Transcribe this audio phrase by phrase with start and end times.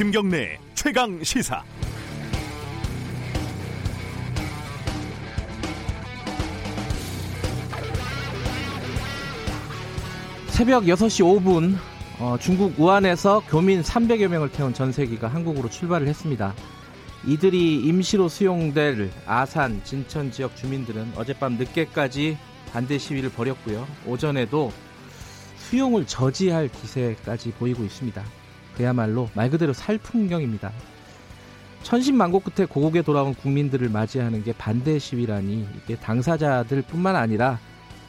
[0.00, 1.62] 김경래 최강 시사.
[10.46, 11.76] 새벽 6시 5분
[12.18, 16.54] 어, 중국 우한에서 교민 300여 명을 태운 전세기가 한국으로 출발을 했습니다.
[17.26, 22.38] 이들이 임시로 수용될 아산, 진천 지역 주민들은 어젯밤 늦게까지
[22.72, 23.86] 반대 시위를 벌였고요.
[24.06, 24.72] 오전에도
[25.58, 28.39] 수용을 저지할 기세까지 보이고 있습니다.
[28.76, 30.72] 그야말로 말 그대로 살 풍경입니다.
[31.82, 37.58] 천신만고 끝에 고국에 돌아온 국민들을 맞이하는 게 반대 시위라니 이게 당사자들뿐만 아니라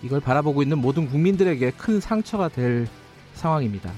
[0.03, 2.87] 이걸 바라보고 있는 모든 국민들에게 큰 상처가 될
[3.33, 3.91] 상황입니다.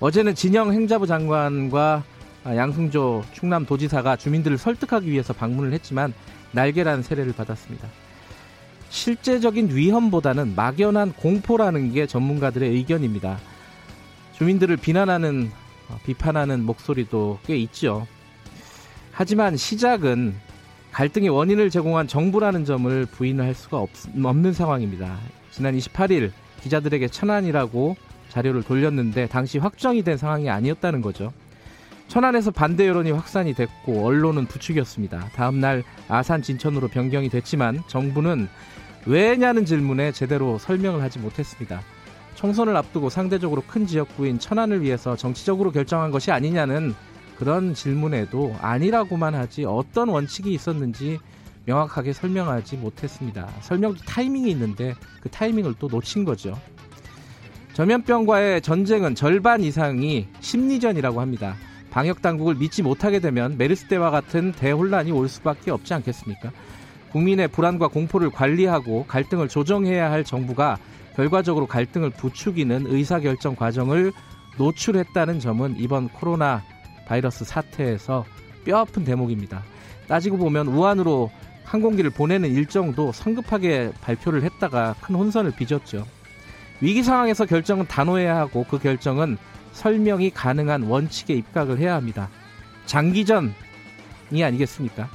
[0.00, 2.02] 어제는 진영 행자부 장관과
[2.44, 6.14] 양승조 충남 도지사가 주민들을 설득하기 위해서 방문을 했지만
[6.52, 7.88] 날개란 세례를 받았습니다.
[8.88, 13.38] 실제적인 위험보다는 막연한 공포라는 게 전문가들의 의견입니다.
[14.36, 15.59] 주민들을 비난하는 어,
[16.04, 18.06] 비판하는 목소리도 꽤 있죠.
[19.12, 20.34] 하지만 시작은
[20.92, 23.90] 갈등의 원인을 제공한 정부라는 점을 부인할 수가 없,
[24.22, 25.18] 없는 상황입니다.
[25.50, 26.32] 지난 28일
[26.62, 27.96] 기자들에게 천안이라고
[28.28, 31.32] 자료를 돌렸는데 당시 확정이 된 상황이 아니었다는 거죠.
[32.08, 35.28] 천안에서 반대 여론이 확산이 됐고 언론은 부추겼습니다.
[35.34, 38.48] 다음 날 아산 진천으로 변경이 됐지만 정부는
[39.06, 41.82] 왜냐는 질문에 제대로 설명을 하지 못했습니다.
[42.40, 46.94] 총선을 앞두고 상대적으로 큰 지역구인 천안을 위해서 정치적으로 결정한 것이 아니냐는
[47.36, 51.18] 그런 질문에도 아니라고만 하지 어떤 원칙이 있었는지
[51.66, 53.46] 명확하게 설명하지 못했습니다.
[53.60, 56.58] 설명도 타이밍이 있는데 그 타이밍을 또 놓친 거죠.
[57.74, 61.56] 전염병과의 전쟁은 절반 이상이 심리전이라고 합니다.
[61.90, 66.52] 방역 당국을 믿지 못하게 되면 메르스 때와 같은 대혼란이 올 수밖에 없지 않겠습니까?
[67.12, 70.78] 국민의 불안과 공포를 관리하고 갈등을 조정해야 할 정부가
[71.20, 74.10] 결과적으로 갈등을 부추기는 의사결정 과정을
[74.56, 76.62] 노출했다는 점은 이번 코로나
[77.06, 78.24] 바이러스 사태에서
[78.64, 79.62] 뼈아픈 대목입니다.
[80.08, 81.30] 따지고 보면 우한으로
[81.64, 86.06] 항공기를 보내는 일정도 성급하게 발표를 했다가 큰 혼선을 빚었죠.
[86.80, 89.36] 위기 상황에서 결정은 단호해야 하고 그 결정은
[89.72, 92.30] 설명이 가능한 원칙에 입각을 해야 합니다.
[92.86, 93.52] 장기전이
[94.42, 95.10] 아니겠습니까?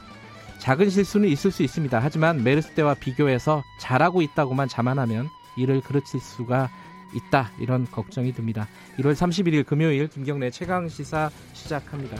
[0.59, 1.99] 작은 실수는 있을 수 있습니다.
[1.99, 6.69] 하지만 메르스 때와 비교해서 잘하고 있다고만 자만하면 이를 그르칠 수가
[7.13, 7.51] 있다.
[7.59, 8.67] 이런 걱정이 듭니다.
[8.97, 12.17] 1월 31일 금요일 김경래 최강 시사 시작합니다.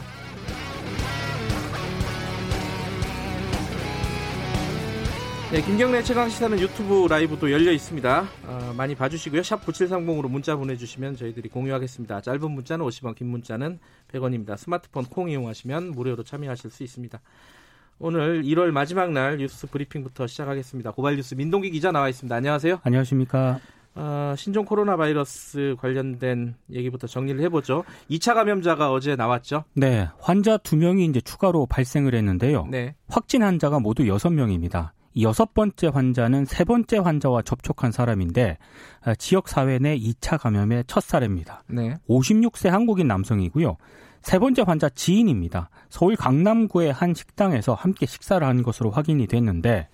[5.52, 8.28] 네, 김경래 최강 시사는 유튜브 라이브도 열려 있습니다.
[8.46, 9.44] 어, 많이 봐주시고요.
[9.44, 12.20] 샵 9730으로 문자 보내주시면 저희들이 공유하겠습니다.
[12.20, 13.78] 짧은 문자는 50원, 긴 문자는
[14.12, 14.56] 100원입니다.
[14.58, 17.20] 스마트폰 콩 이용하시면 무료로 참여하실 수 있습니다.
[17.98, 20.90] 오늘 1월 마지막 날 뉴스 브리핑부터 시작하겠습니다.
[20.90, 22.34] 고발 뉴스 민동기 기자 나와 있습니다.
[22.34, 22.80] 안녕하세요.
[22.82, 23.58] 안녕하십니까.
[23.94, 27.84] 어, 신종 코로나 바이러스 관련된 얘기부터 정리를 해보죠.
[28.10, 29.64] 2차 감염자가 어제 나왔죠?
[29.72, 30.08] 네.
[30.20, 32.66] 환자 2명이 이제 추가로 발생을 했는데요.
[32.70, 32.94] 네.
[33.08, 34.90] 확진 환자가 모두 6명입니다.
[35.22, 38.58] 여섯 번째 환자는 세 번째 환자와 접촉한 사람인데
[39.02, 41.62] 아, 지역 사회 내 2차 감염의 첫 사례입니다.
[41.68, 41.96] 네.
[42.06, 43.78] 56세 한국인 남성이고요.
[44.26, 45.70] 세 번째 환자 지인입니다.
[45.88, 49.86] 서울 강남구의 한 식당에서 함께 식사를 한 것으로 확인이 됐는데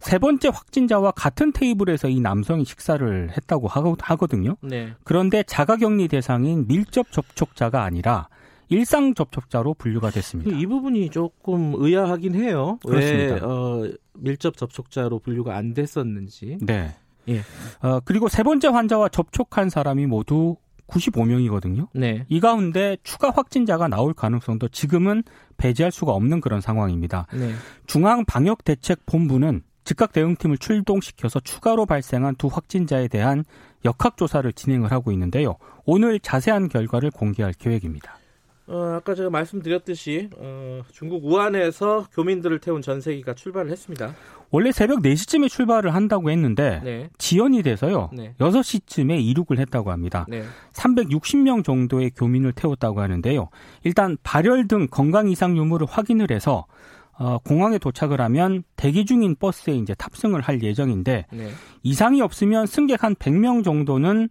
[0.00, 4.56] 세 번째 확진자와 같은 테이블에서 이 남성이 식사를 했다고 하거든요.
[4.62, 4.94] 네.
[5.04, 8.30] 그런데 자가격리 대상인 밀접 접촉자가 아니라
[8.70, 10.56] 일상 접촉자로 분류가 됐습니다.
[10.56, 12.78] 이 부분이 조금 의아하긴 해요.
[12.86, 13.34] 그렇습니다.
[13.34, 16.56] 왜 어, 밀접 접촉자로 분류가 안 됐었는지.
[16.62, 16.96] 네.
[17.28, 17.42] 예.
[17.82, 20.56] 어, 그리고 세 번째 환자와 접촉한 사람이 모두
[20.88, 21.88] 95명이거든요.
[21.92, 22.24] 네.
[22.28, 25.22] 이 가운데 추가 확진자가 나올 가능성도 지금은
[25.56, 27.26] 배제할 수가 없는 그런 상황입니다.
[27.32, 27.52] 네.
[27.86, 33.44] 중앙 방역 대책 본부는 즉각 대응팀을 출동시켜서 추가로 발생한 두 확진자에 대한
[33.84, 35.56] 역학조사를 진행을 하고 있는데요.
[35.86, 38.18] 오늘 자세한 결과를 공개할 계획입니다.
[38.66, 44.14] 어, 아까 제가 말씀드렸듯이 어, 중국 우한에서 교민들을 태운 전세기가 출발을 했습니다.
[44.50, 47.10] 원래 새벽 4시쯤에 출발을 한다고 했는데 네.
[47.18, 48.10] 지연이 돼서요.
[48.12, 48.34] 네.
[48.38, 50.26] 6시쯤에 이륙을 했다고 합니다.
[50.28, 50.42] 네.
[50.72, 53.48] 360명 정도의 교민을 태웠다고 하는데요.
[53.84, 56.66] 일단 발열 등 건강 이상 유무를 확인을 해서
[57.18, 61.50] 어, 공항에 도착을 하면 대기 중인 버스에 이제 탑승을 할 예정인데 네.
[61.82, 64.28] 이상이 없으면 승객 한 100명 정도는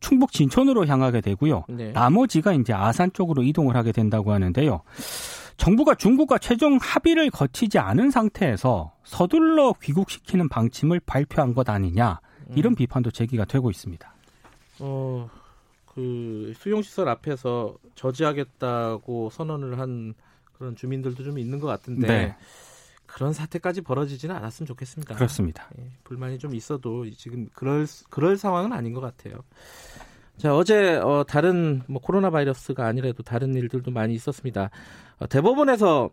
[0.00, 1.64] 충북 진천으로 향하게 되고요.
[1.68, 1.92] 네.
[1.92, 4.82] 나머지가 이제 아산 쪽으로 이동을 하게 된다고 하는데요.
[5.56, 12.20] 정부가 중국과 최종 합의를 거치지 않은 상태에서 서둘러 귀국시키는 방침을 발표한 것 아니냐
[12.54, 12.76] 이런 음.
[12.76, 14.14] 비판도 제기가 되고 있습니다.
[14.80, 15.30] 어,
[15.86, 20.14] 그 수용시설 앞에서 저지하겠다고 선언을 한
[20.52, 22.36] 그런 주민들도 좀 있는 것 같은데 네.
[23.06, 25.14] 그런 사태까지 벌어지지는 않았으면 좋겠습니다.
[25.14, 25.68] 그렇습니다.
[25.78, 29.44] 예, 불만이 좀 있어도 지금 그럴 그럴 상황은 아닌 것 같아요.
[30.36, 34.70] 자 어제 어, 다른 뭐 코로나 바이러스가 아니라도 다른 일들도 많이 있었습니다.
[35.18, 36.10] 어, 대법원에서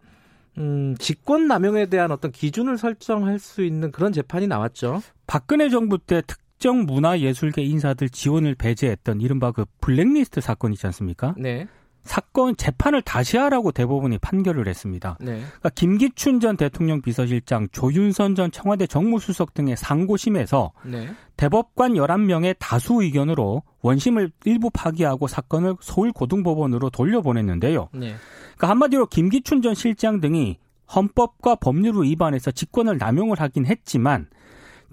[0.58, 5.02] 음, 직권 남용에 대한 어떤 기준을 설정할 수 있는 그런 재판이 나왔죠.
[5.28, 11.34] 박근혜 정부 때 특정 문화예술계 인사들 지원을 배제했던 이른바 그 블랙리스트 사건 있지 않습니까?
[11.38, 11.68] 네.
[12.04, 15.18] 사건 재판을 다시 하라고 대법원이 판결을 했습니다.
[15.20, 15.40] 네.
[15.40, 21.10] 그러니까 김기춘 전 대통령 비서실장, 조윤선 전 청와대 정무수석 등의 상고심에서 네.
[21.42, 27.90] 대법관 11명의 다수 의견으로 원심을 일부 파기하고 사건을 서울고등법원으로 돌려보냈는데요.
[27.94, 28.14] 네.
[28.58, 30.60] 그러니까 한마디로 김기춘 전 실장 등이
[30.96, 34.28] 헌법과 법률을 위반해서 직권을 남용을 하긴 했지만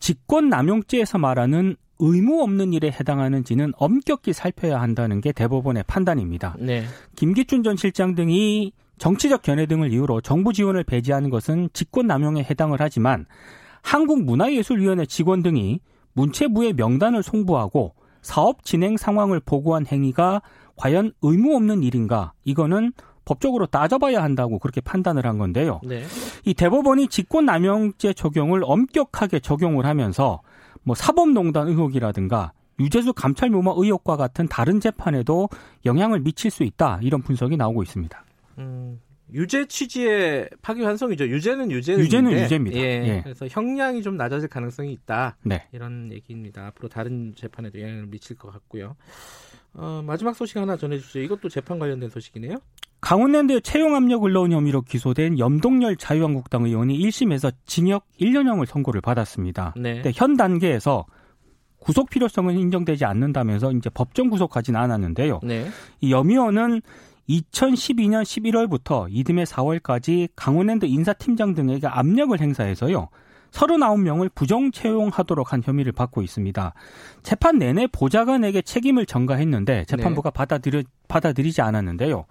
[0.00, 6.56] 직권 남용죄에서 말하는 의무 없는 일에 해당하는지는 엄격히 살펴야 한다는 게 대법원의 판단입니다.
[6.58, 6.86] 네.
[7.14, 12.78] 김기춘 전 실장 등이 정치적 견해 등을 이유로 정부 지원을 배제하는 것은 직권 남용에 해당을
[12.80, 13.26] 하지만
[13.82, 15.80] 한국문화예술위원회 직원 등이
[16.18, 20.42] 문체부의 명단을 송부하고 사업 진행 상황을 보고한 행위가
[20.76, 22.32] 과연 의무 없는 일인가?
[22.44, 22.92] 이거는
[23.24, 25.80] 법적으로 따져봐야 한다고 그렇게 판단을 한 건데요.
[25.84, 26.04] 네.
[26.44, 30.40] 이 대법원이 직권남용죄 적용을 엄격하게 적용을 하면서
[30.82, 35.48] 뭐 사법농단 의혹이라든가 유재수 감찰 묘마 의혹과 같은 다른 재판에도
[35.84, 38.24] 영향을 미칠 수 있다 이런 분석이 나오고 있습니다.
[38.58, 39.00] 음,
[39.32, 41.26] 유죄 취지의 파기환송이죠.
[41.28, 42.76] 유죄는 유죄인데 유죄는 유죄입니다.
[42.78, 43.20] 예, 예.
[43.22, 45.36] 그래서 형량이 좀 낮아질 가능성이 있다.
[45.42, 45.66] 네.
[45.72, 46.66] 이런 얘기입니다.
[46.68, 48.96] 앞으로 다른 재판에도 영향을 미칠 것 같고요.
[49.74, 51.22] 어, 마지막 소식 하나 전해주세요.
[51.24, 52.56] 이것도 재판 관련된 소식이네요.
[53.00, 59.74] 강원랜드 채용 압력을 넣은 혐의로 기소된 염동열 자유한국당 의원이 1심에서 징역 1년형을 선고를 받았습니다.
[59.76, 60.02] 네.
[60.14, 61.06] 현 단계에서
[61.78, 65.38] 구속 필요성은 인정되지 않는다면서 이제 법정 구속하지는 않았는데요.
[65.44, 65.68] 네.
[66.00, 66.82] 이 염 의원은
[67.28, 73.08] 2012년 11월부터 이듬해 4월까지 강원랜드 인사팀장 등에게 압력을 행사해서요.
[73.50, 76.74] 39명을 부정 채용하도록 한 혐의를 받고 있습니다.
[77.22, 80.34] 재판 내내 보좌관에게 책임을 전가했는데 재판부가 네.
[80.34, 82.26] 받아들여, 받아들이지 않았는데요.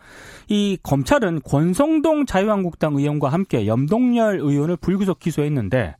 [0.48, 5.96] 이 검찰은 권성동 자유한국당 의원과 함께 염동열 의원을 불구속 기소했는데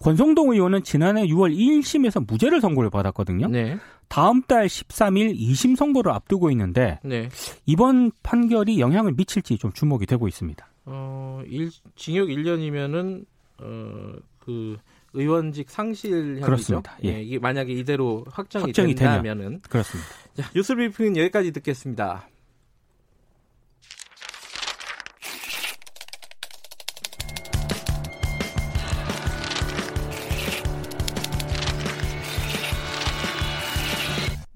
[0.00, 3.48] 권성동 의원은 지난해 6월 1심에서 무죄를 선고를 받았거든요.
[3.48, 3.78] 네.
[4.08, 7.28] 다음 달 13일 2심 선고를 앞두고 있는데 네.
[7.66, 10.66] 이번 판결이 영향을 미칠지 좀 주목이 되고 있습니다.
[10.86, 13.24] 어, 일, 징역 1년이면은
[13.58, 14.78] 어, 그
[15.12, 16.46] 의원직 상실 혐의죠.
[16.46, 16.96] 그렇습니다.
[17.04, 17.08] 예.
[17.16, 19.60] 예, 이게 만약에 이대로 확정이, 확정이 된다면은 되면.
[19.68, 20.08] 그렇습니다.
[20.34, 22.28] 자, 뉴스 브리핑은 여기까지 듣겠습니다.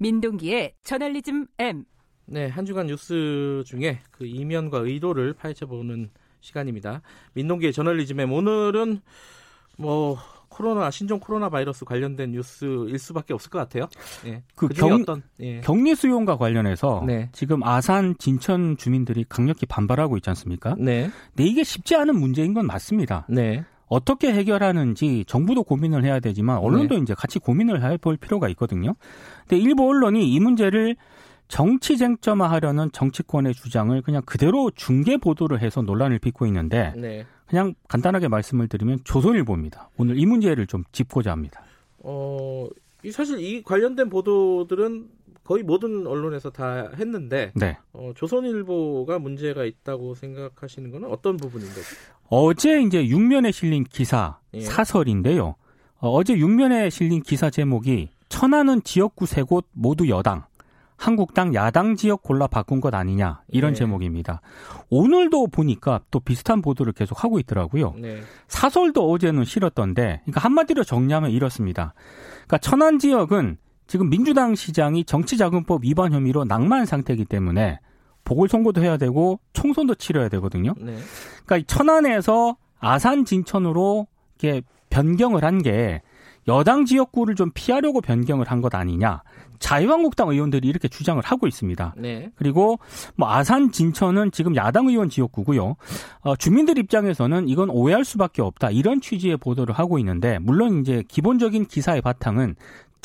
[0.05, 1.83] 민동기의 저널리즘 M.
[2.27, 6.11] 네, 한 주간 뉴스 중에 그 이면과 의도를 파헤쳐 보는
[6.41, 7.01] 시간입니다.
[7.33, 8.31] 민동기의 저널리즘 M.
[8.31, 9.01] 오늘은
[9.79, 10.17] 뭐
[10.47, 13.87] 코로나 신종 코로나 바이러스 관련된 뉴스일 수밖에 없을 것 같아요.
[14.27, 14.43] 예.
[14.55, 15.59] 그 경, 어떤, 예.
[15.61, 17.29] 격리 수용과 관련해서 네.
[17.33, 20.75] 지금 아산 진천 주민들이 강력히 반발하고 있지 않습니까?
[20.77, 21.09] 네.
[21.35, 23.25] 근데 이게 쉽지 않은 문제인 건 맞습니다.
[23.27, 23.65] 네.
[23.87, 27.01] 어떻게 해결하는지 정부도 고민을 해야 되지만 언론도 네.
[27.01, 28.95] 이제 같이 고민을 해볼 필요가 있거든요.
[29.47, 30.95] 근데 일부 언론이 이 문제를
[31.47, 37.25] 정치 쟁점화하려는 정치권의 주장을 그냥 그대로 중계 보도를 해서 논란을 빚고 있는데 네.
[37.45, 39.89] 그냥 간단하게 말씀을 드리면 조선일보입니다.
[39.97, 41.61] 오늘 이 문제를 좀 짚고자 합니다.
[41.99, 42.67] 어,
[43.11, 45.07] 사실 이 관련된 보도들은
[45.45, 47.77] 거의 모든 언론에서 다 했는데 네.
[47.93, 51.83] 어, 조선일보가 문제가 있다고 생각하시는 것은 어떤 부분인가요?
[52.29, 54.61] 어제 이제 육면에 실린 기사 예.
[54.61, 55.55] 사설인데요.
[55.99, 60.43] 어, 제 육면에 실린 기사 제목이 천안은 지역구 세 곳 모두 여당.
[60.97, 63.79] 한국당 야당 지역 골라 바꾼 것 아니냐 이런 네.
[63.79, 64.39] 제목입니다.
[64.89, 67.93] 오늘도 보니까 또 비슷한 보도를 계속 하고 있더라고요.
[67.97, 68.21] 네.
[68.47, 71.93] 사설도 어제는 실었던데, 그러니까 한마디로 정리하면 이렇습니다.
[72.47, 77.79] 그러니까 천안 지역은 지금 민주당 시장이 정치자금법 위반 혐의로 낭만 상태이기 때문에
[78.23, 80.73] 보궐선거도 해야 되고 총선도 치러야 되거든요.
[80.79, 80.97] 네.
[81.45, 84.07] 그러니까 천안에서 아산 진천으로
[84.39, 86.01] 이렇게 변경을 한 게
[86.47, 89.23] 여당 지역구를 좀 피하려고 변경을 한 것 아니냐.
[89.57, 91.95] 자유한국당 의원들이 이렇게 주장을 하고 있습니다.
[91.97, 92.29] 네.
[92.35, 92.77] 그리고
[93.15, 95.75] 뭐 아산 진천은 지금 야당 의원 지역구고요.
[96.21, 98.69] 어, 주민들 입장에서는 이건 오해할 수밖에 없다.
[98.69, 102.55] 이런 취지의 보도를 하고 있는데 물론 이제 기본적인 기사의 바탕은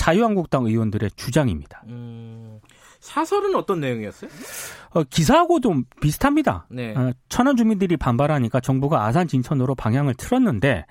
[0.00, 1.82] 자유한국당 의원들의 주장입니다.
[1.88, 2.58] 음,
[3.00, 4.30] 사설은 어떤 내용이었어요?
[4.94, 6.66] 어, 기사하고 좀 비슷합니다.
[6.70, 6.96] 네.
[6.96, 10.86] 어, 천안 주민들이 반발하니까 정부가 아산 진천으로 방향을 틀었는데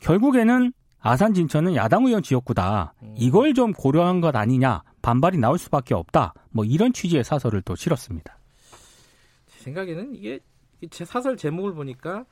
[0.00, 2.94] 결국에는 아산 진천은 야당 의원 지역구다.
[3.02, 3.14] 음.
[3.18, 4.82] 이걸 좀 고려한 것 아니냐.
[5.02, 6.32] 반발이 나올 수밖에 없다.
[6.50, 8.38] 뭐 이런 취지의 사설을 또 실었습니다.
[9.46, 10.40] 제 생각에는 이게
[10.90, 12.24] 제 사설 제목을 보니까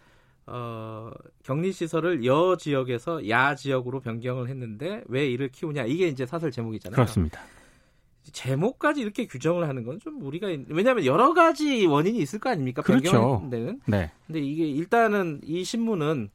[0.47, 1.11] 어,
[1.45, 6.95] 격리 시설을 여 지역에서 야 지역으로 변경을 했는데 왜 이를 키우냐 이게 이제 사설 제목이잖아요.
[6.97, 7.41] 그렇습니다.
[8.33, 12.83] 제목까지 이렇게 규정을 하는 건 좀 우리가 왜냐하면 여러 가지 원인이 있을 거 아닙니까?
[12.83, 13.41] 그렇죠.
[13.41, 13.81] 변경은.
[13.87, 14.11] 네.
[14.27, 16.31] 근데 이게 일단은 이 신문은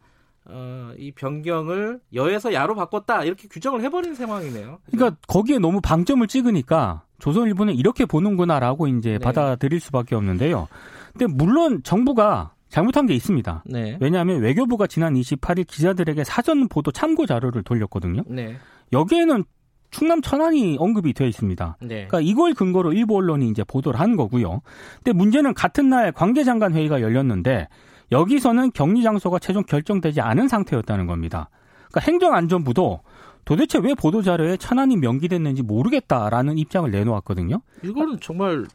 [0.46, 4.80] 어, 이 변경을 여에서 야로 바꿨다 이렇게 규정을 해버린 상황이네요.
[4.92, 9.18] 그러니까 거기에 너무 방점을 찍으니까 조선일보는 이렇게 보는구나라고 이제 네.
[9.20, 10.68] 받아들일 수밖에 없는데요.
[11.12, 13.64] 근데 물론 정부가 잘못한 게 있습니다.
[13.66, 13.98] 네.
[14.00, 18.24] 왜냐하면 외교부가 지난 28일 기자들에게 사전 보도 참고 자료를 돌렸거든요.
[18.28, 18.58] 네.
[18.94, 19.44] 여기에는
[19.90, 21.78] 충남 천안이 언급이 되어 있습니다.
[21.82, 22.08] 네.
[22.08, 24.62] 그러니까 이걸 근거로 일부 언론이 이제 보도를 한 거고요.
[24.98, 27.68] 근데 문제는 같은 날 관계장관 회의가 열렸는데
[28.12, 31.50] 여기서는 격리 장소가 최종 결정되지 않은 상태였다는 겁니다.
[31.90, 33.02] 그러니까 행정안전부도
[33.46, 37.62] 도대체 왜 보도자료에 천안이 명기됐는지 모르겠다라는 입장을 내놓았거든요.
[37.84, 38.66] 이거는 정말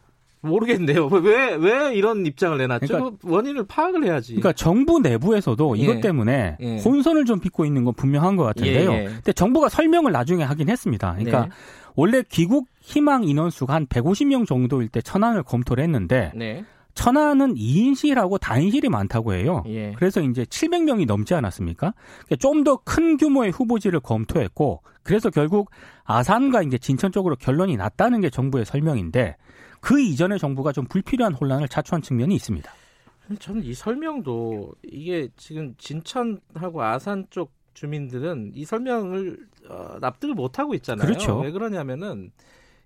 [0.42, 1.06] 모르겠는데요.
[1.06, 2.87] 왜, 왜 이런 입장을 내놨죠?
[2.87, 4.34] 그러니까, 원인을 파악을 해야지.
[4.34, 5.82] 그러니까 정부 내부에서도 예.
[5.82, 6.78] 이것 때문에 예.
[6.78, 8.92] 혼선을 좀 빚고 있는 건 분명한 것 같은데요.
[8.92, 9.04] 예, 예.
[9.04, 11.12] 근데 정부가 설명을 나중에 하긴 했습니다.
[11.12, 11.50] 그러니까 네.
[11.94, 16.64] 원래 귀국 희망 인원수가 한 150명 정도일 때 천안을 검토를 했는데 네.
[16.94, 19.62] 천안은 2인실하고 다인실이 많다고 해요.
[19.66, 19.92] 예.
[19.96, 21.94] 그래서 이제 700명이 넘지 않았습니까?
[22.26, 25.70] 그러니까 좀더 큰 규모의 후보지를 검토했고, 그래서 결국
[26.04, 29.37] 아산과 이제 진천 쪽으로 결론이 났다는 게 정부의 설명인데,
[29.83, 32.73] 그 이전에 정부가 좀 불필요한 혼란을 자초한 측면이 있습니다.
[33.39, 40.75] 저는 이 설명도 이게 지금 진천하고 아산 쪽 주민들은 이 설명을 어, 납득을 못 하고
[40.75, 41.07] 있잖아요.
[41.07, 41.41] 그렇죠.
[41.41, 42.31] 왜 그러냐면은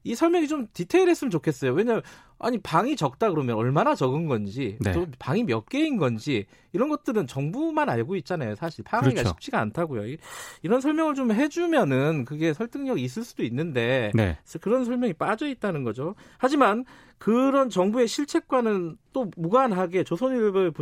[0.07, 1.73] 이 설명이 좀 디테일했으면 좋겠어요.
[1.73, 2.03] 왜냐하면
[2.39, 4.93] 아니 방이 적다 그러면 얼마나 적은 건지 네.
[4.93, 8.55] 또 방이 몇 개인 건지 이런 것들은 정부만 알고 있잖아요.
[8.55, 9.29] 사실 파악하기가 그렇죠.
[9.31, 10.17] 쉽지가 않다고요.
[10.63, 14.39] 이런 설명을 좀 해주면은 그게 설득력이 있을 수도 있는데 네.
[14.61, 16.15] 그런 설명이 빠져 있다는 거죠.
[16.39, 16.85] 하지만
[17.19, 20.73] 그런 정부의 실책과는 또 무관하게 조선일보의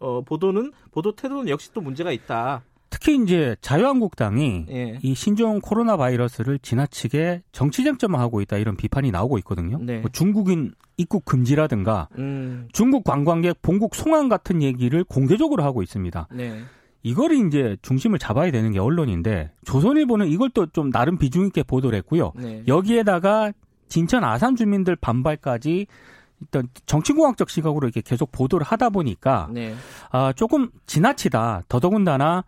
[0.00, 2.62] 어, 보도는 보도 태도는 역시 또 문제가 있다.
[2.94, 4.98] 특히 이제 자유한국당이 예.
[5.02, 9.78] 이 신종 코로나 바이러스를 지나치게 정치 쟁점화하고 있다 이런 비판이 나오고 있거든요.
[9.82, 9.98] 네.
[9.98, 12.68] 뭐 중국인 입국 금지라든가 음.
[12.72, 16.28] 중국 관광객 본국 송환 같은 얘기를 공개적으로 하고 있습니다.
[16.30, 16.60] 네.
[17.02, 21.98] 이걸 이제 중심을 잡아야 되는 게 언론인데 조선일보는 이걸 또 좀 나름 비중 있게 보도를
[21.98, 22.30] 했고요.
[22.36, 22.62] 네.
[22.68, 23.50] 여기에다가
[23.88, 25.88] 진천 아산 주민들 반발까지
[26.42, 29.74] 일단 정치공학적 시각으로 이렇게 계속 보도를 하다 보니까 네.
[30.12, 31.64] 아, 조금 지나치다.
[31.68, 32.44] 더더군다나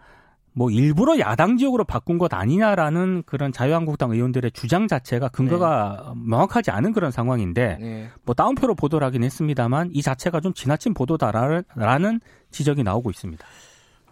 [0.57, 6.23] 뭐 일부러 야당 지역으로 바꾼 것 아니냐라는 그런 자유한국당 의원들의 주장 자체가 근거가 네.
[6.25, 8.11] 명확하지 않은 그런 상황인데 네.
[8.25, 12.21] 뭐 다운표로 보도를 하긴 했습니다만 이 자체가 좀 지나친 보도다라는
[12.51, 13.47] 지적이 나오고 있습니다.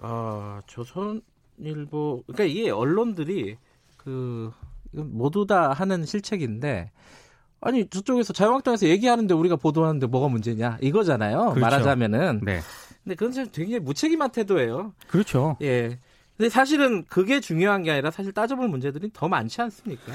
[0.03, 3.57] 아 조선일보 그러니까 이게 언론들이
[3.97, 4.53] 그
[4.91, 6.91] 모두 다 하는 실책인데
[7.63, 11.61] 아니 저쪽에서 자유한국당에서 얘기하는데 우리가 보도하는데 뭐가 문제냐 이거잖아요 그렇죠.
[11.61, 12.61] 말하자면은 네.
[13.03, 14.93] 근데 그건 굉장히 무책임한 태도예요.
[15.09, 15.57] 그렇죠.
[15.63, 15.99] 예.
[16.37, 20.13] 근데 사실은 그게 중요한 게 아니라 사실 따져볼 문제들이 더 많지 않습니까?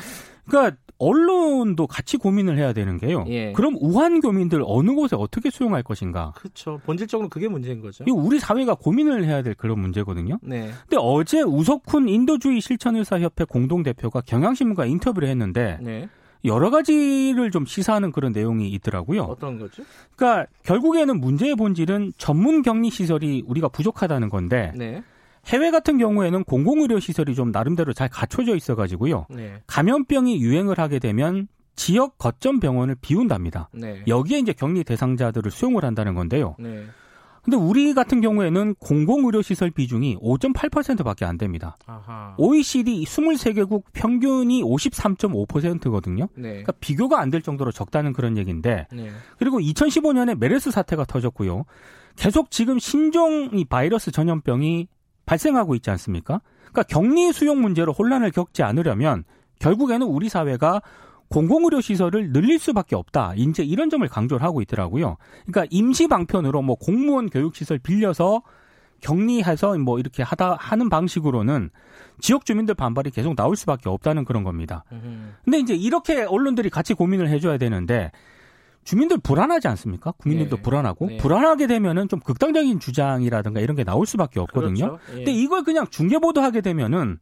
[0.47, 3.23] 그러니까 언론도 같이 고민을 해야 되는 게요.
[3.29, 3.53] 예.
[3.53, 6.33] 그럼 우한 교민들 어느 곳에 어떻게 수용할 것인가?
[6.35, 6.81] 그렇죠.
[6.85, 8.03] 본질적으로 그게 문제인 거죠.
[8.05, 10.39] 이 우리 사회가 고민을 해야 될 그런 문제거든요.
[10.41, 10.71] 네.
[10.81, 16.09] 근데 어제 우석훈 인도주의 실천의사협회 공동 대표가 경향신문과 인터뷰를 했는데 네.
[16.43, 19.23] 여러 가지를 좀 시사하는 그런 내용이 있더라고요.
[19.23, 19.83] 어떤 거죠?
[20.17, 25.01] 그러니까 결국에는 문제의 본질은 전문 격리 시설이 우리가 부족하다는 건데 네.
[25.47, 29.25] 해외 같은 경우에는 공공의료 시설이 좀 나름대로 잘 갖춰져 있어 가지고요.
[29.29, 29.61] 네.
[29.67, 33.69] 감염병이 유행을 하게 되면 지역 거점 병원을 비운답니다.
[33.73, 34.03] 네.
[34.07, 36.55] 여기에 이제 격리 대상자들을 수용을 한다는 건데요.
[36.59, 36.85] 네.
[37.41, 41.77] 근데 우리 같은 경우에는 공공의료시설 비중이 5.8%밖에 안 됩니다.
[41.87, 42.35] 아하.
[42.37, 46.27] OECD 23개국 평균이 53.5%거든요.
[46.35, 46.49] 네.
[46.49, 48.87] 그러니까 비교가 안 될 정도로 적다는 그런 얘기인데.
[48.91, 49.09] 네.
[49.37, 51.63] 그리고 2015년에 메르스 사태가 터졌고요.
[52.17, 54.87] 계속 지금 신종 이 바이러스 전염병이
[55.29, 56.41] 발생하고 있지 않습니까?
[56.71, 59.23] 그러니까 격리 수용 문제로 혼란을 겪지 않으려면
[59.59, 60.81] 결국에는 우리 사회가
[61.29, 63.33] 공공의료 시설을 늘릴 수밖에 없다.
[63.35, 65.17] 이제 이런 점을 강조를 하고 있더라고요.
[65.45, 68.41] 그러니까 임시 방편으로 뭐 공무원 교육 시설 빌려서
[69.01, 71.69] 격리해서 뭐 이렇게 하다 하는 방식으로는
[72.19, 74.83] 지역 주민들 반발이 계속 나올 수밖에 없다는 그런 겁니다.
[75.45, 78.11] 근데 이제 이렇게 언론들이 같이 고민을 해줘야 되는데
[78.89, 80.13] 주민들 불안하지 않습니까?
[80.13, 80.61] 국민들도 네.
[80.63, 81.17] 불안하고 네.
[81.17, 84.97] 불안하게 되면은 좀 극단적인 주장이라든가 이런 게 나올 수밖에 없거든요.
[84.97, 84.99] 그렇죠.
[85.11, 85.15] 예.
[85.17, 87.19] 근데 이걸 그냥 중계 보도하게 되면은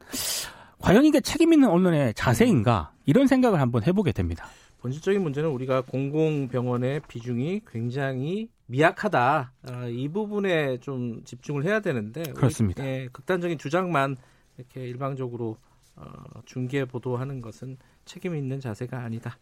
[0.80, 4.46] 과연 이게 책임 있는 언론의 자세인가 이런 생각을 한번 해보게 됩니다.
[4.78, 9.52] 본질적인 문제는 우리가 공공병원의 비중이 굉장히 미약하다.
[9.70, 12.82] 아, 이 부분에 좀 집중을 해야 되는데 그렇습니다.
[12.82, 14.16] 우리, 예, 극단적인 주장만
[14.58, 15.58] 이렇게 일방적으로
[15.98, 16.06] 어,
[16.46, 19.38] 중계 보도하는 것은 책임 있는 자세가 아니다.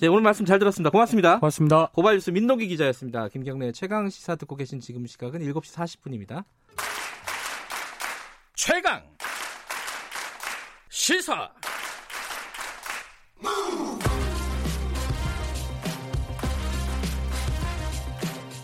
[0.00, 0.90] 네, 오늘 말씀 잘 들었습니다.
[0.90, 1.38] 고맙습니다.
[1.38, 1.86] 고맙습니다.
[1.94, 3.28] 고발뉴스 민노기 기자였습니다.
[3.28, 6.44] 김경래 최강 시사 듣고 계신 지금 시각은 7시 40분입니다.
[8.54, 9.02] 최강
[10.90, 11.50] 시사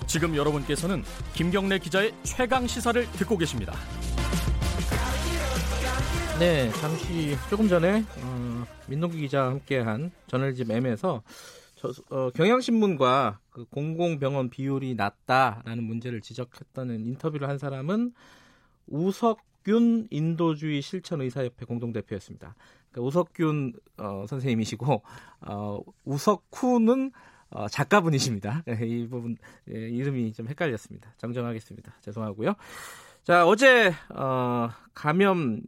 [0.06, 3.74] 지금 여러분께서는 김경래 기자의 최강 시사를 듣고 계십니다.
[6.38, 11.22] 네, 잠시 조금 전에 어, 민동기 기자와 함께한 저널리즘 M에서
[11.76, 18.12] 저, 어, 경향신문과 그 공공병원 비율이 낮다라는 문제를 지적했다는 인터뷰를 한 사람은
[18.86, 22.54] 우석균 인도주의 실천의사협회 공동대표였습니다.
[22.90, 25.02] 그러니까 우석균 어, 선생님이시고
[25.40, 27.12] 어, 우석후는
[27.48, 28.62] 어, 작가분이십니다.
[28.66, 29.38] 네, 이 부분
[29.70, 31.14] 예, 이름이 좀 헷갈렸습니다.
[31.16, 31.94] 정정하겠습니다.
[32.02, 32.56] 죄송하고요.
[33.24, 35.62] 자 어제 어, 감염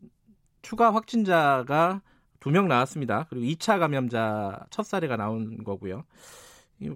[0.69, 2.03] 추가 확진자가
[2.41, 3.27] 두 명 나왔습니다.
[3.31, 6.05] 그리고 2차 감염자 첫 사례가 나온 거고요.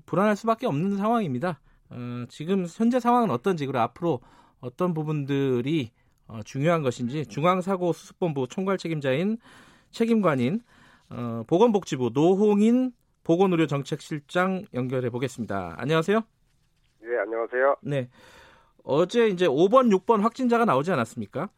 [0.05, 1.59] 불안할 수밖에 없는 상황입니다.
[1.89, 4.21] 어, 지금 현재 상황은 어떤지 그리고 앞으로
[4.61, 5.91] 어떤 부분들이
[6.29, 9.39] 어, 중요한 것인지 중앙사고수습본부 총괄 책임자인
[9.91, 10.61] 책임관인
[11.09, 12.93] 어, 보건복지부 노홍인
[13.25, 15.77] 보건의료정책실장 연결해 보겠습니다.
[15.79, 16.21] 안녕하세요.
[17.01, 17.77] 네, 안녕하세요.
[17.81, 18.11] 네.
[18.85, 21.49] 어제 이제 5번, 6번 확진자가 나오지 않았습니까?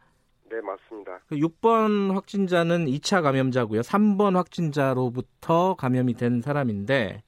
[0.54, 1.18] 네, 맞습니다.
[1.26, 3.80] 그 6번 확진자는 2차 감염자고요.
[3.80, 7.24] 3번 확진자로부터 감염이 된 사람인데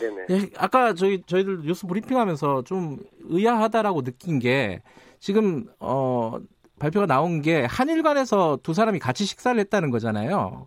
[0.00, 0.26] 네네.
[0.30, 4.80] 예, 아까 저희 저희들 뉴스 브리핑하면서 좀 의아하다라고 느낀 게
[5.18, 6.38] 지금 어
[6.78, 10.66] 발표가 나온 게 한일 간에서 두 사람이 같이 식사를 했다는 거잖아요.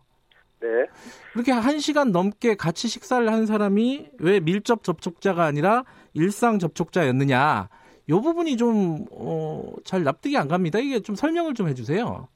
[0.61, 0.67] 네.
[1.33, 7.69] 그렇게 한 시간 넘게 같이 식사를 한 사람이 왜 밀접 접촉자가 아니라 일상 접촉자였느냐.
[8.09, 10.79] 요 부분이 좀, 어, 잘 납득이 안 갑니다.
[10.79, 12.27] 이게 좀 설명을 좀 해주세요.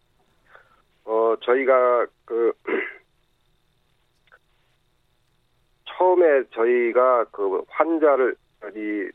[1.06, 2.54] 어, 저희가 그,
[5.98, 8.36] 처음에 저희가 그 환자를,
[8.76, 9.10] 이,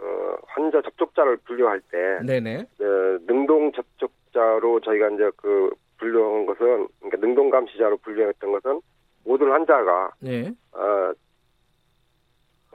[0.00, 2.18] 어, 환자 접촉자를 분류할 때.
[2.24, 2.58] 네네.
[2.60, 8.80] 어, 능동 접촉자로 저희가 이제 그 분류한 것은, 그러니까 능동 감시자로 분류했던 것은
[9.24, 10.12] 모든 환자가.
[10.20, 10.52] 네.
[10.72, 11.12] 어,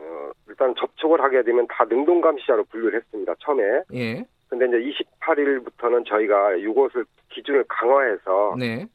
[0.01, 3.35] 어, 일단 접촉을 하게 되면 다 능동 감시자로 분류를 했습니다.
[3.39, 3.63] 처음에.
[3.93, 4.25] 예.
[4.49, 8.85] 근데 이제 28일부터는 저희가 이것을 기준을 강화해서 네.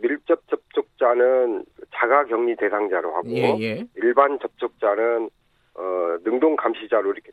[0.00, 3.84] 밀접 접촉자는 자가 격리 대상자로 하고 예, 예.
[3.96, 5.28] 일반 접촉자는
[5.74, 7.30] 어, 능동 감시자로 이렇게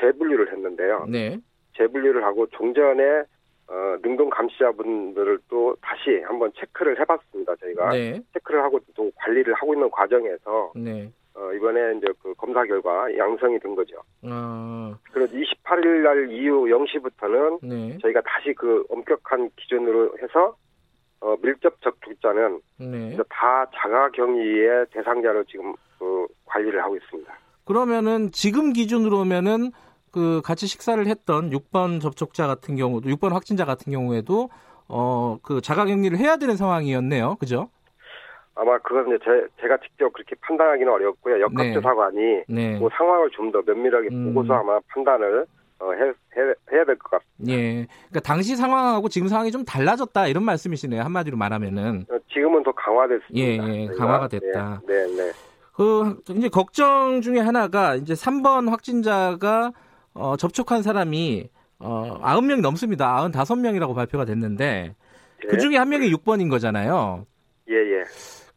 [0.00, 1.06] 재분류를 했는데요.
[1.08, 1.38] 네.
[1.76, 3.02] 재분류를 하고 종전에
[3.68, 7.54] 어, 능동 감시자분들을 또 다시 한번 체크를 해봤습니다.
[7.56, 8.20] 저희가 네.
[8.32, 11.10] 체크를 하고 또 관리를 하고 있는 과정에서 네.
[11.42, 13.96] 어, 이번에 이제 그 검사 결과 양성이 된 거죠.
[14.22, 14.94] 어.
[15.10, 17.98] 그래서 28일 날 이후 0시부터는 네.
[18.00, 20.54] 저희가 다시 그 엄격한 기준으로 해서
[21.20, 23.16] 어, 밀접 접촉자는 네.
[23.28, 27.32] 다 자가격리의 대상자로 지금 그 관리를 하고 있습니다.
[27.64, 29.72] 그러면은 지금 기준으로면은
[30.12, 34.48] 그 같이 식사를 했던 6번 접촉자 같은 경우도 6번 확진자 같은 경우에도
[34.88, 37.36] 어 그 자가격리를 해야 되는 상황이었네요.
[37.36, 37.70] 그죠?
[38.54, 39.18] 아마 그건 이제
[39.60, 41.40] 제, 가 직접 그렇게 판단하기는 어렵고요.
[41.40, 42.44] 역학조사관이 네.
[42.48, 42.78] 네.
[42.78, 44.34] 그 상황을 좀 더 면밀하게 음.
[44.34, 45.46] 보고서 아마 판단을
[45.80, 47.52] 어, 해, 해, 해 야 될 것 같습니다.
[47.52, 47.86] 예.
[48.08, 51.02] 그러니까 당시 상황하고 지금 상황이 좀 달라졌다 이런 말씀이시네요.
[51.02, 52.04] 한마디로 말하면은.
[52.10, 53.34] 어, 지금은 더 강화됐습니다.
[53.36, 53.86] 예, 예.
[53.98, 54.80] 강화가 됐다.
[54.86, 55.32] 네, 네, 네.
[55.74, 59.72] 그 이제 걱정 중에 하나가 이제 3번 확진자가
[60.14, 61.48] 어, 접촉한 사람이
[61.80, 63.16] 어, 90명이 넘습니다.
[63.32, 64.94] 95명이라고 발표가 됐는데
[65.44, 65.48] 예.
[65.48, 67.26] 그 중에 한 명이 6번인 거잖아요.
[67.68, 68.04] 예, 예.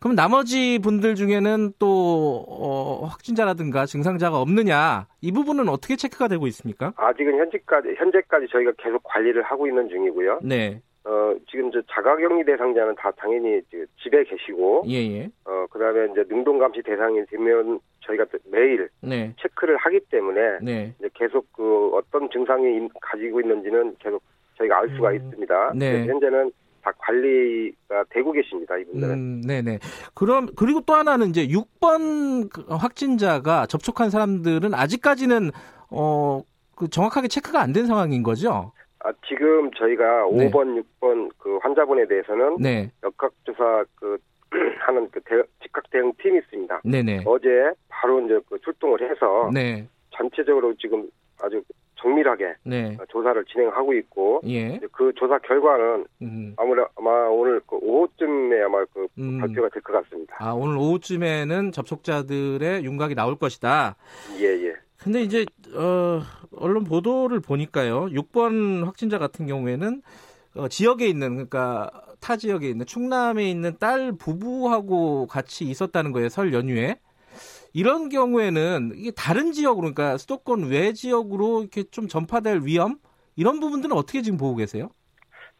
[0.05, 6.93] 그럼 나머지 분들 중에는 또 어, 확진자라든가 증상자가 없느냐 이 부분은 어떻게 체크가 되고 있습니까?
[6.95, 10.41] 아직은 현재까지 현재까지 저희가 계속 관리를 하고 있는 중이고요.
[10.43, 10.79] 네.
[11.05, 13.61] 어 지금 저 자가격리 대상자는 다 당연히
[14.03, 15.17] 집에 계시고, 예예.
[15.21, 15.29] 예.
[15.45, 19.33] 어 그 다음에 이제 능동 감시 대상이 되면 저희가 매일 네.
[19.41, 20.93] 체크를 하기 때문에 네.
[20.99, 24.21] 이제 계속 그 어떤 증상이 가지고 있는지는 계속
[24.57, 25.73] 저희가 알 수가 음, 있습니다.
[25.75, 26.05] 네.
[26.05, 26.51] 현재는
[26.85, 28.77] 다 관리가 되고 계십니다.
[28.77, 29.13] 이분들은.
[29.13, 29.79] 음, 네네.
[30.13, 35.51] 그럼 그리고 또 하나는 이제 6번 그 확진자가 접촉한 사람들은 아직까지는
[35.89, 36.43] 어
[36.75, 38.71] 그 정확하게 체크가 안 된 상황인 거죠?
[38.99, 40.51] 아, 지금 저희가 네.
[40.51, 42.91] 5번, 6번 그 환자분에 대해서는 네.
[43.03, 44.17] 역학조사 그
[44.79, 46.81] 하는 그 대, 즉각 대응 팀이 있습니다.
[46.83, 47.23] 네네.
[47.25, 49.87] 어제 바로 이제 그 출동을 해서 네.
[50.11, 51.09] 전체적으로 지금
[51.41, 51.61] 아주
[52.09, 52.97] 정밀하게 네.
[53.09, 54.79] 조사를 진행하고 있고 예.
[54.91, 56.53] 그 조사 결과는 음.
[56.57, 59.39] 아무래 아마 오늘 그 오후쯤에 아마 그 음.
[59.39, 60.35] 발표가 될 것 같습니다.
[60.39, 63.95] 아 오늘 오후쯤에는 접촉자들의 윤곽이 나올 것이다.
[64.39, 64.67] 예예.
[64.67, 64.73] 예.
[64.97, 66.21] 근데 이제 어,
[66.55, 70.01] 언론 보도를 보니까요, 6번 확진자 같은 경우에는
[70.55, 71.89] 어, 지역에 있는 그러니까
[72.21, 76.97] 타 지역에 있는 충남에 있는 딸 부부하고 같이 있었다는 거예요 설 연휴에.
[77.75, 82.95] 이런 경우에는 이게 다른 지역으로 그러니까 수도권 외 지역으로 이렇게 좀 전파될 위험
[83.35, 84.89] 이런 부분들은 어떻게 지금 보고 계세요?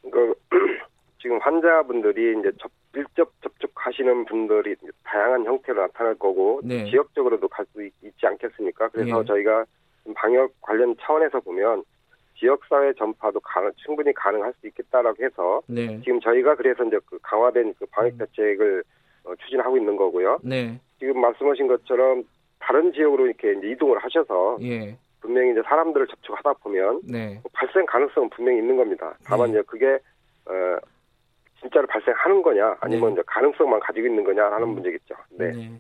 [0.10, 0.34] 그
[1.22, 6.90] 지금 환자분들이 이제 접, 밀접 접촉하시는 분들이 다양한 형태로 나타날 거고 네.
[6.90, 8.88] 지역적으로도 갈 수 있지 않겠습니까?
[8.90, 9.26] 그래서 네.
[9.26, 9.66] 저희가
[10.16, 11.84] 방역 관련 차원에서 보면
[12.40, 16.00] 지역사회 전파도 가능, 충분히 가능할 수 있겠다라고 해서 네.
[16.00, 18.18] 지금 저희가 그래서 이제 그 강화된 그 방역 음.
[18.20, 18.84] 대책을
[19.26, 20.40] 어, 추진하고 있는 거고요.
[20.44, 20.80] 네.
[21.00, 22.24] 지금 말씀하신 것처럼
[22.60, 24.98] 다른 지역으로 이렇게 이동을 하셔서 예.
[25.22, 27.40] 분명히 이제 사람들을 접촉하다 보면 네.
[27.42, 29.18] 뭐 발생 가능성은 분명히 있는 겁니다.
[29.24, 29.58] 다만 네.
[29.58, 29.86] 이제 그게
[30.46, 30.78] 어,
[31.60, 33.14] 진짜로 발생하는 거냐 아니면 네.
[33.14, 34.74] 이제 가능성만 가지고 있는 거냐 하는 음.
[34.76, 35.16] 문제겠죠.
[35.32, 35.52] 네.
[35.52, 35.80] 네.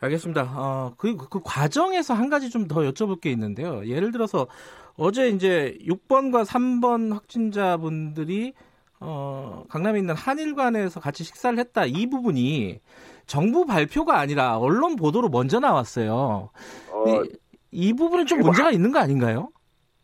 [0.00, 0.42] 알겠습니다.
[0.56, 3.86] 어, 그, 그 과정에서 한 가지 좀 더 여쭤볼 게 있는데요.
[3.86, 4.46] 예를 들어서
[4.96, 8.54] 어제 이제 6번과 3번 확진자분들이
[9.06, 11.84] 어, 강남에 있는 한일관에서 같이 식사를 했다.
[11.84, 12.80] 이 부분이
[13.26, 16.50] 정부 발표가 아니라 언론 보도로 먼저 나왔어요.
[16.90, 17.32] 어, 이,
[17.70, 19.48] 이 부분은 좀 문제가 있는 거 아닌가요?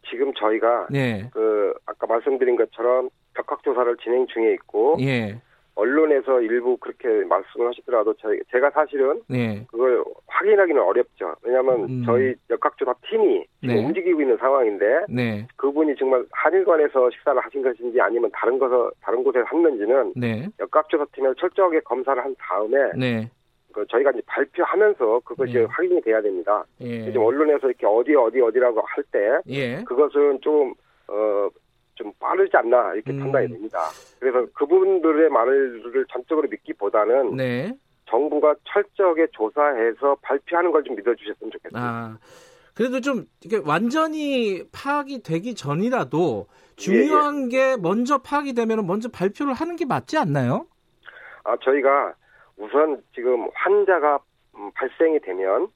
[0.08, 1.30] 지금 저희가 네.
[1.32, 5.40] 그 아까 말씀드린 것처럼 벽학 조사를 진행 중에 있고 예.
[5.80, 9.64] 언론에서 일부 그렇게 말씀을 하시더라도 저희, 제가 사실은 네.
[9.70, 11.34] 그걸 확인하기는 어렵죠.
[11.42, 12.02] 왜냐하면 음.
[12.04, 13.84] 저희 역학조사 팀이 지금 네.
[13.84, 15.46] 움직이고 있는 상황인데 네.
[15.56, 20.46] 그분이 정말 한일관에서 식사를 하신 것인지 아니면 다른 곳서 다른 곳에서 했는지는 네.
[20.60, 23.30] 역학조사 팀을 철저하게 검사를 한 다음에 네.
[23.72, 25.62] 그 저희가 이제 발표하면서 그것이 예.
[25.62, 26.64] 확인이 돼야 됩니다.
[26.80, 27.04] 예.
[27.04, 29.82] 지금 언론에서 이렇게 어디 어디 어디라고 할때 예.
[29.84, 30.74] 그것은 좀
[31.08, 31.48] 어,
[32.00, 33.20] 좀 빠르지 않나 이렇게 음.
[33.20, 33.78] 판단이 됩니다.
[34.18, 37.76] 그래서 그분들의 말을 전적으로 믿기보다는 네.
[38.08, 41.78] 정부가 철저하게 조사해서 발표하는 걸 좀 믿어주셨으면 좋겠습니다.
[41.78, 42.18] 아,
[42.74, 47.74] 그래도 좀 이게 완전히 파악이 되기 전이라도 중요한 예, 예.
[47.74, 50.66] 게 먼저 파악이 되면 먼저 발표를 하는 게 맞지 않나요?
[51.44, 52.14] 아 저희가
[52.56, 54.18] 우선 지금 환자가
[54.56, 55.68] 음, 발생이 되면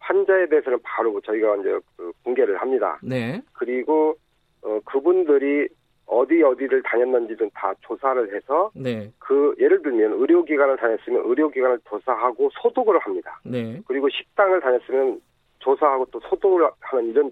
[0.00, 2.98] 환자에 대해서는 바로 저희가 이제 그 공개를 합니다.
[3.02, 3.40] 네.
[3.52, 4.16] 그리고
[4.62, 5.68] 어, 그분들이
[6.06, 9.10] 어디 어디를 다녔는지는 다 조사를 해서 네.
[9.18, 13.40] 그 예를 들면 의료기관을 다녔으면 의료기관을 조사하고 소독을 합니다.
[13.44, 13.80] 네.
[13.86, 15.20] 그리고 식당을 다녔으면
[15.60, 17.30] 조사하고 또 소독을 하는 이런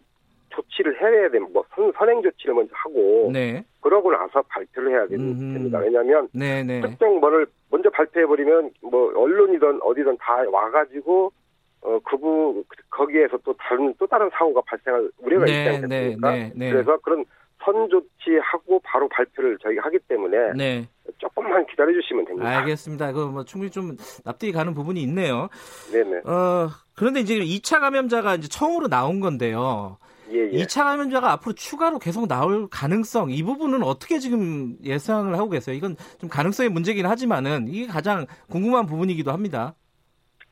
[0.50, 1.52] 조치를 해야 됩니다.
[1.52, 3.64] 뭐 선, 선행 조치를 먼저 하고 네.
[3.80, 5.78] 그러고 나서 발표를 해야 됩니다.
[5.78, 6.80] 왜냐하면 네, 네.
[6.80, 11.32] 특정 뭐를 먼저 발표해 버리면 뭐 언론이든 어디든 다 와가지고
[11.80, 16.30] 어 그부 거기에서 또 다른 또 다른 사고가 발생할 우려가 네, 있지 않겠습니까?
[16.32, 17.24] 네, 네, 네, 그래서 그런
[17.64, 20.88] 선 조치하고 바로 발표를 저희가 하기 때문에 네.
[21.18, 22.48] 조금만 기다려 주시면 됩니다.
[22.58, 23.12] 알겠습니다.
[23.12, 25.48] 그 뭐 충분히 좀 납득이 가는 부분이 있네요.
[25.92, 26.18] 네 네.
[26.30, 29.98] 어 그런데 이제 2차 감염자가 이제 처음으로 나온 건데요.
[30.30, 30.64] 예, 예.
[30.64, 35.74] 2차 감염자가 앞으로 추가로 계속 나올 가능성 이 부분은 어떻게 지금 예상을 하고 계세요?
[35.74, 39.74] 이건 좀 가능성의 문제긴 하지만은 이게 가장 궁금한 부분이기도 합니다.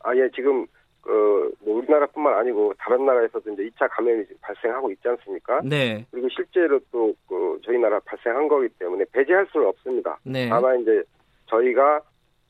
[0.01, 0.67] 아, 예, 지금
[1.09, 5.61] 어, 뭐 우리나라뿐만 아니고 다른 나라에서도 이제 2차 감염이 발생하고 있지 않습니까?
[5.65, 6.05] 네.
[6.11, 10.19] 그리고 실제로 또 그 저희 나라 발생한 거기 때문에 배제할 수는 없습니다.
[10.25, 10.49] 네.
[10.49, 11.03] 다만 이제
[11.47, 12.01] 저희가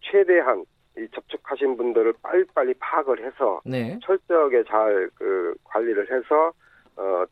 [0.02, 0.64] 최대한
[0.98, 3.98] 이 접촉하신 분들을 빨리빨리 파악을 해서 네.
[4.02, 6.52] 철저하게 잘 그 관리를 해서
[6.96, 7.24] 어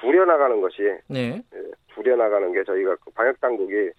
[0.00, 1.42] 줄여나가는 것이 네.
[1.54, 1.62] 예,
[1.94, 3.90] 줄여나가는 게 저희가 그 방역 당국이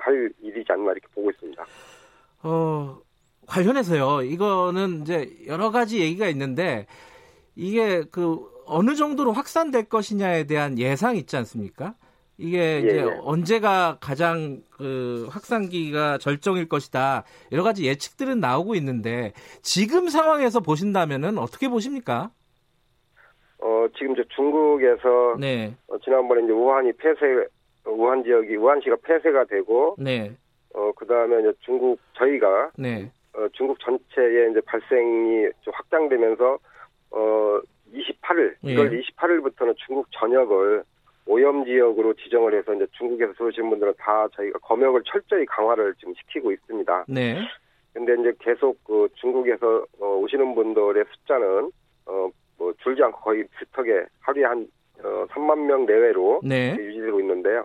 [0.00, 1.64] 할 일이지 않나 이렇게 보고 있습니다.
[2.42, 2.98] 어
[3.46, 4.22] 관련해서요.
[4.22, 6.86] 이거는 이제 여러 가지 얘기가 있는데
[7.56, 11.94] 이게 그 어느 정도로 확산될 것이냐에 대한 예상 있지 않습니까?
[12.36, 13.02] 이게 예, 이제 예.
[13.22, 17.24] 언제가 가장 그 확산기가 절정일 것이다.
[17.52, 22.30] 여러 가지 예측들은 나오고 있는데 지금 상황에서 보신다면은 어떻게 보십니까?
[23.60, 25.74] 어, 지금 이제 중국에서 네.
[25.86, 27.46] 어, 지난번에 이제 우한이 폐쇄
[27.86, 30.32] 우한 지역이 우한시가 폐쇄가 되고 네.
[30.74, 33.12] 어, 그다음에 이제 중국 저희가 네.
[33.34, 36.58] 어, 중국 전체에 이제 발생이 좀 확장되면서
[37.10, 37.60] 어
[37.92, 38.74] 28일 예.
[38.74, 40.82] 1월 28일부터는 중국 전역을
[41.26, 46.52] 오염 지역으로 지정을 해서 이제 중국에서 들어오신 분들은 다 저희가 검역을 철저히 강화를 지금 시키고
[46.52, 47.06] 있습니다.
[47.08, 47.40] 네.
[47.92, 51.70] 근데 이제 계속 그 중국에서 어, 오시는 분들의 숫자는
[52.06, 54.66] 어 뭐 줄지 않고 거의 비슷하게 하루에 한
[55.02, 56.76] 어, 3만 명 내외로 네.
[56.78, 57.64] 유지되고 있는데요.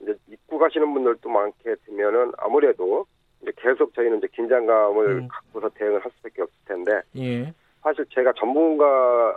[0.00, 3.06] 이제 입국 하시는 분들도 많게 되면은 아무래도
[3.42, 5.28] 이제 계속 저희는 이제 긴장감을 음.
[5.28, 7.52] 갖고서 대응을 할 수밖에 없을 텐데 예.
[7.82, 9.36] 사실 제가 전문가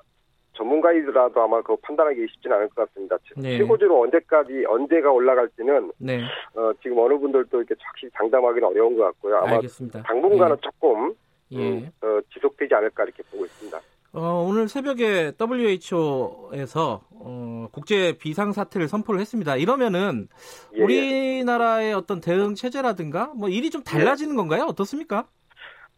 [0.53, 3.17] 전문가이더라도 아마 그 판단하기 쉽지는 않을 것 같습니다.
[3.37, 3.57] 네.
[3.57, 6.21] 최고조로 언제까지 언제가 올라갈지는 네.
[6.53, 9.37] 어, 지금 어느 분들도 이렇게 확실히 장담하기는 어려운 것 같고요.
[9.37, 10.03] 아마 알겠습니다.
[10.03, 10.61] 당분간은 예.
[10.61, 11.13] 조금
[11.51, 11.57] 예.
[11.57, 13.79] 음, 어, 지속되지 않을까 이렇게 보고 있습니다.
[14.11, 19.55] 어, 오늘 새벽에 WHO에서 어, 국제 비상 사태를 선포를 했습니다.
[19.55, 20.27] 이러면은
[20.75, 20.81] 예.
[20.81, 24.37] 우리나라의 어떤 대응 체제라든가 뭐 일이 좀 달라지는 예.
[24.37, 24.63] 건가요?
[24.63, 25.27] 어떻습니까?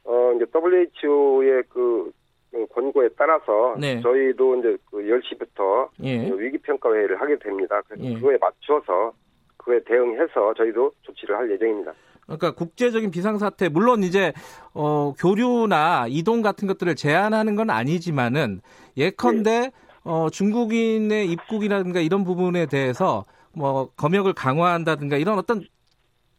[0.03, 2.11] 어, 이제 WHO의 그,
[2.51, 4.01] 그 권고에 따라서 네.
[4.01, 6.29] 저희도 이제 그 10시부터 예.
[6.29, 7.81] 그 위기 평가 회의를 하게 됩니다.
[7.87, 8.15] 그래서 예.
[8.15, 9.13] 그거에 맞춰서
[9.55, 11.93] 그에 대응해서 저희도 조치를 할 예정입니다.
[12.37, 14.33] 그러니까 국제적인 비상사태 물론 이제
[14.73, 18.61] 어, 교류나 이동 같은 것들을 제한하는 건 아니지만은
[18.97, 19.71] 예컨대 네.
[20.03, 25.63] 어, 중국인의 입국이라든가 이런 부분에 대해서 뭐 검역을 강화한다든가 이런 어떤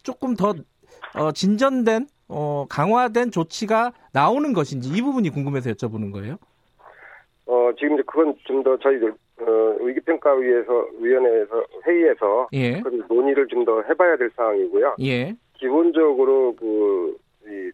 [0.03, 0.55] 조금 더
[1.15, 6.37] 어, 진전된 어, 강화된 조치가 나오는 것인지 이 부분이 궁금해서 여쭤보는 거예요.
[7.47, 12.81] 어, 지금 이제 그건 좀 더 저희들 어, 위기평가위에서 위원회에서 회의에서 예.
[12.81, 14.97] 그 논의를 좀 더 해봐야 될 상황이고요.
[15.03, 15.35] 예.
[15.63, 17.71] 기본적으로 그, 이,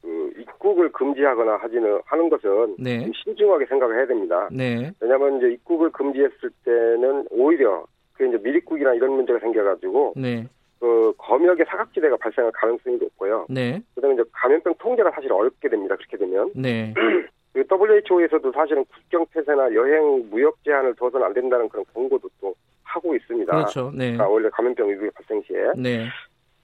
[0.00, 3.10] 그 입국을 금지하거나 하지는 하는 것은 네.
[3.24, 4.48] 신중하게 생각을 해야 됩니다.
[4.52, 4.92] 네.
[5.00, 10.46] 왜냐하면 이제 입국을 금지했을 때는 오히려 그 이제 미입국이나 이런 문제가 생겨가지고 네.
[10.78, 13.46] 그 검역의 사각지대가 발생할 가능성이 높고요.
[13.48, 13.82] 네.
[13.96, 15.96] 그다음에 이제 감염병 통제가 사실 어렵게 됩니다.
[15.96, 16.52] 그렇게 되면.
[16.54, 16.94] 네.
[17.52, 23.16] 그 WHO에서도 사실은 국경 폐쇄나 여행 무역 제한을 둬서는 안 된다는 그런 권고도 또 하고
[23.16, 23.50] 있습니다.
[23.50, 23.90] 그렇죠.
[23.92, 24.12] 네.
[24.12, 25.72] 그러니까 원래 감염병 위기 발생 시에.
[25.76, 26.06] 네.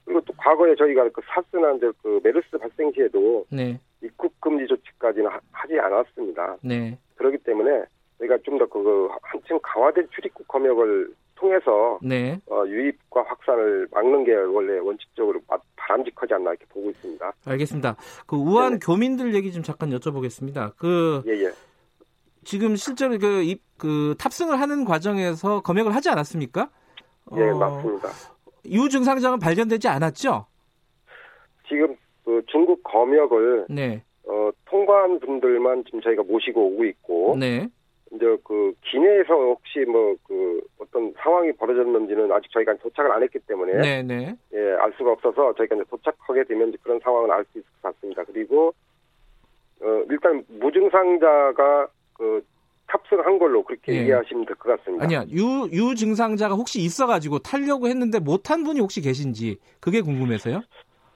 [0.05, 3.79] 그리고 또 과거에 저희가 그 사스나 이제 그 메르스 발생 시에도 네.
[4.03, 6.57] 입국 금지 조치까지는 하, 지 않았습니다.
[6.62, 6.99] 네.
[7.17, 7.85] 그렇기 때문에
[8.19, 12.41] 저희가 좀 더 그 한층 강화된 출입국 검역을 통해서 네.
[12.49, 15.41] 어, 유입과 확산을 막는 게 원래 원칙적으로
[15.77, 17.33] 바람직하지 않나 이렇게 보고 있습니다.
[17.47, 17.97] 알겠습니다.
[18.27, 18.79] 그 우한 네.
[18.81, 20.73] 교민들 얘기 좀 잠깐 여쭤보겠습니다.
[20.77, 21.53] 그 예, 예.
[22.45, 26.71] 지금 실제로 그, 입, 그 탑승을 하는 과정에서 검역을 하지 않았습니까?
[27.37, 28.09] 예, 어, 맞습니다.
[28.66, 30.46] 유 증상자는 발견되지 않았죠?
[31.68, 34.03] 지금 그 중국 검역을 네.
[34.25, 37.68] 어, 통과한 분들만 지금 저희가 모시고 오고 있고 네.
[38.12, 43.72] 이제 그 기내에서 혹시 뭐 그 어떤 상황이 벌어졌는지는 아직 저희가 도착을 안 했기 때문에
[43.72, 44.03] 네네.
[44.03, 44.37] 네.
[44.53, 48.22] 예, 알 수가 없어서 저희가 이제 도착하게 되면 그런 상황은 알 수 있을 것 같습니다.
[48.25, 48.75] 그리고
[49.81, 52.44] 어 일단 무증상자가 그
[52.93, 54.05] 탑승한 걸로 그렇게 예.
[54.05, 55.05] 이해하시면 될 것 같습니다.
[55.05, 60.61] 아니야 유 유 증상자가 혹시 있어가지고 타려고 했는데 못한 분이 혹시 계신지 그게 궁금해서요.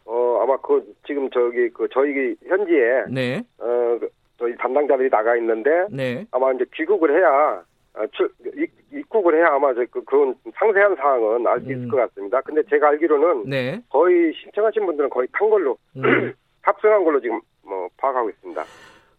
[0.07, 3.43] 어 아마 그 지금 저기 그 저희 현지에 네.
[3.59, 4.09] 어그
[4.39, 6.25] 저희 담당자들이 나가 있는데 네.
[6.31, 7.63] 아마 이제 귀국을 해야
[7.99, 8.31] 아, 출,
[8.93, 11.89] 입국을 해야 아마 그, 그런 상세한 사항은 알 수 있을 음.
[11.89, 12.41] 것 같습니다.
[12.43, 13.81] 근데 제가 알기로는 네.
[13.89, 16.03] 거의 신청하신 분들은 거의 탄 걸로 음.
[16.63, 18.63] 탑승한 걸로 지금 뭐 파악하고 있습니다.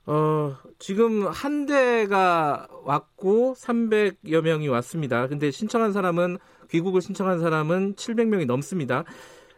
[0.08, 5.28] 어, 지금 한 대가 왔고 300여 명이 왔습니다.
[5.28, 6.38] 근데 신청한 사람은
[6.70, 9.04] 귀국을 신청한 사람은 700명이 넘습니다.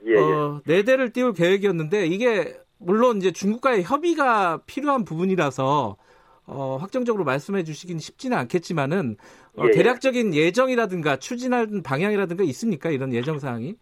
[0.08, 0.18] 예, 예.
[0.18, 5.98] 어, 네 대를 띄울 계획이었는데 이게 물론 이제 중국과의 협의가 필요한 부분이라서
[6.48, 9.18] 어, 확정적으로 말씀해 주시긴 쉽지는 않겠지만은
[9.56, 9.72] 어, 예, 예.
[9.72, 12.90] 대략적인 예정이라든가 추진하는 방향이라든가 있습니까?
[12.90, 13.76] 이런 예정 사항이?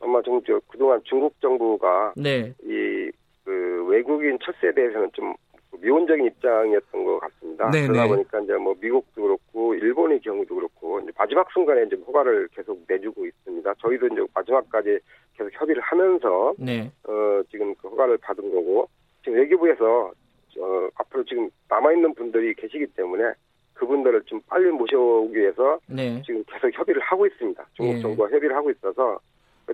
[0.00, 2.52] 아마 좀 저, 그동안 중국 정부가 네.
[2.64, 5.34] 이그 외국인 철새에 대해서는 좀
[5.76, 7.70] 미온적인 입장이었던 것 같습니다.
[7.70, 7.86] 네네.
[7.86, 8.08] 그러다 네.
[8.08, 13.26] 보니까 이제 뭐 미국도 그렇고 일본의 경우도 그렇고 이제 마지막 순간에 이제 허가를 계속 내주고
[13.26, 13.74] 있습니다.
[13.74, 14.98] 저희도 이제 마지막까지
[15.36, 16.90] 계속 협의를 하면서 네.
[17.04, 18.88] 어 지금 그 허가를 받은 거고
[19.22, 20.12] 지금 외교부에서
[20.58, 23.32] 어 앞으로 지금 남아 있는 분들이 계시기 때문에
[23.74, 26.20] 그분들을 좀 빨리 모셔오기 위해서 네.
[26.26, 27.64] 지금 계속 협의를 하고 있습니다.
[27.74, 28.00] 중국 네.
[28.00, 29.20] 정부와 협의를 하고 있어서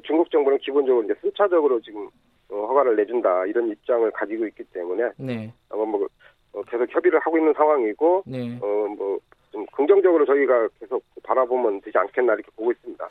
[0.02, 2.10] 중국 정부는 기본적으로 이제 순차적으로 지금 어,
[2.50, 5.52] 허가를 내준다 이런 입장을 가지고 있기 때문에 네.
[5.70, 6.06] 아마 뭐
[6.52, 8.58] 어, 계속 협의를 하고 있는 상황이고 네.
[8.60, 9.18] 어뭐
[9.50, 13.08] 좀 긍정적으로 저희가 계속 바라보면 되지 않겠나 이렇게 보고 있습니다.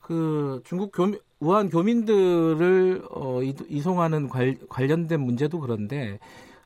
[0.00, 6.18] 그 중국 교민, 우한 교민들을 어, 이송하는 관, 관련된 문제도 그런데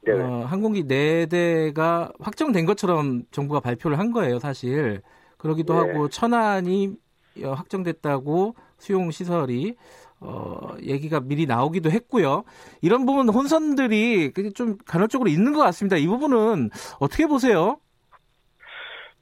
[0.09, 5.03] 어, 항공기 4대가 확정된 것처럼 정부가 발표를 한 거예요, 사실.
[5.37, 5.81] 그러기도 네.
[5.81, 6.97] 하고 천안이
[7.43, 9.77] 확정됐다고 수용 시설이
[10.21, 12.45] 어, 얘기가 미리 나오기도 했고요.
[12.83, 15.97] 이런 부분 혼선들이 좀 간헐적으로 있는 것 같습니다.
[15.97, 17.79] 이 부분은 어떻게 보세요?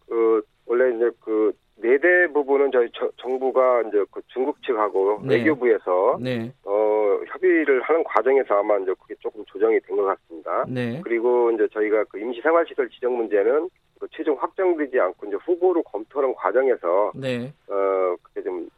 [0.09, 5.37] 그 원래 이제 그 네대 부분은 저희 저, 정부가 이제 그 중국 측하고 네.
[5.37, 6.53] 외교부에서 네.
[6.65, 10.65] 어 협의를 하는 과정에서 아마 이제 그게 조금 조정이 된 것 같습니다.
[10.69, 11.01] 네.
[11.05, 13.69] 그리고 이제 저희가 그 임시생활시설 지정 문제는
[14.01, 17.53] 그 최종 확정되지 않고 이제 후보로 검토하는 과정에서 네.
[17.69, 18.71] 어 그게 좀 그,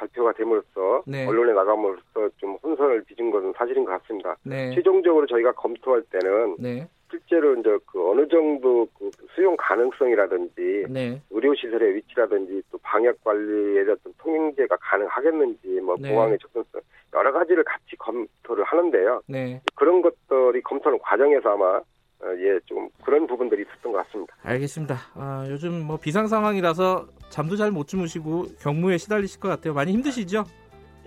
[0.00, 1.26] 발표가 됨으로써 네.
[1.26, 4.36] 언론에 나감으로써 좀 혼선을 빚은 것은 사실인 것 같습니다.
[4.44, 4.74] 네.
[4.74, 6.88] 최종적으로 저희가 검토할 때는 네.
[7.10, 11.20] 실제로 이제 그 어느 정도 그 수용 가능성이라든지 네.
[11.30, 16.10] 의료 시설의 위치라든지 또 방역 관리에 대한 통행제가 가능하겠는지 뭐 네.
[16.10, 16.80] 공항의 접근성
[17.14, 19.22] 여러 가지를 같이 검토를 하는데요.
[19.26, 19.60] 네.
[19.74, 21.82] 그런 것들이 검토하는 과정에서 아마 어,
[22.22, 24.34] 예, 좀 그런 부분들이 있었던 것 같습니다.
[24.42, 24.96] 알겠습니다.
[25.14, 29.72] 아, 요즘 뭐 비상 상황이라서 잠도 잘 못 주무시고 경무에 시달리실 것 같아요.
[29.74, 30.38] 많이 힘드시죠?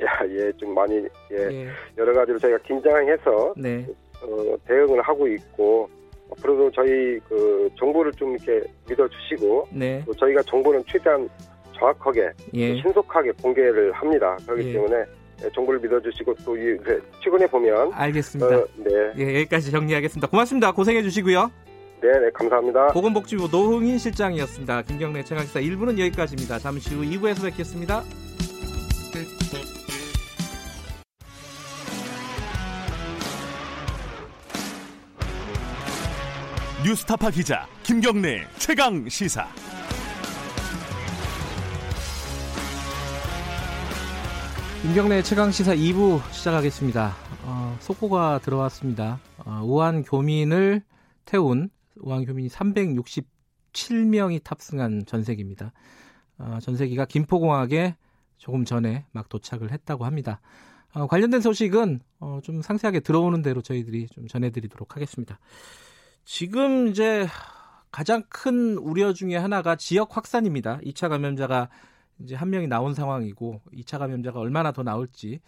[0.01, 0.95] 야, 예, 좀 많이
[1.31, 1.67] 예, 예.
[1.97, 3.85] 여러 가지로 저희가 긴장해서 네.
[4.23, 5.89] 어, 대응을 하고 있고
[6.31, 10.01] 앞으로도 저희 그 정보를 좀 이렇게 믿어주시고 네.
[10.05, 11.29] 또 저희가 정보는 최대한
[11.77, 12.81] 정확하게 예.
[12.81, 14.35] 신속하게 공개를 합니다.
[14.45, 14.73] 그렇기 예.
[14.73, 15.05] 때문에 네,
[15.53, 16.55] 정보를 믿어주시고 또
[17.23, 18.57] 최근에 보면 알겠습니다.
[18.57, 18.91] 어, 네.
[19.17, 20.27] 예, 여기까지 정리하겠습니다.
[20.27, 20.71] 고맙습니다.
[20.71, 21.51] 고생해 주시고요.
[22.01, 22.87] 네, 네, 감사합니다.
[22.87, 24.81] 보건복지부 노흥인 실장이었습니다.
[24.83, 26.59] 김경래 최강기사 1부는 여기까지입니다.
[26.59, 28.03] 잠시 후 2부에서 뵙겠습니다.
[36.85, 39.47] 뉴스타파 기자 김경래 최강 시사.
[44.83, 47.15] 김경래 최강 시사 2부 시작하겠습니다.
[47.45, 49.21] 어, 속보가 들어왔습니다.
[49.37, 50.83] 어, 우한 교민을
[51.23, 55.71] 태운 우한 교민이 367명이 탑승한 전세기입니다.
[56.37, 57.95] 어, 전세기가 김포공항에
[58.37, 60.41] 조금 전에 막 도착을 했다고 합니다.
[60.93, 65.39] 어, 관련된 소식은 어, 좀 상세하게 들어오는 대로 저희들이 좀 전해드리도록 하겠습니다.
[66.25, 67.25] 지금 이제
[67.89, 70.79] 가장 큰 우려 중에 하나가 지역 확산입니다.
[70.79, 71.69] 2차 감염자가
[72.23, 75.41] 이제 한 명이 나온 상황이고 2차 감염자가 얼마나 더 나올지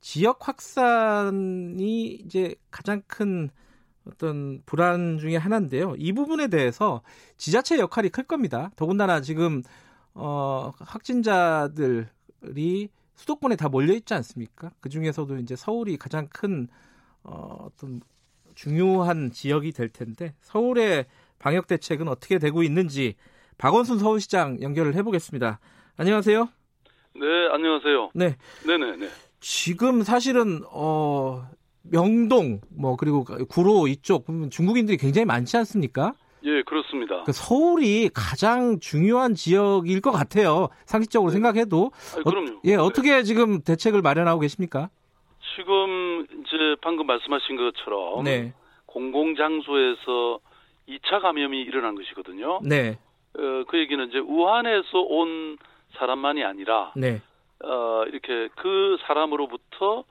[0.00, 3.50] 지역 확산이 이제 가장 큰
[4.06, 5.94] 어떤 불안 중의 하나인데요.
[5.96, 7.02] 이 부분에 대해서
[7.38, 8.70] 지자체 역할이 클 겁니다.
[8.76, 9.62] 더군다나 지금
[10.14, 11.78] 어 확진자들이
[13.14, 14.72] 수도권에 다 몰려 있지 않습니까?
[14.80, 16.68] 그 중에서도 이제 서울이 가장 큰
[17.22, 18.02] 어, 어떤
[18.54, 21.06] 중요한 지역이 될 텐데 서울의
[21.38, 23.14] 방역 대책은 어떻게 되고 있는지
[23.58, 25.60] 박원순 서울시장 연결을 해보겠습니다.
[25.96, 26.48] 안녕하세요.
[27.14, 28.10] 네, 안녕하세요.
[28.14, 29.08] 네, 네네 네.
[29.38, 31.42] 지금 사실은 어
[31.82, 36.14] 명동 뭐 그리고 구로 이쪽 중국인들이 굉장히 많지 않습니까?
[36.42, 37.22] 예, 그렇습니다.
[37.22, 40.68] 그 서울이 가장 중요한 지역일 것 같아요.
[40.84, 41.34] 상식적으로 네.
[41.34, 41.92] 생각해도.
[42.18, 42.56] 아 그럼요.
[42.56, 44.90] 어, 예, 어떻게 지금 대책을 마련하고 계십니까?
[45.56, 48.52] 지금 이제 방금 말씀하신 것처럼 네.
[48.86, 50.40] 공공장소에서
[50.88, 52.60] 2차 감염이 일어난 것이거든요.
[52.64, 52.98] 네.
[53.38, 55.56] 어, 그 얘기는 이제 우한에서 온
[55.96, 57.20] 사람만이 아니라 네.
[57.62, 60.04] 어, 이렇게 그 사람으로부터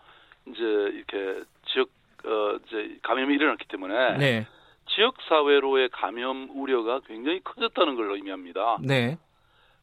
[0.48, 1.90] 이제 이렇게 지역
[2.26, 4.48] 어, 이제 감염이 일어났기 때문에 네.
[4.88, 8.78] 지역 사회로의 감염 우려가 굉장히 커졌다는 걸 의미합니다.
[8.82, 9.18] 네.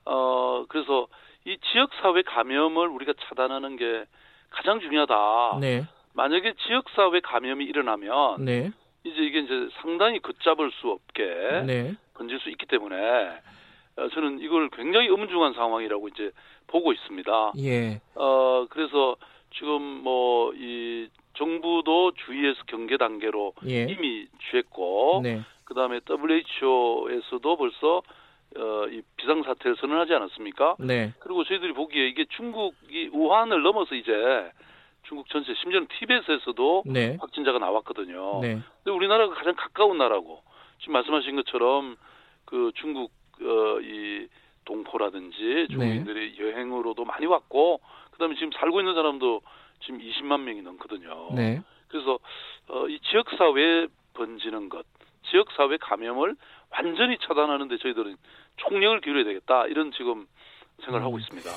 [0.05, 1.09] 어, 그래서
[1.45, 4.05] 이 지역 사회 감염을 우리가 차단하는 게
[4.51, 5.59] 가장 중요하다.
[5.61, 5.85] 네.
[6.13, 8.71] 만약에 지역 사회 감염이 일어나면 네.
[9.05, 11.25] 이제 이게 이제 상당히 걷잡을 수 없게
[11.67, 11.95] 네.
[12.15, 13.33] 번질 수 있기 때문에 어,
[14.09, 16.31] 저는 이걸 굉장히 엄중한 상황이라고 이제
[16.67, 17.53] 보고 있습니다.
[17.59, 18.01] 예.
[18.15, 19.17] 어 그래서
[19.53, 23.85] 지금 뭐 이 정부도 주의해서 경계 단계로 예.
[23.85, 25.41] 이미 취했고 네.
[25.65, 28.03] 그다음에 WHO에서도 벌써
[28.57, 30.77] 어, 이 비상 사태를 선언하지 않았습니까?
[30.81, 31.15] 네.
[31.21, 34.13] 그리고 저희들이 보기에 이게 중국이 우한을 넘어서 이제
[35.05, 37.17] 중국 전체 심지어는 티벳에서도 네.
[37.21, 38.41] 확진자가 나왔거든요.
[38.43, 38.59] 네.
[38.83, 40.43] 근데 우리나라가 가장 가까운 나라고
[40.81, 41.97] 지금 말씀하신 것처럼
[42.45, 44.29] 그 중국 어, 이
[44.65, 46.45] 동포라든지 중국인들이 네.
[46.45, 47.81] 여행으로도 많이 왔고
[48.13, 49.41] 그다음에 지금 살고 있는 사람도
[49.81, 51.31] 지금 20만 명이 넘거든요.
[51.35, 51.63] 네.
[51.89, 52.19] 그래서
[52.69, 54.85] 어, 이 지역 사회에 번지는 것,
[55.31, 56.37] 지역 사회 감염을
[56.71, 58.17] 완전히 차단하는데 저희들은
[58.57, 60.27] 총력을 기울여야 되겠다 이런 지금
[60.81, 61.07] 생각을 음.
[61.07, 61.51] 하고 있습니다.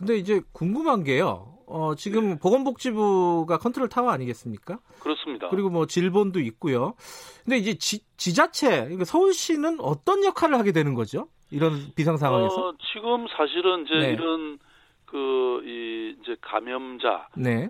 [0.00, 1.58] 근데 이제 궁금한 게요.
[1.66, 2.38] 어, 지금 네.
[2.38, 4.78] 보건복지부가 컨트롤 타워 아니겠습니까?
[5.00, 5.50] 그렇습니다.
[5.50, 6.94] 그리고 뭐 질본도 있고요.
[7.44, 11.28] 근데 이제 지, 지자체, 그러니까 서울시는 어떤 역할을 하게 되는 거죠?
[11.50, 12.54] 이런 비상 상황에서?
[12.54, 14.12] 어, 지금 사실은 이제 네.
[14.12, 14.58] 이런
[15.04, 17.28] 그, 이, 이제 감염자.
[17.36, 17.68] 네.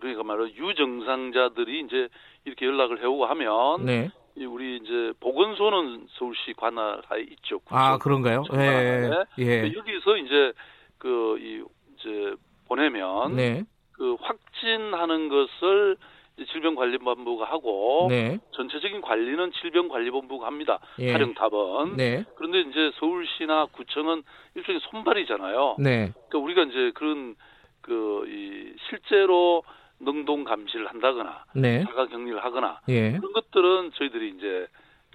[0.00, 2.08] 그러니까 말로 유증상자들이 이제
[2.44, 3.84] 이렇게 연락을 해오고 하면.
[3.84, 4.10] 네.
[4.36, 7.60] 우리 이제 보건소는 서울시 관할하에 있죠.
[7.70, 8.44] 아, 그런가요?
[8.54, 9.10] 예.
[9.40, 9.62] 예.
[9.74, 10.52] 여기서 이제
[10.98, 11.62] 그, 이,
[11.94, 12.34] 이제
[12.66, 13.36] 보내면.
[13.36, 13.64] 네.
[13.92, 15.96] 그 확진하는 것을
[16.52, 18.38] 질병관리본부가 하고 네.
[18.52, 20.78] 전체적인 관리는 질병관리본부가 합니다.
[21.00, 21.10] 예.
[21.12, 21.96] 사령탑은.
[21.96, 22.24] 네.
[22.36, 24.22] 그런데 이제 서울시나 구청은
[24.54, 25.76] 일종의 손발이잖아요.
[25.80, 26.12] 네.
[26.12, 27.34] 그러니까 우리가 이제 그런
[27.80, 29.62] 그 이 실제로
[30.00, 31.82] 능동 감시를 한다거나 네.
[31.84, 33.12] 자가 격리를 하거나 예.
[33.12, 34.66] 그런 것들은 저희들이 이제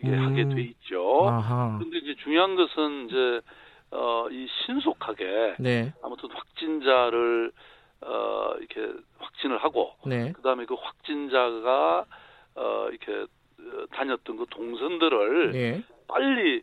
[0.03, 0.25] 음.
[0.25, 1.29] 하게 돼 있죠.
[1.29, 1.77] 아하.
[1.77, 3.41] 그런데 이제 중요한 것은 이제
[3.93, 5.93] 어 이 신속하게 네.
[6.01, 7.51] 아무튼 확진자를
[8.01, 10.31] 어 이렇게 확진을 하고 네.
[10.33, 12.05] 그다음에 그 확진자가
[12.55, 13.25] 어 이렇게
[13.91, 15.83] 다녔던 그 동선들을 예.
[16.07, 16.61] 빨리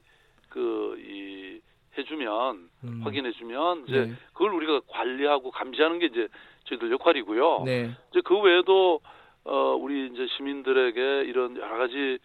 [0.49, 1.61] 그 이
[1.99, 3.01] 해주면 음.
[3.03, 4.12] 확인해주면 이제 네.
[4.33, 6.28] 그걸 우리가 관리하고 감시하는 게 이제
[6.64, 7.64] 저희들 역할이고요.
[7.64, 7.91] 네.
[8.11, 9.01] 이제 그 외에도
[9.45, 12.18] 어 우리 이제 시민들에게 이런 여러 가지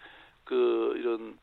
[0.43, 1.37] 그 이런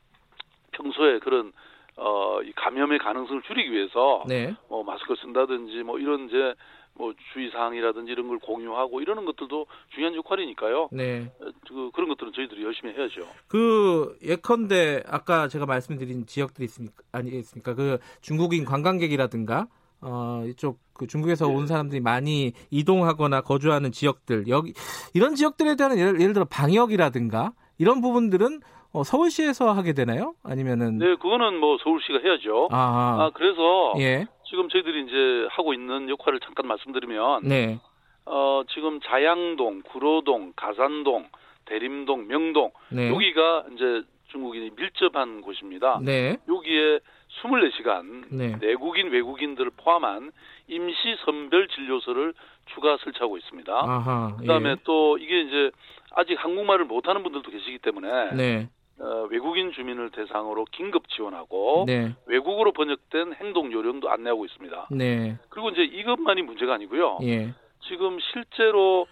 [0.71, 1.51] 평소에 그런
[1.97, 4.53] 어 이 감염의 가능성을 줄이기 위해서 네.
[4.69, 6.53] 뭐 마스크 쓴다든지 뭐 이런 이제
[6.95, 9.65] 뭐 주의 사항이라든지 이런 걸 공유하고 이러는 것들도
[9.95, 10.89] 중요한 역할이니까요.
[10.91, 11.31] 네.
[11.67, 13.21] 그 그런 것들은 저희들이 열심히 해야죠.
[13.47, 17.01] 그 예컨대 아까 제가 말씀드린 지역들이 있습니까?
[17.11, 17.73] 아니겠습니까?
[17.73, 19.67] 그 중국인 관광객이라든가
[20.01, 21.55] 어 이쪽 그 중국에서 네.
[21.55, 24.73] 온 사람들이 많이 이동하거나 거주하는 지역들 여기
[25.13, 28.61] 이런 지역들에 대한 예를, 예를 들어 방역이라든가 이런 부분들은
[28.93, 30.35] 어, 서울시에서 하게 되나요?
[30.43, 32.69] 아니면은 네, 그거는 뭐 서울시가 해야죠.
[32.71, 32.77] 아,
[33.19, 34.25] 아 그래서 예.
[34.47, 37.79] 지금 저희들이 이제 하고 있는 역할을 잠깐 말씀드리면 네.
[38.25, 41.27] 어, 지금 자양동, 구로동, 가산동,
[41.65, 43.09] 대림동, 명동 네.
[43.09, 45.99] 여기가 이제 중국인이 밀접한 곳입니다.
[46.03, 46.37] 네.
[46.47, 46.99] 여기에
[47.41, 48.55] 24시간 네.
[48.59, 50.31] 내국인 외국인들을 포함한
[50.67, 52.33] 임시 선별 진료소를
[52.73, 53.73] 추가 설치하고 있습니다.
[53.73, 54.75] 아하, 그다음에 예.
[54.83, 55.71] 또 이게 이제
[56.13, 58.69] 아직 한국말을 못하는 분들도 계시기 때문에 네.
[58.99, 62.15] 어, 외국인 주민을 대상으로 긴급 지원하고 네.
[62.27, 64.87] 외국어로 번역된 행동 요령도 안내하고 있습니다.
[64.91, 65.37] 네.
[65.49, 67.19] 그리고 이제 이것만이 문제가 아니고요.
[67.23, 67.53] 예.
[67.87, 69.07] 지금 실제로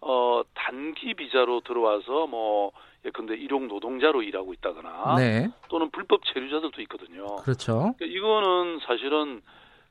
[0.00, 2.72] 어, 단기 비자로 들어와서 뭐
[3.04, 5.48] 예컨대 일용 노동자로 일하고 있다거나 네.
[5.68, 7.26] 또는 불법 체류자들도 있거든요.
[7.36, 7.94] 그렇죠.
[7.98, 9.42] 그러니까 이거는 사실은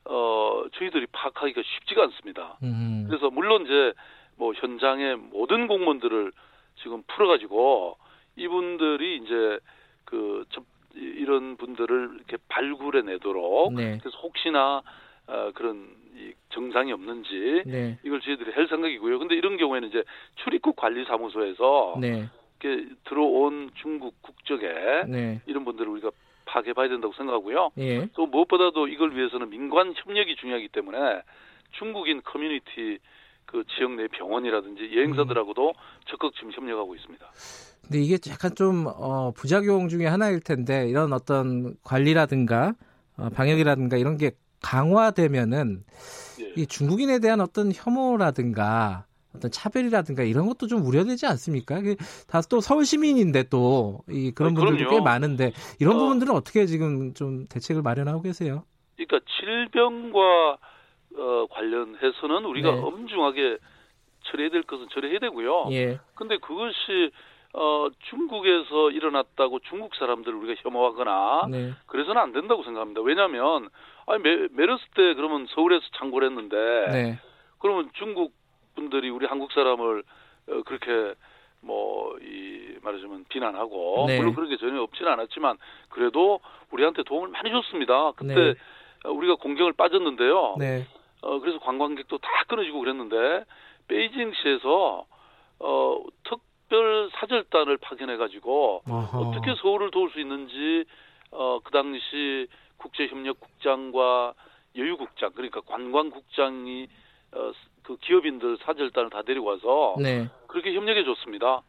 [0.04, 2.58] 어 저희들이 파악하기가 쉽지가 않습니다.
[2.62, 3.04] 음.
[3.08, 3.92] 그래서 물론 이제
[4.36, 6.32] 뭐 현장의 모든 공무원들을
[6.76, 7.96] 지금 풀어가지고
[8.36, 9.58] 이분들이 이제
[10.04, 10.44] 그
[10.94, 13.98] 이런 분들을 이렇게 발굴해 내도록 네.
[13.98, 14.82] 그래서 혹시나
[15.26, 17.98] 어, 그런 이 정상이 없는지 네.
[18.04, 19.18] 이걸 저희들이 할 생각이고요.
[19.18, 20.04] 근데 이런 경우에는 이제
[20.36, 22.28] 출입국 관리사무소에서 네.
[22.60, 25.40] 이렇게 들어온 중국 국적의 네.
[25.46, 26.10] 이런 분들을 우리가
[26.44, 27.70] 파악해봐야 된다고 생각하고요.
[27.78, 28.06] 예.
[28.14, 31.22] 또 무엇보다도 이걸 위해서는 민관 협력이 중요하기 때문에
[31.72, 32.98] 중국인 커뮤니티
[33.52, 35.72] 그 지역 내 병원이라든지 여행사들하고도 음.
[36.08, 37.24] 적극 지금 협력하고 있습니다.
[37.82, 42.72] 근데 이게 약간 좀 어, 부작용 중에 하나일 텐데 이런 어떤 관리라든가
[43.18, 44.32] 어, 방역이라든가 이런 게
[44.62, 45.84] 강화되면은
[46.40, 46.52] 예.
[46.56, 51.80] 이 중국인에 대한 어떤 혐오라든가 어떤 차별이라든가 이런 것도 좀 우려되지 않습니까?
[52.28, 57.46] 다또 서울 시민인데 또 이 그런 분들도 꽤 많은데 이런 어, 부분들은 어떻게 지금 좀
[57.48, 58.64] 대책을 마련하고 계세요?
[58.96, 60.58] 그러니까 질병과
[61.16, 62.80] 어, 관련해서는 우리가 네.
[62.80, 63.58] 엄중하게
[64.24, 65.68] 처리해야 될 것은 처리해야 되고요.
[65.72, 65.98] 예.
[66.14, 67.10] 근데 그것이
[67.54, 71.72] 어, 중국에서 일어났다고 중국 사람들을 우리가 혐오하거나 네.
[71.86, 73.02] 그래서는 안 된다고 생각합니다.
[73.02, 73.68] 왜냐하면
[74.06, 76.56] 아니 메, 메르스 때 그러면 서울에서 창고를 했는데
[76.92, 77.18] 네.
[77.58, 78.32] 그러면 중국
[78.74, 80.02] 분들이 우리 한국 사람을
[80.48, 81.14] 어, 그렇게
[81.60, 84.18] 뭐 이 말하자면 비난하고 네.
[84.18, 85.56] 물론 그런 게 전혀 없지는 않았지만
[85.88, 86.40] 그래도
[86.70, 88.12] 우리한테 도움을 많이 줬습니다.
[88.12, 88.54] 그때 네.
[89.08, 90.56] 우리가 공경을 빠졌는데요.
[91.22, 91.28] 네.
[91.28, 93.44] 어 그래서 관광객도 다 끊어지고 그랬는데
[93.88, 95.06] 베이징시에서
[95.60, 100.84] 어 특별 사절단을 파견해 가지고 어떻게 서울을 도울 수 있는지
[101.30, 102.46] 어 그 당시
[102.78, 104.34] 국제협력국장과
[104.76, 106.88] 여유국장 그러니까 관광국장이
[107.34, 107.52] 어,
[107.82, 110.28] 그 기업인들 사절단을 다 데리고 와서 네.
[110.48, 111.62] 그렇게 협력해 줬습니다.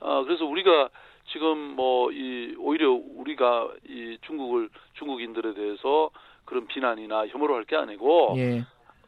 [0.00, 0.90] 어, 그래서 우리가
[1.32, 6.10] 지금 뭐 이 오히려 우리가 이 중국을 중국인들에 대해서
[6.44, 8.62] 그런 비난이나 혐오를 할 게 아니고 예.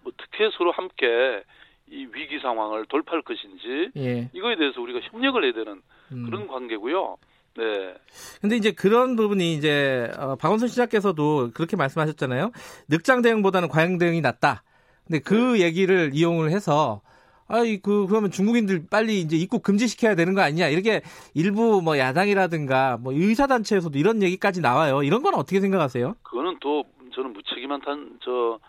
[0.05, 1.43] 어떻게 서로 함께
[1.89, 4.31] 이 위기 상황을 돌파할 것인지 예.
[4.33, 5.83] 이거에 대해서 우리가 협력을 해야 되는
[6.13, 6.25] 음.
[6.25, 7.17] 그런 관계고요.
[7.57, 7.95] 네.
[8.41, 12.53] 근데 이제 그런 부분이 이제 어, 박원순 시장께서도 그렇게 말씀하셨잖아요.
[12.89, 14.63] 늑장 대응보다는 과잉 대응이 낫다.
[15.07, 15.65] 근데 그 네.
[15.65, 17.03] 얘기를 이용을 해서
[17.49, 21.03] 아이 그 그러면 중국인들 빨리 이제 입국 금지시켜야 되는 거 아니냐 이렇게
[21.35, 25.03] 일부 뭐 야당이라든가 뭐 의사 단체에서도 이런 얘기까지 나와요.
[25.03, 26.15] 이런 건 어떻게 생각하세요?
[26.23, 28.61] 그거는 또 저는 무책임한 단저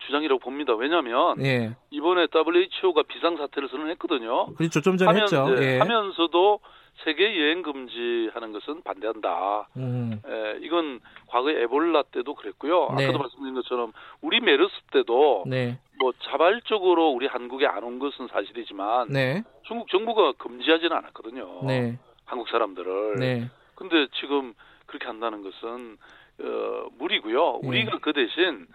[0.00, 0.74] 주장이라고 봅니다.
[0.74, 1.74] 왜냐하면 예.
[1.90, 4.54] 이번에 WHO가 비상 사태를 선언했거든요.
[4.54, 4.80] 그렇죠.
[4.80, 5.46] 좀 전에 하면, 했죠.
[5.62, 5.78] 예.
[5.78, 6.60] 하면서도
[7.04, 9.68] 세계 여행 금지하는 것은 반대한다.
[9.78, 10.20] 음.
[10.26, 12.90] 에, 이건 과거에 에볼라 때도 그랬고요.
[12.96, 13.04] 네.
[13.04, 15.78] 아까도 말씀드린 것처럼 우리 메르스 때도 네.
[15.98, 19.42] 뭐 자발적으로 우리 한국에 안 온 것은 사실이지만 네.
[19.62, 21.62] 중국 정부가 금지하지는 않았거든요.
[21.66, 21.98] 네.
[22.26, 23.16] 한국 사람들을.
[23.18, 23.50] 네.
[23.74, 24.52] 근데 지금
[24.86, 25.96] 그렇게 한다는 것은
[26.42, 27.60] 어, 무리고요.
[27.62, 27.68] 네.
[27.68, 28.66] 우리가 그 대신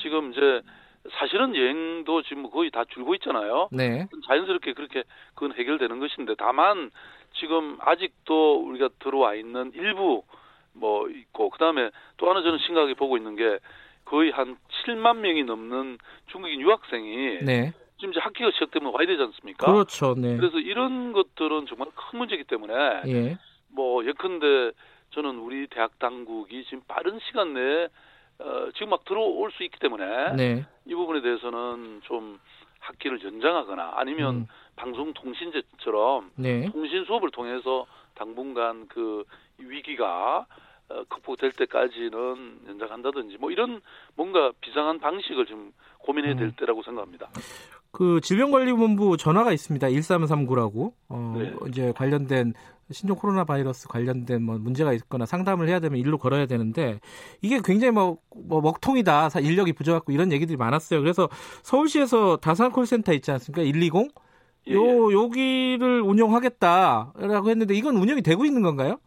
[0.00, 0.62] 지금 이제
[1.18, 3.68] 사실은 여행도 지금 거의 다 줄고 있잖아요.
[3.72, 4.06] 네.
[4.26, 5.02] 자연스럽게 그렇게
[5.34, 6.90] 그건 해결되는 것인데 다만
[7.34, 10.22] 지금 아직도 우리가 들어와 있는 일부
[10.74, 13.58] 뭐 있고 그다음에 또 하나 저는 심각하게 보고 있는 게
[14.04, 17.72] 거의 한 7만 명이 넘는 중국인 유학생이 네.
[17.96, 19.66] 지금 이제 학기가 시작되면 와야 되지 않습니까?
[19.66, 20.14] 그렇죠.
[20.16, 20.36] 네.
[20.36, 22.74] 그래서 이런 것들은 정말 큰 문제이기 때문에
[23.06, 23.38] 예.
[23.68, 24.72] 뭐 예컨대
[25.10, 27.88] 저는 우리 대학 당국이 지금 빠른 시간 내에
[28.42, 30.66] 어, 지금 막 들어올 수 있기 때문에 네.
[30.86, 32.38] 이 부분에 대해서는 좀
[32.80, 34.46] 학기를 연장하거나 아니면 음.
[34.76, 36.70] 방송통신제처럼 네.
[36.70, 39.24] 통신 수업을 통해서 당분간 그
[39.58, 40.46] 위기가
[40.88, 43.80] 어, 극복될 때까지는 연장한다든지 뭐 이런
[44.16, 46.52] 뭔가 비상한 방식을 좀 고민해야 될 음.
[46.58, 47.30] 때라고 생각합니다.
[47.92, 49.86] 그 질병관리본부 전화가 있습니다.
[49.86, 51.54] 1339라고 어, 네.
[51.68, 52.54] 이제 관련된
[52.90, 57.00] 신종 코로나 바이러스 관련된 뭐 문제가 있거나 상담을 해야 되면 일로 걸어야 되는데
[57.40, 61.00] 이게 굉장히 뭐, 뭐 먹통이다 인력이 부족하고 이런 얘기들이 많았어요.
[61.00, 61.28] 그래서
[61.62, 63.62] 서울시에서 다산 콜센터 있지 않습니까?
[63.62, 64.12] 120
[64.68, 65.14] 예, 요, 예.
[65.14, 68.98] 여기를 운영하겠다라고 했는데 이건 운영이 되고 있는 건가요?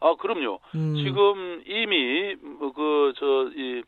[0.00, 0.60] 아, 그럼요.
[0.74, 0.94] 음.
[0.96, 3.82] 지금 이미 뭐 그저이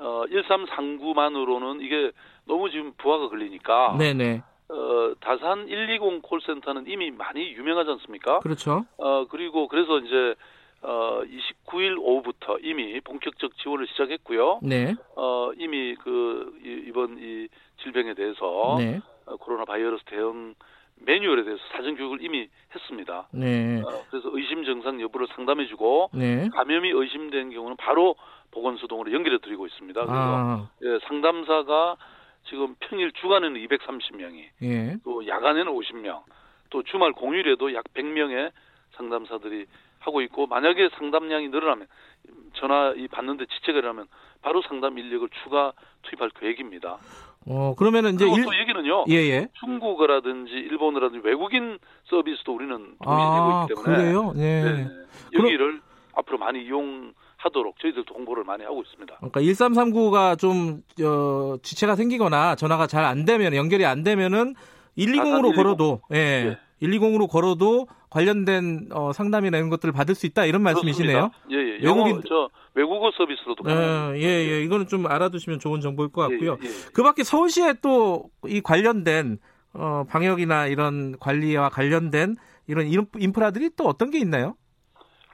[0.00, 2.12] 어 1339만으로는 이게
[2.46, 4.42] 너무 지금 부하가 걸리니까 네네.
[4.70, 8.40] 어, 다산 120 콜센터는 이미 많이 유명하지 않습니까?
[8.40, 8.84] 그렇죠.
[8.98, 10.34] 어, 그리고 그래서 이제
[10.82, 14.60] 어, 29일 오후부터 이미 본격적 지원을 시작했고요.
[14.62, 14.94] 네.
[15.16, 17.48] 어, 이미 그 이번 이
[17.82, 19.00] 질병에 대해서 네.
[19.26, 20.54] 어, 코로나 바이러스 대응
[21.00, 23.28] 매뉴얼에 대해서 사전 교육을 이미 했습니다.
[23.32, 23.80] 네.
[23.80, 26.48] 어, 그래서 의심 증상 여부를 상담해주고 네.
[26.52, 28.16] 감염이 의심된 경우는 바로
[28.50, 30.00] 보건소 동으로 연결해 드리고 있습니다.
[30.00, 30.70] 그래서 아.
[30.82, 31.96] 예, 상담사가
[32.48, 34.96] 지금 평일 주간에는 230명이, 예.
[35.04, 36.22] 또 야간에는 50명,
[36.70, 38.52] 또 주말 공휴일에도 약 100명의
[38.96, 39.66] 상담사들이
[40.00, 41.86] 하고 있고 만약에 상담량이 늘어나면
[42.54, 44.06] 전화 이 받는데 지체가 일어나면
[44.42, 45.72] 바로 상담 인력을 추가
[46.02, 46.98] 투입할 계획입니다.
[47.46, 48.44] 어 그러면은 이제 일...
[48.44, 49.04] 또 얘기는요.
[49.08, 49.48] 예, 예.
[49.54, 54.32] 중국어라든지 일본어라든지 외국인 서비스도 우리는 동시에 아, 되고 있기 때문에 그래요?
[54.34, 54.62] 네.
[54.62, 54.88] 네.
[55.32, 55.82] 여기를 그럼...
[56.14, 59.16] 앞으로 많이 이용 하도록 저희들도 홍보를 많이 하고 있습니다.
[59.16, 64.54] 그러니까 1339가 좀 어, 지체가 생기거나 전화가 잘 안 되면 연결이 안 되면은
[64.98, 66.16] 120으로 걸어도 예.
[66.18, 66.58] 예.
[66.86, 71.30] 120으로 걸어도 관련된 어, 상담이나 이런 것들을 받을 수 있다 이런 말씀이시네요.
[71.50, 71.72] 예, 예.
[71.84, 74.62] 외국인 영어, 저 외국어 서비스로도 예, 예, 예.
[74.62, 76.56] 이거는 좀 알아두시면 좋은 정보일 것 같고요.
[76.62, 76.92] 예, 예, 예.
[76.92, 79.38] 그밖에 서울시에 또 이 관련된
[79.74, 82.36] 어, 방역이나 이런 관리와 관련된
[82.66, 82.86] 이런
[83.18, 84.56] 인프라들이 또 어떤 게 있나요?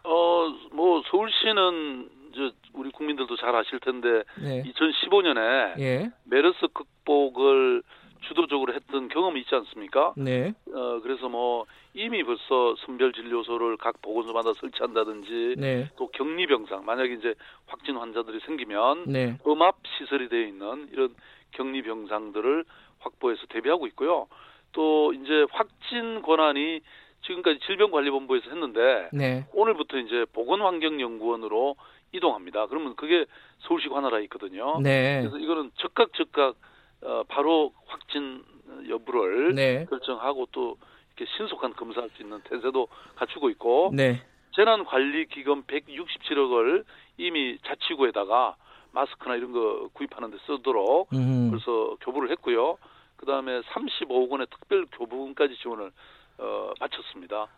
[0.04, 4.62] 어, 뭐 서울시는 저 우리 국민들도 잘 아실 텐데 네.
[4.62, 6.10] 2015년에 예.
[6.24, 7.82] 메르스 극복을
[8.26, 10.14] 주도적으로 했던 경험이 있지 않습니까?
[10.16, 10.54] 네.
[10.72, 15.90] 어, 그래서 뭐 이미 벌써 선별 진료소를 각 보건소마다 설치한다든지 네.
[15.96, 17.34] 또 격리 병상 만약에 이제
[17.66, 19.38] 확진 환자들이 생기면 네.
[19.46, 21.14] 음압 시설이 되어 있는 이런
[21.52, 22.64] 격리 병상들을
[23.00, 24.26] 확보해서 대비하고 있고요.
[24.72, 26.80] 또 이제 확진 권한이
[27.26, 29.46] 지금까지 질병관리본부에서 했는데 네.
[29.52, 31.76] 오늘부터 이제 보건환경연구원으로
[32.12, 32.66] 이동합니다.
[32.66, 33.26] 그러면 그게
[33.60, 34.78] 서울시 관할하에 있거든요.
[34.80, 35.20] 네.
[35.20, 36.56] 그래서 이거는 즉각 즉각
[37.02, 38.42] 어, 바로 확진
[38.88, 39.86] 여부를 네.
[39.90, 40.76] 결정하고 또
[41.16, 44.22] 이렇게 신속한 검사할 수 있는 태세도 갖추고 있고 네.
[44.56, 46.84] 재난관리기금 167억을
[47.18, 48.56] 이미 자치구에다가
[48.92, 51.50] 마스크나 이런 거 구입하는 데 쓰도록 음.
[51.50, 52.78] 벌써 교부를 했고요.
[53.16, 55.90] 그다음에 35억 원의 특별 교부금까지 지원을
[56.38, 57.48] 어, 마쳤습니다.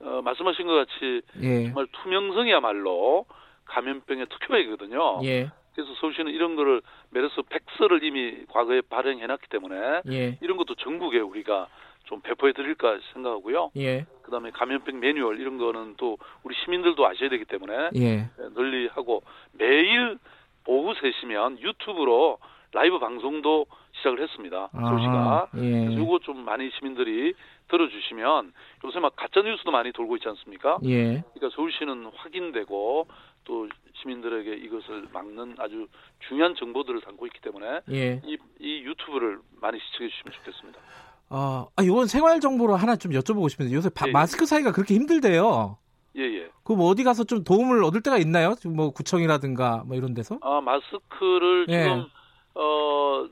[0.00, 1.64] 어, 말씀하신 것 같이 예.
[1.66, 3.26] 정말 투명성이야말로
[3.64, 5.20] 감염병의 특효이거든요.
[5.24, 5.50] 예.
[5.74, 6.80] 그래서 서울시는 이런 거를
[7.10, 10.38] 메르스 백서를 이미 과거에 발행해놨기 때문에 예.
[10.40, 11.68] 이런 것도 전국에 우리가
[12.04, 13.72] 좀 배포해 드릴까 생각하고요.
[13.76, 14.06] 예.
[14.22, 18.28] 그다음에 감염병 매뉴얼 이런 거는 또 우리 시민들도 아셔야 되기 때문에 예.
[18.54, 19.22] 널리 하고
[19.52, 20.18] 매일
[20.66, 22.38] 오후 3시면 유튜브로
[22.72, 23.66] 라이브 방송도
[23.96, 24.68] 시작을 했습니다.
[24.72, 25.48] 서울시가.
[25.56, 25.60] 예.
[25.60, 27.34] 그래서 이거 좀 많이 시민들이
[27.68, 28.52] 들어주시면
[28.84, 30.78] 요새 막 가짜 뉴스도 많이 돌고 있지 않습니까?
[30.84, 31.22] 예.
[31.34, 33.06] 그러니까 서울시는 확인되고
[33.44, 33.68] 또
[34.00, 35.86] 시민들에게 이것을 막는 아주
[36.28, 38.20] 중요한 정보들을 담고 있기 때문에 예.
[38.24, 40.80] 이, 이 유튜브를 많이 시청해 주시면 좋겠습니다.
[41.28, 44.12] 아, 아 이건 생활 정보로 하나 좀 여쭤보고 싶은데 요새 바, 예, 예.
[44.12, 45.78] 마스크 사이가 그렇게 힘들대요.
[46.16, 46.50] 예, 예.
[46.64, 48.54] 그럼 뭐 어디 가서 좀 도움을 얻을 때가 있나요?
[48.66, 50.38] 뭐 구청이라든가 뭐 이런 데서?
[50.40, 51.82] 아, 마스크를 예.
[51.82, 52.06] 지금
[52.54, 53.26] 어,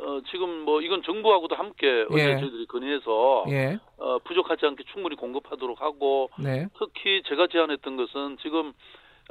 [0.00, 2.40] 어, 지금 뭐 이건 정부하고도 함께 어제 예.
[2.40, 3.78] 저희들이 건의해서 예.
[3.98, 6.66] 어, 부족하지 않게 충분히 공급하도록 하고 네.
[6.78, 8.72] 특히 제가 제안했던 것은 지금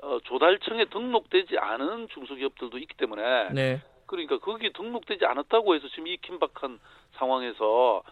[0.03, 3.81] 어, 조달청에 등록되지 않은 중소기업들도 있기 때문에 네.
[4.05, 6.79] 그러니까 거기 등록되지 않았다고 해서 지금 이 긴박한
[7.13, 8.03] 상황에서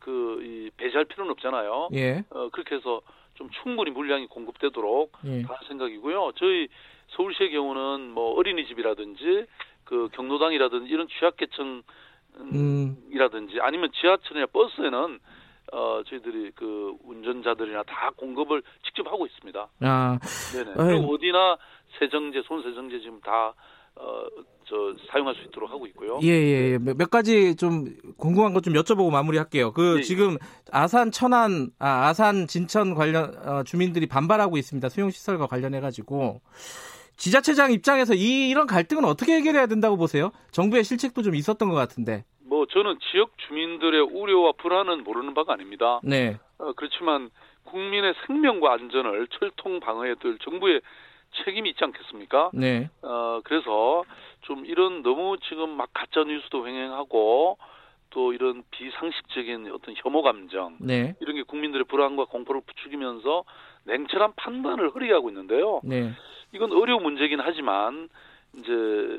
[0.00, 1.88] 그 이 배제할 필요는 없잖아요.
[1.94, 2.24] 예.
[2.30, 3.00] 어, 그렇게 해서
[3.34, 5.42] 좀 충분히 물량이 공급되도록 예.
[5.42, 6.32] 할 생각이고요.
[6.36, 6.68] 저희
[7.08, 9.46] 서울시의 경우는 뭐 어린이집이라든지
[9.90, 11.82] 그 경로당이라든지 이런 취약계층
[12.38, 12.96] 음.
[13.10, 15.18] 이라든지 아니면 지하철이나 버스에는
[15.72, 19.68] 어 저희들이 그 운전자들이나 다 공급을 직접 하고 있습니다.
[19.80, 20.18] 아,
[20.52, 20.72] 네네.
[20.76, 21.58] 그리고 어디나
[21.98, 23.52] 세정제, 손세정제 지금 다
[23.96, 24.24] 어,
[24.64, 26.20] 저 사용할 수 있도록 하고 있고요.
[26.22, 26.78] 예, 예, 예.
[26.78, 27.86] 몇 가지 좀
[28.16, 29.72] 궁금한 것 좀 여쭤보고 마무리할게요.
[29.72, 30.36] 그 예, 지금
[30.70, 34.88] 아산 천안, 아, 아산 진천 관련 어, 주민들이 반발하고 있습니다.
[34.88, 36.40] 수용 시설과 관련해 가지고
[37.20, 40.32] 지자체장 입장에서 이 이런 갈등은 어떻게 해결해야 된다고 보세요?
[40.52, 42.24] 정부의 실책도 좀 있었던 것 같은데.
[42.46, 46.00] 뭐 저는 지역 주민들의 우려와 불안은 모르는 바가 아닙니다.
[46.02, 46.38] 네.
[46.56, 47.28] 어, 그렇지만
[47.64, 50.80] 국민의 생명과 안전을 철통 방어해야 될 정부의
[51.44, 52.52] 책임이 있지 않겠습니까?
[52.54, 52.88] 네.
[53.02, 54.02] 어, 그래서
[54.40, 57.58] 좀 이런 너무 지금 막 가짜 뉴스도 횡행하고
[58.08, 61.14] 또 이런 비상식적인 어떤 혐오 감정 네.
[61.20, 63.44] 이런 게 국민들의 불안과 공포를 부추기면서
[63.84, 65.82] 냉철한 판단을 허리게 하고 있는데요.
[65.84, 66.12] 네.
[66.52, 68.08] 이건 어려운 문제긴 하지만
[68.56, 68.72] 이제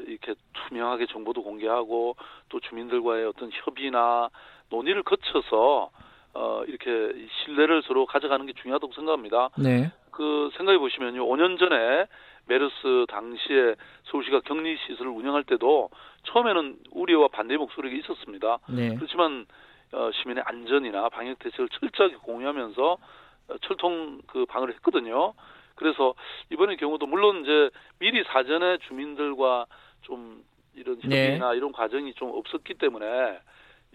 [0.07, 2.15] 이렇게 투명하게 정보도 공개하고
[2.49, 4.29] 또 주민들과의 어떤 협의나
[4.69, 5.89] 논의를 거쳐서
[6.33, 9.49] 어 이렇게 신뢰를 서로 가져가는 게 중요하다고 생각합니다.
[9.57, 9.91] 네.
[10.11, 11.25] 그 생각해 보시면요.
[11.25, 12.05] 5년 전에
[12.47, 13.75] 메르스 당시에
[14.05, 15.89] 서울시가 격리 시설을 운영할 때도
[16.23, 18.59] 처음에는 우려와 반대 목소리가 있었습니다.
[18.69, 18.95] 네.
[18.95, 19.45] 그렇지만
[19.93, 25.33] 어, 시민의 안전이나 방역 대책을 철저하게 공유하면서 어, 철통 그 방어를 했거든요.
[25.81, 26.13] 그래서
[26.51, 29.65] 이번의 경우도 물론 이제 미리 사전에 주민들과
[30.01, 30.43] 좀
[30.75, 31.29] 이런 네.
[31.29, 31.57] 협의나 네.
[31.57, 33.39] 이런 과정이 좀 없었기 때문에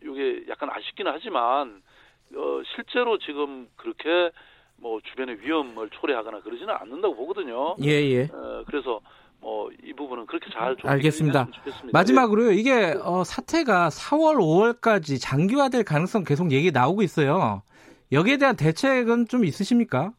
[0.02, 1.80] 이게 약간 아쉽기는 하지만
[2.34, 4.30] 어, 실제로 지금 그렇게
[4.78, 7.76] 뭐 주변의 위험을 초래하거나 그러지는 않는다고 보거든요.
[7.84, 8.22] 예, 예.
[8.32, 9.00] 어, 그래서
[9.40, 11.48] 뭐 이 부분은 그렇게 잘좀 알겠습니다.
[11.92, 12.50] 마지막으로요.
[12.52, 17.62] 이게 어, 사태가 4월, 5월까지 장기화될 가능성 계속 얘기 나오고 있어요.
[18.12, 20.12] 여기에 대한 대책은 좀 있으십니까?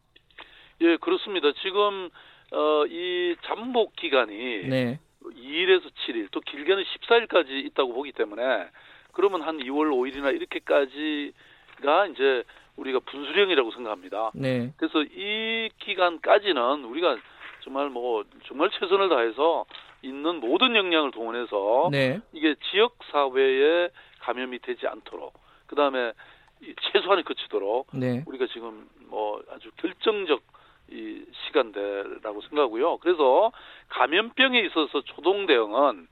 [0.80, 1.52] 예, 그렇습니다.
[1.62, 2.10] 지금
[2.52, 5.00] 어, 이 잠복 기간이 네.
[5.22, 8.68] 2일에서 7일, 또 길게는 14일까지 있다고 보기 때문에
[9.12, 12.44] 그러면 한 2월 5일이나 이렇게까지가 이제
[12.76, 14.30] 우리가 분수령이라고 생각합니다.
[14.34, 14.72] 네.
[14.76, 17.16] 그래서 이 기간까지는 우리가
[17.64, 19.66] 정말 뭐 정말 최선을 다해서
[20.02, 22.20] 있는 모든 역량을 동원해서 네.
[22.32, 25.34] 이게 지역 사회에 감염이 되지 않도록
[25.66, 26.12] 그다음에
[26.92, 28.22] 최소한에 그치도록 네.
[28.26, 30.40] 우리가 지금 뭐 아주 결정적
[30.90, 32.98] 이 시간대라고 생각하고요.
[32.98, 33.52] 그래서
[33.88, 36.08] 감염병에 있어서 초동 대응은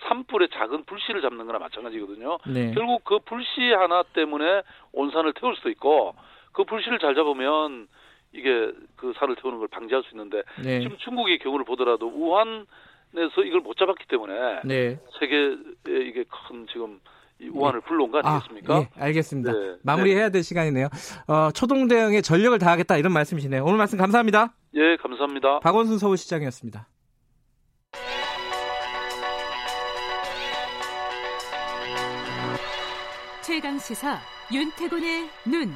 [0.00, 2.38] 산불의 작은 불씨를 잡는 거나 마찬가지거든요.
[2.46, 2.72] 네.
[2.72, 4.62] 결국 그 불씨 하나 때문에
[4.92, 6.14] 온 산을 태울 수도 있고
[6.52, 7.88] 그 불씨를 잘 잡으면
[8.32, 10.80] 이게 그 산을 태우는 걸 방지할 수 있는데 네.
[10.80, 14.98] 지금 중국의 경우를 보더라도 우한에서 이걸 못 잡았기 때문에 네.
[15.18, 15.56] 세계에
[15.86, 17.00] 이게 큰 지금
[17.48, 18.74] 우한을 불러온 거 아니겠습니까?
[18.74, 19.52] 아, 예, 알겠습니다.
[19.52, 19.58] 네.
[19.82, 20.88] 마무리해야 될 시간이네요.
[21.26, 23.64] 어, 초동 대응에 전력을 다하겠다 이런 말씀이시네요.
[23.64, 24.54] 오늘 말씀 감사합니다.
[24.74, 25.60] 예, 감사합니다.
[25.60, 26.86] 박원순 서울시장이었습니다.
[33.42, 34.18] 최강 시사
[34.52, 35.74] 윤태곤의 눈.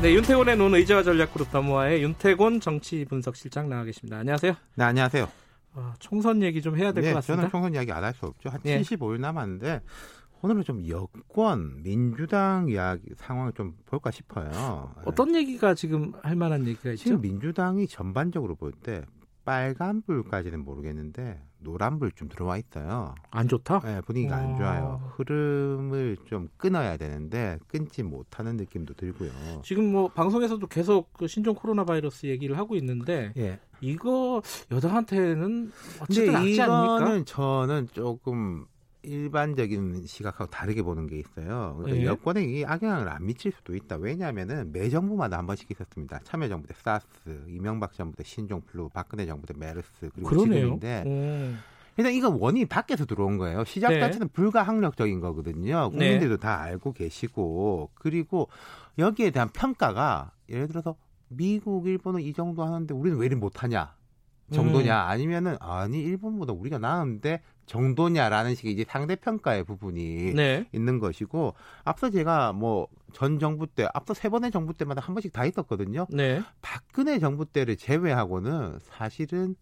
[0.00, 4.18] 네, 윤태곤의 눈 의제와 전략그룹 더모아의 윤태곤 정치 분석실장 나와 계십니다.
[4.18, 4.54] 안녕하세요.
[4.76, 5.47] 네, 안녕하세요.
[5.74, 7.42] 어, 총선 얘기 좀 해야 될것 네, 같습니다.
[7.42, 8.48] 저는 총선 이야기 안 할 수 없죠.
[8.50, 8.80] 한 네.
[8.80, 9.80] 75일 남았는데
[10.40, 14.92] 오늘은 좀 여권, 민주당 이야기 상황을 좀 볼까 싶어요.
[15.04, 17.02] 어떤 얘기가 지금 할 만한 얘기가 있죠?
[17.04, 19.04] 지금 민주당이 전반적으로 볼 때
[19.48, 23.14] 빨간불까지는 모르겠는데 노란불 좀 들어와 있어요.
[23.30, 23.80] 안 좋다?
[23.80, 25.00] 네, 분위기가 안 좋아요.
[25.02, 25.08] 아.
[25.16, 29.30] 흐름을 좀 끊어야 되는데 끊지 못하는 느낌도 들고요.
[29.64, 33.58] 지금 뭐 방송에서도 계속 그 신종 코로나 바이러스 얘기를 하고 있는데 예.
[33.80, 35.72] 이거 여당한테는
[36.02, 37.22] 어쨌든 악지 아닙니까?
[37.24, 38.66] 저는 조금
[39.08, 41.76] 일반적인 시각하고 다르게 보는 게 있어요.
[41.78, 42.06] 그러니까 예.
[42.06, 43.96] 여권에 이 악영향을 안 미칠 수도 있다.
[43.96, 46.20] 왜냐하면은 매 정부마다 한 번씩 있었습니다.
[46.24, 47.06] 참여정부 때 사스,
[47.48, 50.78] 이명박 정부 때 신종플루, 박근혜 정부 때 메르스 그리고 그러네요.
[50.78, 51.78] 지금인데 오.
[51.96, 53.64] 일단 이건 원인이 밖에서 들어온 거예요.
[53.64, 54.00] 시작 네.
[54.00, 55.90] 자체는 불가항력적인 거거든요.
[55.92, 55.98] 네.
[55.98, 56.40] 국민들도 네.
[56.40, 58.48] 다 알고 계시고 그리고
[58.98, 60.94] 여기에 대한 평가가 예를 들어서
[61.28, 63.94] 미국, 일본은 이 정도 하는데 우리는 왜 이리 못하냐?
[64.52, 65.08] 정도냐 음.
[65.10, 70.66] 아니면은 아니 일본보다 우리가 나은데 정도냐라는 식의 이제 상대 평가의 부분이 네.
[70.72, 71.54] 있는 것이고
[71.84, 76.06] 앞서 제가 뭐 전 정부 때 앞서 세 번의 정부 때마다 한 번씩 다 있었거든요.
[76.10, 76.42] 네.
[76.60, 79.56] 박근혜 정부 때를 제외하고는 사실은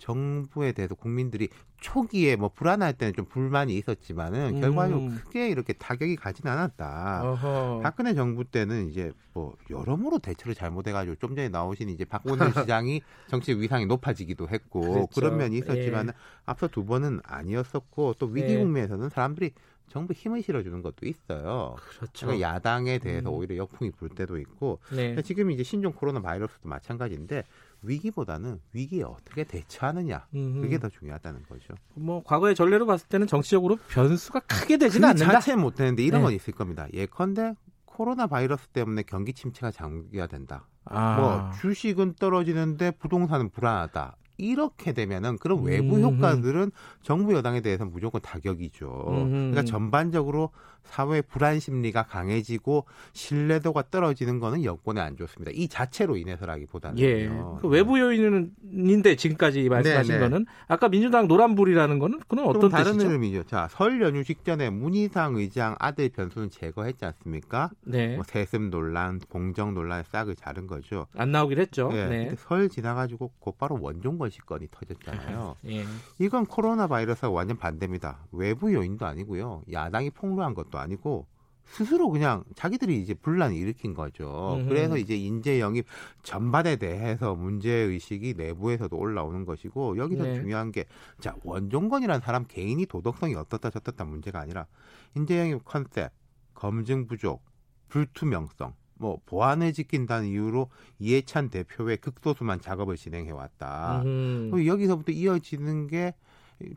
[0.00, 1.48] 정부에 대해서 국민들이
[1.78, 4.60] 초기에 뭐 불안할 때는 좀 불만이 있었지만은 음.
[4.60, 7.22] 결과적으로 크게 이렇게 타격이 가진 않았다.
[7.24, 7.80] 어허.
[7.82, 13.54] 박근혜 정부 때는 이제 뭐 여러모로 대처를 잘못해가지고 좀 전에 나오신 이제 박원순 시장이 정치
[13.54, 15.08] 위상이 높아지기도 했고 그렇죠.
[15.14, 16.18] 그런 면이 있었지만은 예.
[16.46, 18.58] 앞서 두 번은 아니었었고 또 위기 예.
[18.58, 19.52] 국면에서는 사람들이
[19.90, 21.74] 정부 힘을 실어주는 것도 있어요.
[21.76, 22.26] 그렇죠.
[22.26, 23.34] 그러니까 야당에 대해서 음.
[23.34, 25.20] 오히려 역풍이 불 때도 있고 네.
[25.22, 27.44] 지금 이제 신종 코로나 바이러스도 마찬가지인데
[27.82, 31.74] 위기보다는 위기에 어떻게 대처하느냐 그게 더 중요하다는 거죠.
[31.94, 35.32] 뭐 과거의 전례로 봤을 때는 정치적으로 변수가 크게 되지는 그 않는다.
[35.32, 36.24] 자체는 못 되는데 이런 네.
[36.24, 36.86] 건 있을 겁니다.
[36.92, 37.54] 예컨대
[37.84, 40.66] 코로나 바이러스 때문에 경기 침체가 장기화된다.
[40.84, 41.16] 아.
[41.16, 44.16] 뭐 주식은 떨어지는데 부동산은 불안하다.
[44.38, 46.02] 이렇게 되면은 그런 외부 음.
[46.02, 46.72] 효과들은
[47.02, 48.88] 정부 여당에 대해서 무조건 타격이죠.
[49.04, 50.50] 그러니까 전반적으로
[50.84, 55.52] 사회 불안 심리가 강해지고 신뢰도가 떨어지는 거는 여권에 안 좋습니다.
[55.54, 57.28] 이 자체로 인해서라기보다는 예.
[57.60, 60.24] 그 외부 요인인데 지금까지 말씀하신 네네.
[60.24, 60.30] 네.
[60.30, 63.12] 거는 아까 민주당 노란불이라는 거는 그건 어떤 다른 뜻이죠?
[63.12, 63.42] 의미죠.
[63.44, 67.70] 자, 설 연휴 직전에 문희상 의장 아들 변수는 제거했지 않습니까?
[67.82, 68.16] 네.
[68.16, 71.06] 뭐 세습 논란, 공정 논란에 싹을 자른 거죠.
[71.16, 71.88] 안 나오긴 했죠.
[71.90, 72.08] 네.
[72.08, 72.34] 네.
[72.38, 75.56] 설 지나가지고 곧바로 원종 건식건이 터졌잖아요.
[75.66, 75.84] 예.
[76.18, 78.20] 이건 코로나 바이러스와 완전 반대입니다.
[78.32, 79.62] 외부 요인도 아니고요.
[79.70, 81.26] 야당이 폭로한 것도 아니고
[81.66, 84.56] 스스로 그냥 자기들이 이제 분란을 일으킨 거죠.
[84.58, 84.68] 음흠.
[84.68, 85.86] 그래서 이제 인재 영입
[86.22, 90.34] 전반에 대해서 문제 의식이 내부에서도 올라오는 것이고 여기서 네.
[90.40, 90.84] 중요한 게
[91.20, 94.66] 자 원종건이라는 사람 개인이 도덕성이 어떻다 저떻다 문제가 아니라
[95.14, 96.10] 인재 영입 컨셉,
[96.54, 97.42] 검증 부족,
[97.88, 100.68] 불투명성 뭐 보안을 지킨다는 이유로
[100.98, 104.02] 이해찬 대표의 극소수만 작업을 진행해 왔다.
[104.04, 104.50] 음.
[104.66, 106.14] 여기서부터 이어지는 게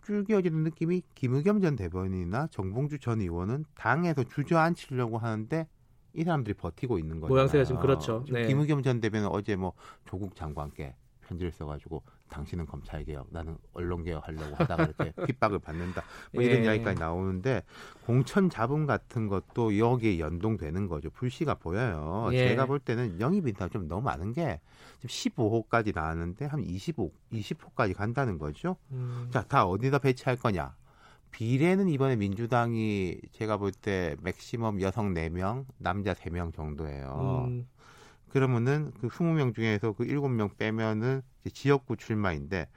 [0.04, 5.68] 쭉 이어지는 느낌이 김의겸 전 대변인이나 정봉주 전 의원은 당에서 주저앉히려고 하는데
[6.14, 7.34] 이 사람들이 버티고 있는 거죠.
[7.34, 8.24] 모양새가 지금 그렇죠.
[8.32, 8.48] 네.
[8.48, 9.74] 김의겸 전 대변인 어제 뭐
[10.06, 16.04] 조국 장관께 편지를 써가지고 당신은 검찰 개혁, 나는 언론 개혁 하려고 하다가 이렇게 핍박을 받는다.
[16.34, 16.66] 뭐 이런 예.
[16.66, 17.62] 이야기까지 나오는데
[18.06, 21.10] 공천 자금 같은 것도 여기에 연동되는 거죠.
[21.12, 22.30] 불씨가 보여요.
[22.34, 22.50] 예.
[22.50, 24.60] 제가 볼 때는 영입 인사가 좀 너무 많은 게
[25.00, 28.78] 지금 15호까지 나왔는데 한 25, 20호까지 간다는 거죠.
[28.92, 29.28] 음.
[29.32, 30.76] 자, 다 어디다 배치할 거냐?
[31.32, 37.46] 비례는 이번에 민주당이 제가 볼 때 맥시멈 여성 4명, 남자 3명 정도예요.
[37.50, 37.68] 음.
[38.34, 41.22] 그러면은 그 20명 중에서 그 7명 빼면은
[41.54, 42.68] 지역구 출마인데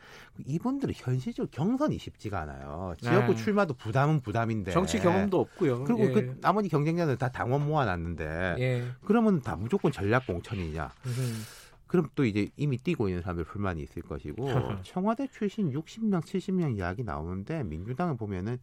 [0.45, 2.95] 이분들은 현실적으로 경선이 쉽지가 않아요.
[3.01, 3.43] 지역구 네.
[3.43, 5.85] 출마도 부담은 부담인데 정치 경험도 없고요.
[5.85, 6.13] 그리고 예.
[6.13, 8.85] 그 나머지 경쟁자들 다 당원 모아놨는데 예.
[9.07, 10.91] 그러면 다 무조건 전략 공천이냐?
[11.07, 11.43] 음.
[11.87, 14.47] 그럼 또 이제 이미 뛰고 있는 사람들 불만이 있을 것이고
[14.85, 18.59] 청와대 출신 60명, 70명 이야기 나오는데 민주당을 보면은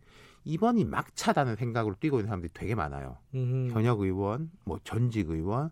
[0.46, 3.18] 이번이 막차다는 생각으로 뛰고 있는 사람들이 되게 많아요.
[3.34, 3.70] 음.
[3.72, 5.72] 현역 의원, 뭐 전직 의원,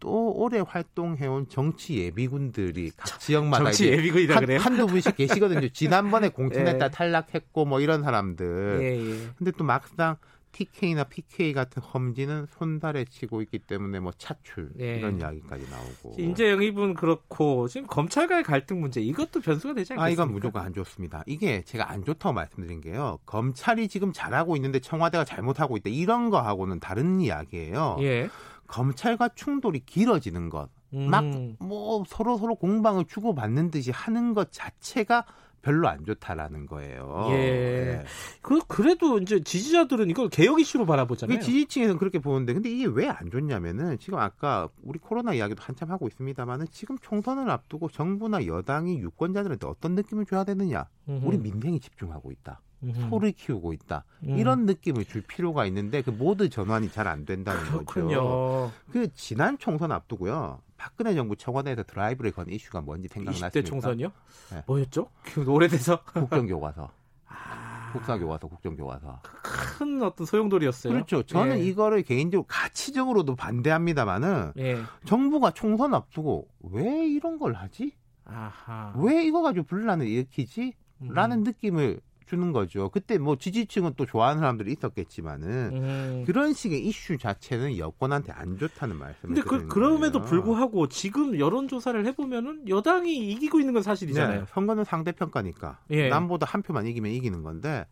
[0.00, 4.60] 또 오래 활동해온 정치 예비군들이 각 지역마다 정치 예비군이라 그래요?
[4.60, 5.68] 한두 분씩 계시거든요.
[5.74, 6.90] 지난번에 공천했다 예.
[6.90, 8.78] 탈락했고 뭐 이런 사람들.
[8.80, 9.28] 예, 예.
[9.36, 10.16] 근데 또 막상
[10.56, 14.96] TK나 PK 같은 험지는 손달에 치고 있기 때문에 뭐 차출 예.
[14.96, 20.02] 이런 이야기까지 나오고 인재 영 입은 그렇고 지금 검찰과의 갈등 문제 이것도 변수가 되지 않겠습니까?
[20.04, 21.22] 아 이건 무조건 안 좋습니다.
[21.26, 23.18] 이게 제가 안 좋다고 말씀드린 게요.
[23.26, 27.98] 검찰이 지금 잘하고 있는데 청와대가 잘못하고 있다 이런 거하고는 다른 이야기예요.
[28.00, 28.30] 예.
[28.66, 31.08] 검찰과 충돌이 길어지는 것, 음.
[31.10, 35.24] 막뭐 서로 서로 공방을 주고받는 듯이 하는 것 자체가
[35.62, 37.26] 별로 안 좋다라는 거예요.
[37.30, 37.34] 예.
[37.34, 38.04] 예.
[38.40, 41.40] 그 그래도 이제 지지자들은 이걸 개혁 이슈로 바라보잖아요.
[41.40, 46.06] 지지층에서는 그렇게 보는데 근데 이게 왜 안 좋냐면은 지금 아까 우리 코로나 이야기도 한참 하고
[46.06, 50.86] 있습니다만은 지금 총선을 앞두고 정부나 여당이 유권자들한테 어떤 느낌을 줘야 되느냐?
[51.08, 51.26] 음흠.
[51.26, 52.60] 우리 민생에 집중하고 있다.
[53.08, 54.04] 소를 키우고 있다.
[54.24, 54.38] 음.
[54.38, 58.08] 이런 느낌을 줄 필요가 있는데 그 모두 전환이 잘 안 된다는 그렇군요.
[58.08, 58.72] 거죠.
[58.90, 60.60] 그 지난 총선 앞두고요.
[60.76, 63.60] 박근혜 정부 청와대에서 드라이브를 건 이슈가 뭔지 생각나십니까?
[63.60, 64.12] 20대 총선이요?
[64.52, 64.62] 네.
[64.66, 65.08] 뭐였죠?
[65.22, 66.90] 그 오래돼서 국정교과서.
[67.28, 67.92] 아...
[67.92, 69.20] 국사교과서, 국정교과서.
[69.42, 70.92] 큰 어떤 소용돌이였어요.
[70.92, 71.22] 그렇죠.
[71.22, 71.64] 저는 예.
[71.64, 74.78] 이거를 개인적으로 가치적으로도 반대합니다만은 예.
[75.06, 77.92] 정부가 총선 앞두고 왜 이런 걸 하지?
[78.24, 78.92] 아하.
[78.96, 80.74] 왜 이거 가지고 분란을 일으키지?
[81.00, 81.42] 라는 음.
[81.44, 82.90] 느낌을 주는 거죠.
[82.90, 86.24] 그때 뭐 지지층은 또 좋아하는 사람들이 있었겠지만은 음.
[86.26, 90.20] 그런 식의 이슈 자체는 여권한테 안 좋다는 말씀을 근데 그, 그럼에도.
[90.26, 94.40] 불구하고 지금 여론 조사를 해보면은 여당이 이기고 있는 건 사실이잖아요.
[94.40, 96.08] 네, 선거는 상대 평가니까 예.
[96.08, 97.86] 남보다 한 표만 이기면 이기는 건데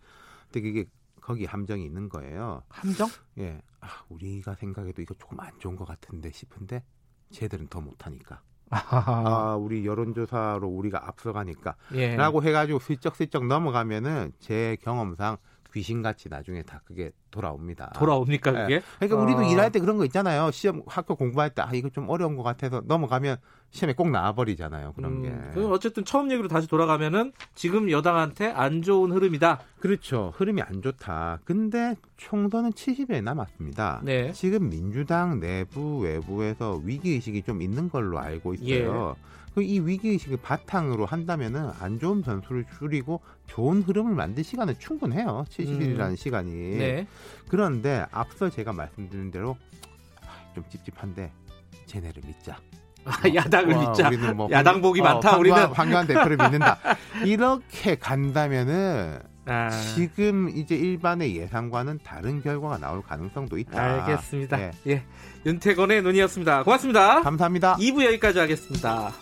[0.50, 0.86] 근데 그게
[1.20, 2.62] 거기 함정이 있는 거예요.
[2.68, 3.08] 함정?
[3.38, 3.62] 예.
[3.80, 6.82] 아, 우리가 생각해도 이거 조금 안 좋은 것 같은데 싶은데
[7.30, 8.42] 쟤들은 더 못하니까.
[8.90, 11.76] 아, 우리 여론조사로 우리가 앞서가니까.
[11.94, 12.16] 예.
[12.16, 15.36] 라고 해가지고 슬쩍슬쩍 넘어가면은 제 경험상
[15.74, 17.92] 귀신같이 나중에 다 그게 돌아옵니다.
[17.96, 18.78] 돌아옵니까 그게?
[18.78, 18.82] 네.
[19.00, 19.42] 그러니까 우리도 어.
[19.52, 20.50] 일할 때 그런 거 있잖아요.
[20.52, 23.38] 시험 학교 공부할 때 아 이거 좀 어려운 것 같아서 넘어가면
[23.70, 24.92] 시험에 꼭 나와버리잖아요.
[24.92, 25.60] 그런 음, 게.
[25.62, 29.60] 어쨌든 처음 얘기로 다시 돌아가면은 지금 여당한테 안 좋은 흐름이다.
[29.80, 30.32] 그렇죠.
[30.36, 31.40] 흐름이 안 좋다.
[31.44, 34.02] 근데 총선은 70일 남았습니다.
[34.04, 34.30] 네.
[34.32, 39.16] 지금 민주당 내부 외부에서 위기 의식이 좀 있는 걸로 알고 있어요.
[39.18, 39.34] 예.
[39.54, 45.44] 그이 위기의식을 바탕으로 한다면은 안 좋은 변수를 줄이고 좋은 흐름을 만들 시간은 충분해요.
[45.48, 46.16] 70일이라는 음.
[46.16, 46.50] 시간이.
[46.76, 47.06] 네.
[47.48, 49.56] 그런데 앞서 제가 말씀드린 대로
[50.54, 51.30] 좀 찝찝한데
[51.86, 52.56] 쟤네를 믿자.
[53.04, 54.08] 아, 야당을 어, 믿자.
[54.08, 55.32] 우리는 뭐 야당 복이 어, 많다.
[55.32, 56.78] 황교안, 우리는 황교안 대표를 믿는다.
[57.24, 59.68] 이렇게 간다면은 아.
[59.68, 63.80] 지금 이제 일반의 예상과는 다른 결과가 나올 가능성도 있다.
[63.80, 64.56] 알겠습니다.
[64.56, 64.70] 네.
[64.86, 65.02] 예.
[65.44, 66.64] 윤태건의 눈이었습니다.
[66.64, 67.20] 고맙습니다.
[67.20, 67.76] 감사합니다.
[67.76, 69.12] 2부 여기까지 하겠습니다.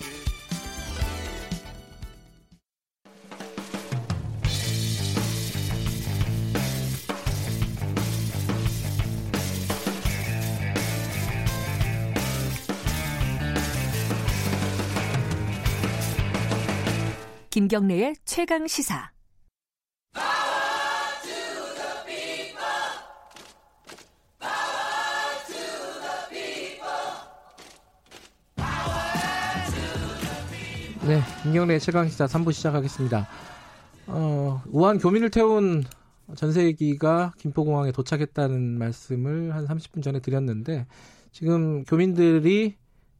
[17.53, 19.12] 김경래의 최강 시사.
[31.07, 33.28] 네, 김경래 최강 시사 3부 시작하겠습니다.
[34.07, 35.84] 어, 우한 교민을 태운
[36.34, 40.86] 전세기가 김포공항에 도착했다는 말씀을 한 30분 전에 드렸는데
[41.32, 42.76] 지금 교민들이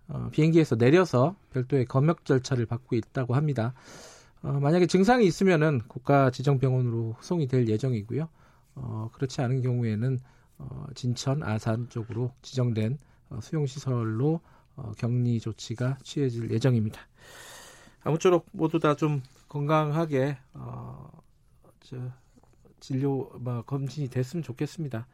[0.09, 3.75] 어, 비행기에서 내려서 별도의 검역 절차를 받고 있다고 합니다.
[4.43, 8.29] 어, 만약에 증상이 있으면은 국가 지정 병원으로 후송이 될 예정이고요.
[8.75, 10.19] 어, 그렇지 않은 경우에는
[10.59, 12.99] 어, 진천, 아산 쪽으로 지정된
[13.31, 14.41] 어, 수용 시설로
[14.77, 17.01] 어, 격리 조치가 취해질 예정입니다.
[18.03, 21.11] 아무쪼록 모두 다 좀 건강하게 어,
[21.81, 21.97] 저,
[22.81, 25.07] 진료 뭐, 검진이 됐으면 좋겠습니다.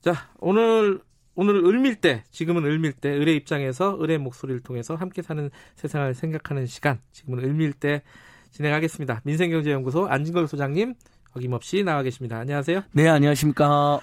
[0.00, 1.00] 자 오늘
[1.40, 7.42] 오늘 을밀대 지금은 을밀대 을의 입장에서 을의 목소리를 통해서 함께 사는 세상을 생각하는 시간 지금은
[7.42, 8.02] 을밀대
[8.50, 9.22] 진행하겠습니다.
[9.24, 10.92] 민생경제연구소 안진걸 소장님
[11.32, 12.36] 어김없이 나와 계십니다.
[12.36, 12.82] 안녕하세요.
[12.92, 14.00] 네 안녕하십니까.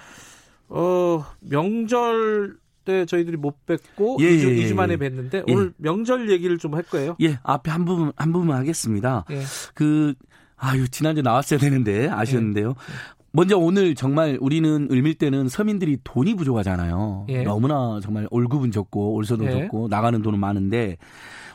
[0.69, 5.53] 어 명절 때 저희들이 못 뵙고 예, 2주, 예, 2주 만에 뵀는데 예.
[5.53, 7.17] 오늘 명절 얘기를 좀 할 거예요.
[7.21, 9.25] 예, 앞에 한 부분 한 부분 하겠습니다.
[9.29, 9.43] 예.
[9.75, 10.15] 그
[10.55, 12.73] 아유 지난주 나왔어야 되는데 아쉬웠는데요.
[13.27, 13.31] 예.
[13.31, 17.25] 먼저 오늘 정말 우리는 을밀 때는 서민들이 돈이 부족하잖아요.
[17.29, 17.43] 예.
[17.43, 20.97] 너무나 정말 월급은 적고 월서도 적고 나가는 돈은 많은데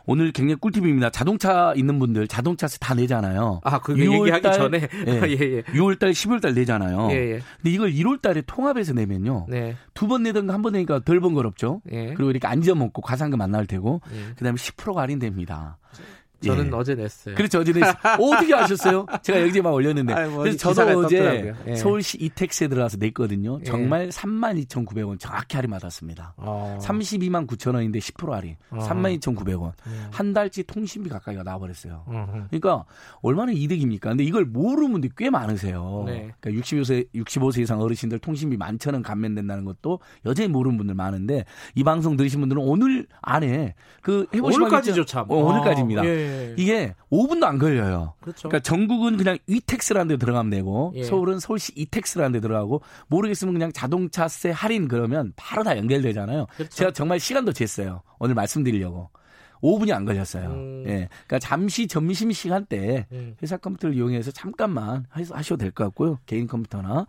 [0.05, 1.11] 오늘 굉장히 꿀팁입니다.
[1.11, 3.61] 자동차 있는 분들 자동차세 다 내잖아요.
[3.63, 5.63] 아, 그 얘기하기 달, 전에 예, 예, 예.
[5.63, 7.09] 6월 달, 10월 달 내잖아요.
[7.13, 7.41] 예, 예.
[7.57, 9.47] 근데 이걸 1월 달에 통합해서 내면요.
[9.49, 9.77] 네.
[9.95, 11.83] 두번 내든가 한 번 내니까 덜 번거롭죠.
[11.93, 12.15] 예.
[12.15, 14.35] 그리고 이렇게 안 잊어먹고 가상금 안 나올 테고 예.
[14.35, 15.79] 그다음에 10%가 할인됩니다.
[16.43, 16.71] 저는 예.
[16.73, 17.35] 어제 냈어요.
[17.35, 17.61] 그렇죠.
[17.61, 17.95] 어제 냈어요.
[18.21, 19.07] 어떻게 아셨어요?
[19.23, 20.13] 제가 여기에만 올렸는데.
[20.13, 21.75] 아니, 뭐 그래서 저도 어제 예.
[21.77, 23.59] 서울시 이택스에 들어가서 냈거든요.
[23.61, 23.65] 예.
[23.65, 26.35] 정말 32,900원 정확히 할인 받았습니다.
[26.37, 26.79] 어.
[26.83, 28.57] 32만 9천 원인데 10% 할인.
[28.71, 28.79] 어.
[28.89, 29.73] 32,900원.
[29.87, 30.09] 예.
[30.11, 32.05] 한 달치 통신비 가까이가 나와버렸어요.
[32.07, 32.47] 어허.
[32.51, 32.85] 그러니까
[33.21, 34.11] 얼마나 이득입니까?
[34.11, 36.05] 근데 이걸 모르는 분들이 꽤 많으세요.
[36.07, 36.33] 네.
[36.41, 41.85] 그러니까 65세, 65세 이상 어르신들 통신비 만천 원 감면된다는 것도 여전히 모르는 분들 많은데 이
[41.85, 45.27] 방송 들으신 분들은 오늘 안에 그 해보시면 오늘까지죠 참.
[45.29, 46.05] 어, 오늘까지입니다.
[46.05, 46.32] 예.
[46.33, 46.55] 예.
[46.57, 48.15] 이게 5분도 안 걸려요.
[48.21, 48.49] 그렇죠.
[48.49, 51.05] 그러니까 전국은 그냥 위택스라는 데 들어가면 되고 예.
[51.05, 56.47] 서울은 서울시 이택스라는 데 들어가고 모르겠으면 그냥 자동차세 할인 그러면 바로 다 연결되잖아요.
[56.57, 56.75] 그렇죠.
[56.75, 58.01] 제가 정말 시간도 쟀어요.
[58.19, 59.11] 오늘 말씀드리려고.
[59.63, 60.49] 5분이 안 걸렸어요.
[60.49, 60.85] 음.
[60.89, 61.09] 예.
[61.27, 63.37] 그러니까 잠시 점심 시간 때 음.
[63.41, 66.19] 회사 컴퓨터를 이용해서 잠깐만 하셔도 될 것 같고요.
[66.27, 67.07] 개인 컴퓨터나.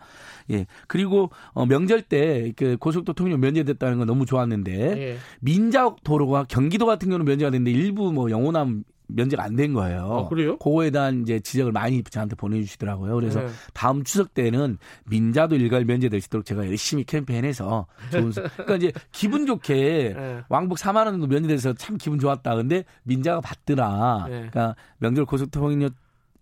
[0.51, 0.67] 예.
[0.88, 4.71] 그리고 어 명절 때 그 고속도로 통행 면제됐다는 건 너무 좋았는데
[5.01, 5.17] 예.
[5.39, 8.84] 민자 도로가 경기도 같은 경우는 면제가 됐는데 일부 뭐 영호남
[9.14, 10.26] 면제가 안 된 거예요.
[10.26, 10.57] 아, 그래요?
[10.57, 13.14] 그거에 대한 이제 지적을 많이 저한테 보내주시더라고요.
[13.16, 13.47] 그래서 네.
[13.74, 19.45] 다음 추석 때는 민자도 일괄 면제될 수 있도록 제가 열심히 캠페인해서 좋은 그러니까 이제 기분
[19.45, 20.41] 좋게 네.
[20.49, 22.55] 왕복 4만 원 정도 면제돼서 참 기분 좋았다.
[22.55, 24.26] 근데 민자가 받더라.
[24.28, 24.36] 네.
[24.49, 25.89] 그러니까 명절 고속통행료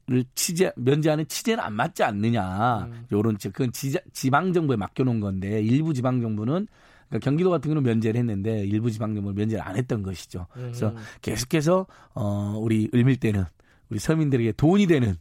[0.07, 2.87] 를 취재 면제하는 취재는 안 맞지 않느냐.
[2.91, 3.05] 음.
[3.11, 6.67] 요런 그건 지방 정부에 맡겨 놓은 건데 일부 지방 정부는
[7.11, 10.47] 그러니까 경기도 같은 경우는 면제를 했는데 일부 지방정부는 면제를 안 했던 것이죠.
[10.53, 10.95] 그래서 음.
[11.21, 11.85] 계속해서
[12.15, 13.43] 어 우리 을밀대는
[13.89, 15.15] 우리 서민들에게 돈이 되는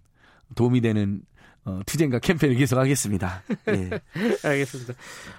[0.55, 1.22] 도움이 되는
[1.64, 3.43] 어, 투쟁과 캠페인을 계속하겠습니다.
[3.68, 3.91] 예.
[4.49, 4.95] 알겠습니다.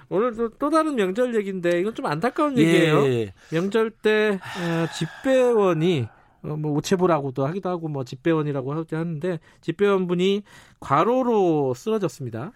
[0.08, 3.04] 오늘 또, 또 다른 명절 얘기인데 이건 좀 안타까운 얘기예요.
[3.06, 3.32] 예.
[3.50, 6.06] 명절 때 어, 집배원이
[6.42, 10.42] 어, 뭐 우체부라고도 하기도 하고 뭐 집배원이라고 하기도 하는데 집배원분이
[10.78, 12.52] 과로로 쓰러졌습니다.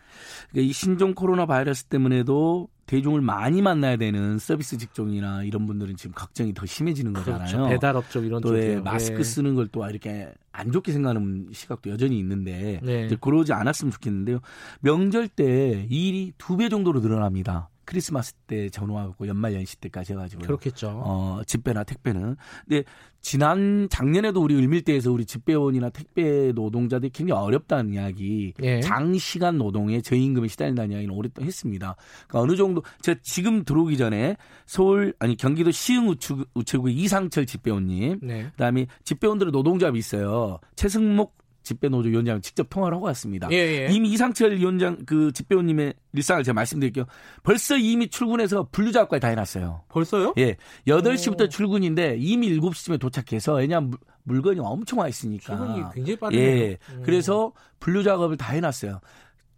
[0.50, 6.14] 그러니까 이 신종 코로나 바이러스 때문에도 대중을 많이 만나야 되는 서비스 직종이나 이런 분들은 지금
[6.14, 7.32] 걱정이 더 심해지는 그렇죠.
[7.32, 7.68] 거잖아요.
[7.68, 9.22] 배달업 쪽 이런 쪽에 예, 마스크 네.
[9.24, 13.08] 쓰는 걸 또 이렇게 안 좋게 생각하는 시각도 여전히 있는데 네.
[13.20, 14.38] 그러지 않았으면 좋겠는데요.
[14.80, 17.68] 명절 때 일이 두 배 정도로 늘어납니다.
[17.86, 20.88] 크리스마스 때 전후하고 연말 연시 때까지 해가지고 그렇겠죠.
[21.04, 22.36] 어 집배나 택배는
[22.68, 22.84] 근데
[23.22, 28.80] 지난 작년에도 우리 을밀대에서 우리 집배원이나 택배 노동자들이 굉장히 어렵다는 이야기, 예.
[28.80, 31.96] 장시간 노동에 저임금에 시달린다는 이야기는 오랫동안 했습니다.
[32.28, 36.14] 그러니까 어느 정도 제가 지금 들어오기 전에 서울 아니 경기도 시흥
[36.54, 38.44] 우체국 이상철 집배원님, 네.
[38.52, 40.60] 그다음에 집배원들의 노동조합이 있어요.
[40.76, 41.34] 최승목
[41.66, 43.48] 집배노조 위원장 직접 통화를 하고 왔습니다.
[43.50, 43.88] 예, 예.
[43.90, 47.06] 이미 이상철 위원장 그 집배원님의 일상을 제가 말씀드릴게요.
[47.42, 49.82] 벌써 이미 출근해서 분류작업까지 다 해놨어요.
[49.88, 50.32] 벌써요?
[50.38, 50.56] 예.
[50.86, 51.48] 8시부터 오.
[51.48, 55.56] 출근인데 이미 7시쯤에 도착해서 왜냐하면 물건이 엄청 와 있으니까.
[55.56, 56.46] 출근이 굉장히 빠르네요.
[56.46, 56.78] 예.
[56.90, 57.02] 음.
[57.04, 59.00] 그래서 분류작업을 다 해놨어요.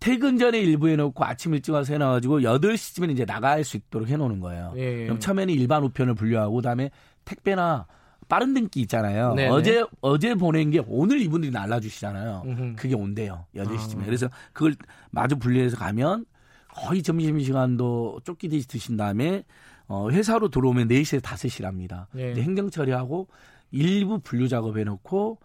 [0.00, 4.72] 퇴근 전에 일부 해놓고 아침 일찍 와서 해놔가지고 8시쯤에 이제 나갈 수 있도록 해놓는 거예요.
[4.76, 5.04] 예, 예.
[5.04, 6.90] 그럼 처음에는 일반 우편을 분류하고 그다음에
[7.26, 7.86] 택배나
[8.28, 9.34] 빠른 등기 있잖아요.
[9.34, 9.48] 네네.
[9.48, 12.42] 어제 어제 보낸 게 오늘 이분들이 날라주시잖아요.
[12.44, 12.76] 음흠.
[12.76, 13.46] 그게 온대요.
[13.56, 14.02] 8시쯤에.
[14.02, 14.04] 아.
[14.04, 14.76] 그래서 그걸
[15.10, 16.26] 마주 분리해서 가면
[16.68, 19.44] 거의 점심시간도 쫓기듯이 드신 다음에
[19.86, 22.06] 어, 회사로 들어오면 4시에서 5시랍니다.
[22.12, 22.34] 네.
[22.34, 23.28] 행정 처리하고
[23.70, 25.38] 일부 분류 작업 해 놓고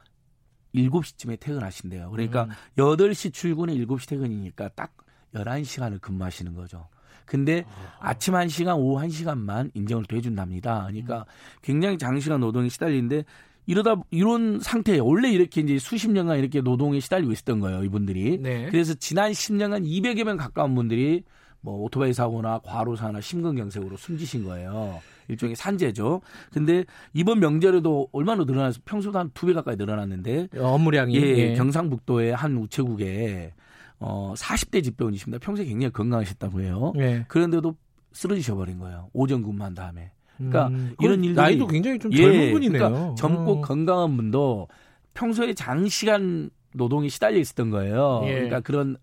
[0.75, 2.11] 7시쯤에 퇴근하신대요.
[2.11, 2.49] 그러니까 음.
[2.77, 4.93] 8시 출근에 7시 퇴근이니까 딱
[5.33, 6.87] 11시간을 근무하시는 거죠.
[7.25, 7.65] 근데
[7.99, 8.13] 아.
[8.13, 10.87] 침 1시간, 오후 1시간만 인정을 더 해준답니다.
[10.89, 11.23] 그러니까 음.
[11.61, 13.23] 굉장히 장시간 노동에 시달리는데
[13.65, 18.37] 이러다 이런 상태에 원래 이렇게 이제 수십 년간 이렇게 노동에 시달리고 있었던 거예요, 이분들이.
[18.39, 18.67] 네.
[18.69, 21.23] 그래서 지난 10년간 200여 명 가까운 분들이
[21.61, 24.99] 뭐 오토바이 사고나 과로사나 심근경색으로 숨지신 거예요.
[25.29, 26.19] 일종의 산재죠.
[26.51, 31.53] 근데 이번 명절에도 얼마나 늘어나서 평소보다 한 두 배 가까이 늘어났는데 업무량이 예, 예.
[31.55, 33.53] 경상북도의 한 우체국에
[34.05, 35.43] 어 40대 집배원이십니다.
[35.43, 36.91] 평소에 굉장히 건강하셨다고 해요.
[36.95, 37.23] 네.
[37.29, 37.75] 그런데도
[38.11, 39.09] 쓰러지셔 버린 거예요.
[39.13, 40.11] 오전 근무한 다음에.
[40.37, 42.89] 그러니까 음, 이런 일들이 나이도 굉장히 좀 젊은 예, 분이네요.
[42.89, 43.61] 그러니까 젊고 어.
[43.61, 44.67] 건강한 분도
[45.13, 48.21] 평소에 장시간 노동에 시달려 있었던 거예요.
[48.25, 48.33] 예.
[48.33, 48.97] 그러니까 그런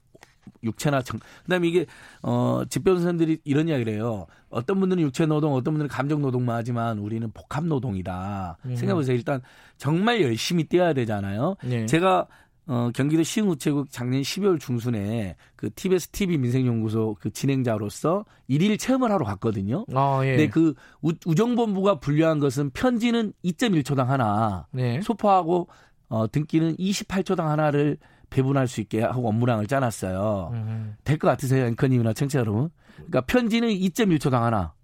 [0.62, 1.86] 육체나 정, 그다음에 이게
[2.22, 4.26] 어 집변호사들이 이런 이야기를 해요.
[4.51, 8.59] 어떤 분들은 육체 노동, 어떤 분들은 감정 노동만 하지만 우리는 복합 노동이다.
[8.66, 8.76] 음.
[8.76, 9.16] 생각해 보세요.
[9.16, 9.40] 일단
[9.78, 11.57] 정말 열심히 뛰어야 되잖아요.
[11.70, 11.86] 예.
[11.86, 12.26] 제가
[12.66, 19.24] 어, 경기도 시흥우체국 작년 12월 중순에 그 TBS TV 민생연구소 그 진행자로서 일일 체험을 하러
[19.24, 19.84] 갔거든요.
[19.94, 20.36] 아, 예.
[20.36, 25.00] 근데 그 우, 우정본부가 분류한 것은 편지는 2.1초당 하나, 네.
[25.02, 25.68] 소포하고
[26.08, 27.98] 어, 등기는 28초당 하나를
[28.30, 30.50] 배분할 수 있게 하고 업무량을 짜놨어요.
[30.52, 30.96] 음.
[31.04, 32.70] 될것 같으세요, 앵커님이나 청취자 여러분?
[32.94, 34.74] 그러니까 편지는 2.1초당 하나,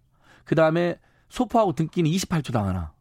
[0.44, 0.98] 그 다음에
[1.28, 2.92] 소포하고 등기는 28초당 하나.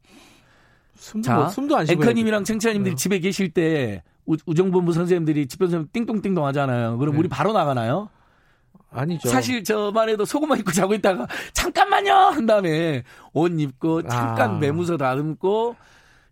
[0.95, 2.95] 숨도, 자, 숨도 안 쉬고 앵커님이랑 청취자님들이 어.
[2.95, 6.97] 집에 계실 때 우, 정본부 선생님들이 집변선생 띵동띵동 하잖아요.
[6.97, 7.19] 그럼 네.
[7.19, 8.09] 우리 바로 나가나요?
[8.91, 9.29] 아니죠.
[9.29, 13.03] 사실 저만 해도 속옷만 입고 자고 있다가 잠깐만요 한 다음에
[13.33, 14.57] 옷 입고 잠깐 아.
[14.57, 15.75] 매무새 다듬고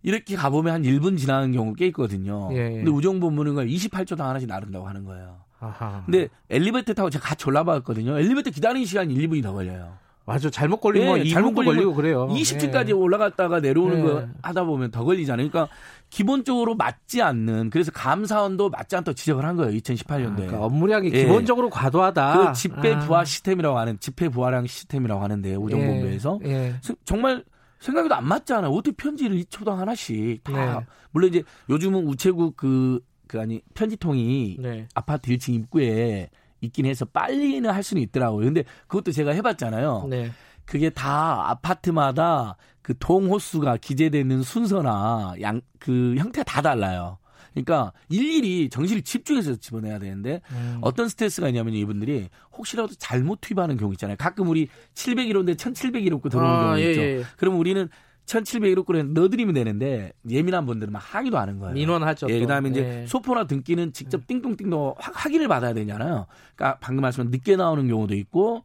[0.01, 2.49] 이렇게 가보면 한 1분 지나는 경우 꽤 있거든요.
[2.53, 2.69] 예, 예.
[2.77, 5.41] 근데 우정본부는 28초당 하나씩 나른다고 하는 거예요.
[5.59, 6.03] 아하.
[6.05, 8.17] 근데 엘리베이터 타고 제가 같이 올라봤거든요.
[8.19, 9.97] 엘리베이터 기다리는 시간이 1, 2분이 더 걸려요.
[10.25, 10.49] 맞아.
[10.49, 12.27] 잘못 걸리면 네, 잘못 걸리고 그래요.
[12.29, 12.91] 20층까지 네.
[12.93, 14.03] 올라갔다가 내려오는 네.
[14.03, 15.49] 거 하다 보면 더 걸리잖아요.
[15.49, 15.73] 그러니까
[16.09, 19.71] 기본적으로 맞지 않는 그래서 감사원도 맞지 않다고 지적을 한 거예요.
[19.79, 20.31] 2018년도에.
[20.31, 21.23] 아, 그러니까 업무량이 예.
[21.23, 22.37] 기본적으로 과도하다.
[22.37, 22.99] 그 집회 아.
[22.99, 26.49] 부하 시스템이라고 하는 집회 부하량 시스템이라고 하는데 우정본부에서 예.
[26.49, 26.75] 예.
[27.03, 27.43] 정말
[27.79, 28.71] 생각에도 안 맞잖아요.
[28.71, 30.85] 어떻게 편지를 2초당 하나씩 다 네.
[31.11, 34.87] 물론 이제 요즘은 우체국 그, 그 아니 편지통이 네.
[34.95, 36.29] 아파트 1층 입구에
[36.63, 38.45] 있긴 해서 빨리는 할 수는 있더라고요.
[38.45, 40.07] 근데 그것도 제가 해봤잖아요.
[40.09, 40.31] 네.
[40.65, 47.17] 그게 다 아파트마다 그 동호수가 기재되는 순서나 양 그 형태가 다 달라요.
[47.51, 50.77] 그러니까 일일이 정신을 집중해서 집어내야 되는데 음.
[50.81, 54.15] 어떤 스트레스가 있냐면 이분들이 혹시라도 잘못 투입하는 경우 있잖아요.
[54.17, 57.01] 가끔 우리 701호인데 1701호 들어오는 아, 경우 예, 있죠.
[57.01, 57.23] 예, 예.
[57.35, 57.89] 그럼 우리는
[58.25, 61.73] 1701호권에 넣어드리면 되는데 예민한 분들은 막 항의도 하는 거예요.
[61.73, 62.27] 민원하죠.
[62.29, 63.07] 예, 그다음에 이제 예.
[63.07, 64.23] 소포나 등기는 직접 음.
[64.27, 66.27] 띵동띵동 확인을 받아야 되잖아요.
[66.55, 68.63] 그러니까 방금 말씀한 늦게 나오는 경우도 있고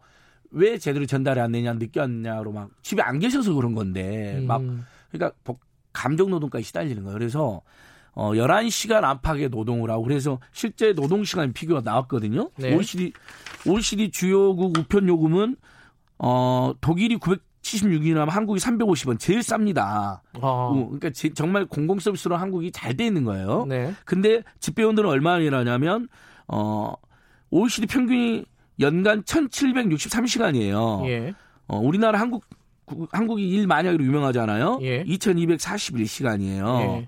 [0.50, 4.46] 왜 제대로 전달이 안 되냐 늦게 왔냐로 막 집에 안 계셔서 그런 건데 음.
[4.46, 4.62] 막
[5.10, 5.36] 그러니까
[5.92, 7.18] 감정 노동까지 시달리는 거예요.
[7.18, 7.62] 그래서
[8.12, 12.50] 어 11시간 안팎의 노동을 하고 그래서 실제 노동 시간 비교가 나왔거든요.
[12.56, 12.74] 네.
[12.74, 13.12] OECD
[13.66, 15.56] OECD 주요국 우편 요금은
[16.18, 17.16] 어 독일이
[17.72, 20.20] 976이나 한국이 350원 제일 쌉니다.
[20.40, 20.72] 어.
[20.74, 23.64] 그러니까 제, 정말 공공 서비스로 한국이 잘 돼 있는 거예요.
[23.68, 23.92] 네.
[24.04, 26.08] 근데 집배원들은 얼마나 일하냐면
[26.48, 26.94] 어
[27.50, 28.44] OECD 평균이
[28.80, 31.06] 연간 1,763시간이에요.
[31.08, 31.34] 예.
[31.66, 32.44] 어, 우리나라 한국
[33.12, 34.78] 한국이 일 많이 하기로 유명하잖아요.
[34.82, 35.04] 예.
[35.04, 36.80] 2,241시간이에요.
[37.02, 37.06] 예.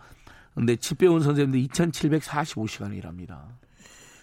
[0.55, 3.47] 근데 집배원 선생님들 2,745시간을 일합니다.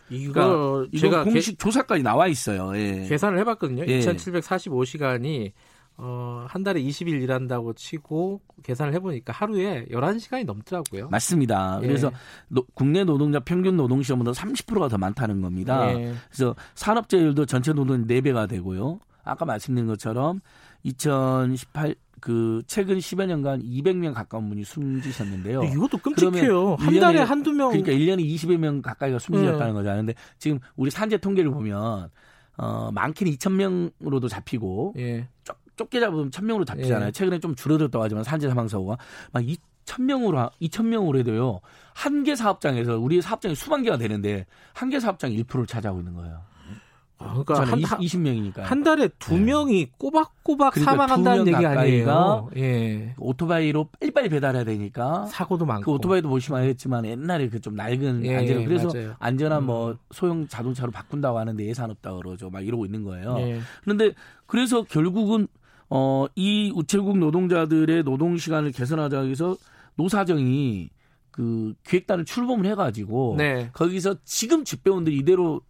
[0.10, 2.72] 이거 그러니까 제가 공식 개, 조사까지 나와 있어요.
[2.78, 3.08] 예.
[3.10, 3.84] 계산을 해봤거든요.
[3.88, 4.00] 예.
[4.00, 5.52] 2,745시간이
[6.00, 11.10] 어, 한 달에 20일 일한다고 치고 계산을 해보니까 하루에 11시간이 넘더라고요.
[11.10, 11.80] 맞습니다.
[11.82, 11.88] 예.
[11.88, 12.12] 그래서
[12.50, 15.92] 노, 국내 노동자 평균 노동시간보다 30%가 더 많다는 겁니다.
[15.92, 16.14] 예.
[16.30, 19.00] 그래서 산업재율도 전체 노동 4배가 되고요.
[19.24, 20.42] 아까 말씀드린 것처럼
[20.84, 25.64] 2018, 그 최근 10여 년간 200명 가까운 분이 숨지셨는데요.
[25.64, 26.76] 이것도 끔찍해요.
[26.76, 27.70] 한 달에 한두 명.
[27.70, 29.74] 그러니까 1년에 20여 명 가까이가 숨지셨다는 음.
[29.74, 30.02] 거잖아요.
[30.02, 32.10] 근데 지금 우리 산재 통계를 보면
[32.58, 35.28] 어, 많게는 2,000명으로도 잡히고 예.
[35.78, 37.08] 좁게 잡으면 1000명으로 잡히잖아요.
[37.08, 37.12] 예.
[37.12, 38.98] 최근에 좀 줄어들었다고 하지만 산재 사망 사고가
[39.32, 41.62] 막 2,000명으로 2,000명으로 해도요.
[41.94, 46.42] 한 개 사업장에서 우리 사업장이 수만 개가 되는데 한 개 사업장 1%를 차지하고 있는 거예요.
[47.20, 49.46] 아, 그러니까 한, 20, 명이니까 한 달에 두 네.
[49.46, 52.50] 명이 꼬박꼬박 그러니까 사망한다는 얘기 아니에요.
[52.58, 53.16] 예.
[53.18, 55.84] 오토바이로 빨리빨리 배달해야 되니까 사고도 많고.
[55.86, 59.16] 그 오토바이도 보시면 알겠지만 옛날에 그 좀 낡은 예, 안전 그래서 맞아요.
[59.18, 59.98] 안전한 뭐 음.
[60.12, 62.52] 소형 자동차로 바꾼다고 하는데 예산 없다 그러죠.
[62.52, 63.36] 막 이러고 있는 거예요.
[63.40, 63.62] 예.
[63.84, 64.12] 그런데
[64.46, 65.48] 그래서 결국은
[65.90, 69.56] 어, 이 우체국 노동자들의 노동 시간을 개선하자 해서
[69.96, 70.90] 노사정이
[71.32, 73.70] 그 기획단을 출범을 해가지고 네.
[73.74, 75.62] 거기서 지금 집배원들이 이대로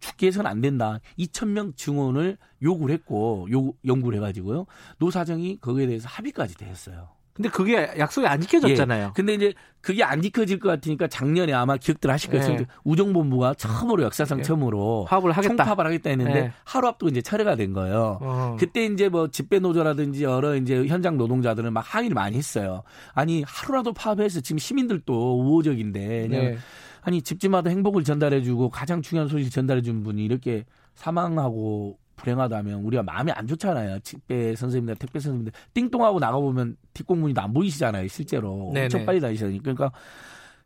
[0.00, 0.98] 죽게 해서는 안 된다.
[1.18, 4.66] 2,000명 증원을 요구를 했고, 요, 연구를 해가지고요.
[4.98, 7.08] 노사정이 거기에 대해서 합의까지 됐어요.
[7.34, 9.06] 근데 그게 약속이 안 지켜졌잖아요.
[9.06, 9.10] 예.
[9.14, 12.52] 근데 이제 그게 안 지켜질 것 같으니까 작년에 아마 기억들 하실 거예요.
[12.52, 12.66] 예.
[12.84, 14.42] 우정본부가 처음으로 역사상 예.
[14.42, 15.48] 처음으로 파업을 하겠다.
[15.48, 16.52] 총파업을 하겠다 했는데 예.
[16.64, 18.18] 하루 앞두고 이제 철회가 된 거예요.
[18.20, 18.56] 어.
[18.60, 22.82] 그때 이제 뭐 집배 노조라든지 여러 이제 현장 노동자들은 막 항의를 많이 했어요.
[23.14, 26.58] 아니 하루라도 파업해서 지금 시민들도 우호적인데 네.
[27.00, 30.64] 아니 집집마다 행복을 전달해주고 가장 중요한 소식을 전달해준 분이 이렇게
[30.94, 33.98] 사망하고 불행하다면 우리가 마음이 안 좋잖아요.
[34.00, 38.08] 택배 선생님들, 택배 선생님들 띵동하고 나가보면 뒷공문이 안 보이시잖아요.
[38.08, 38.84] 실제로 네네.
[38.84, 39.92] 엄청 빨리 다니시니까 그러니까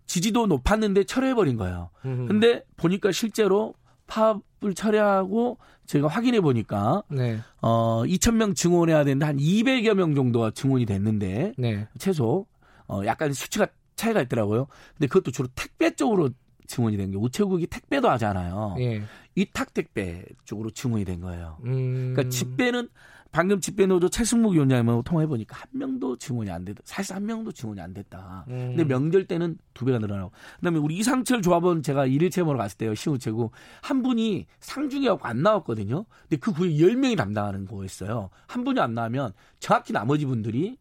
[0.06, 1.90] 지지도 높았는데 철회해버린 거예요.
[2.04, 2.28] 음흠.
[2.28, 3.74] 근데 보니까 실제로
[4.06, 7.38] 파업은 입국을 철회하고 제가 확인해 보니까 네.
[7.62, 11.86] 어 2,000명 증원해야 되는데 한 200여 명 정도가 증원이 됐는데 네.
[11.98, 12.46] 최소
[12.88, 14.66] 어 약간 수치가 차이가 있더라고요.
[14.96, 16.30] 근데 그것도 주로 택배 쪽으로
[16.66, 18.76] 증원이 된 게 우체국이 택배도 하잖아요.
[18.80, 19.02] 예.
[19.34, 21.58] 위탁 택배 쪽으로 증원이 된 거예요.
[21.64, 22.12] 음...
[22.14, 22.88] 그러니까 집배는
[23.32, 26.80] 방금 집배노조 최승목 위원장님하고 통화해 보니까 한 명도 증원이 안 됐다.
[26.84, 28.46] 사실 한 명도 증원이 안 됐다.
[28.48, 28.68] 음.
[28.74, 30.30] 근데 명절 때는 두 배가 늘어나고.
[30.56, 32.94] 그다음에 우리 이상철 조합원 제가 일일 체험으로 갔을 때요.
[32.94, 33.50] 시우체고
[33.82, 36.06] 한 분이 상중에 갖고 안 나왔거든요.
[36.22, 38.30] 근데 그 구에 10명이 담당하는 거였어요.
[38.46, 40.78] 한 분이 안 나오면 정확히 나머지 분들이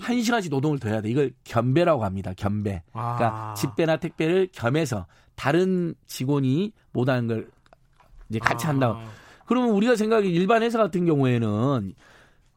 [0.00, 1.10] 한 시간씩 노동을 더 해야 돼.
[1.10, 2.32] 이걸 겸배라고 합니다.
[2.36, 2.82] 겸배.
[2.92, 3.16] 아.
[3.16, 7.50] 그러니까 집배나 택배를 겸해서 다른 직원이 못하는 걸
[8.28, 8.70] 이제 같이 아.
[8.70, 9.00] 한다고.
[9.46, 11.94] 그러면 우리가 생각이 일반 회사 같은 경우에는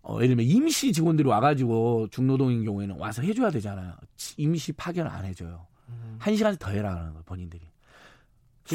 [0.03, 3.93] 어, 예를 들면 임시 직원들이 와가지고 중노동인 경우에는 와서 해줘야 되잖아요.
[4.37, 5.65] 임시 파견 안 해줘요.
[5.89, 6.15] 음.
[6.19, 7.61] 한 시간씩 더 해라 그러는 거예요, 본인들이.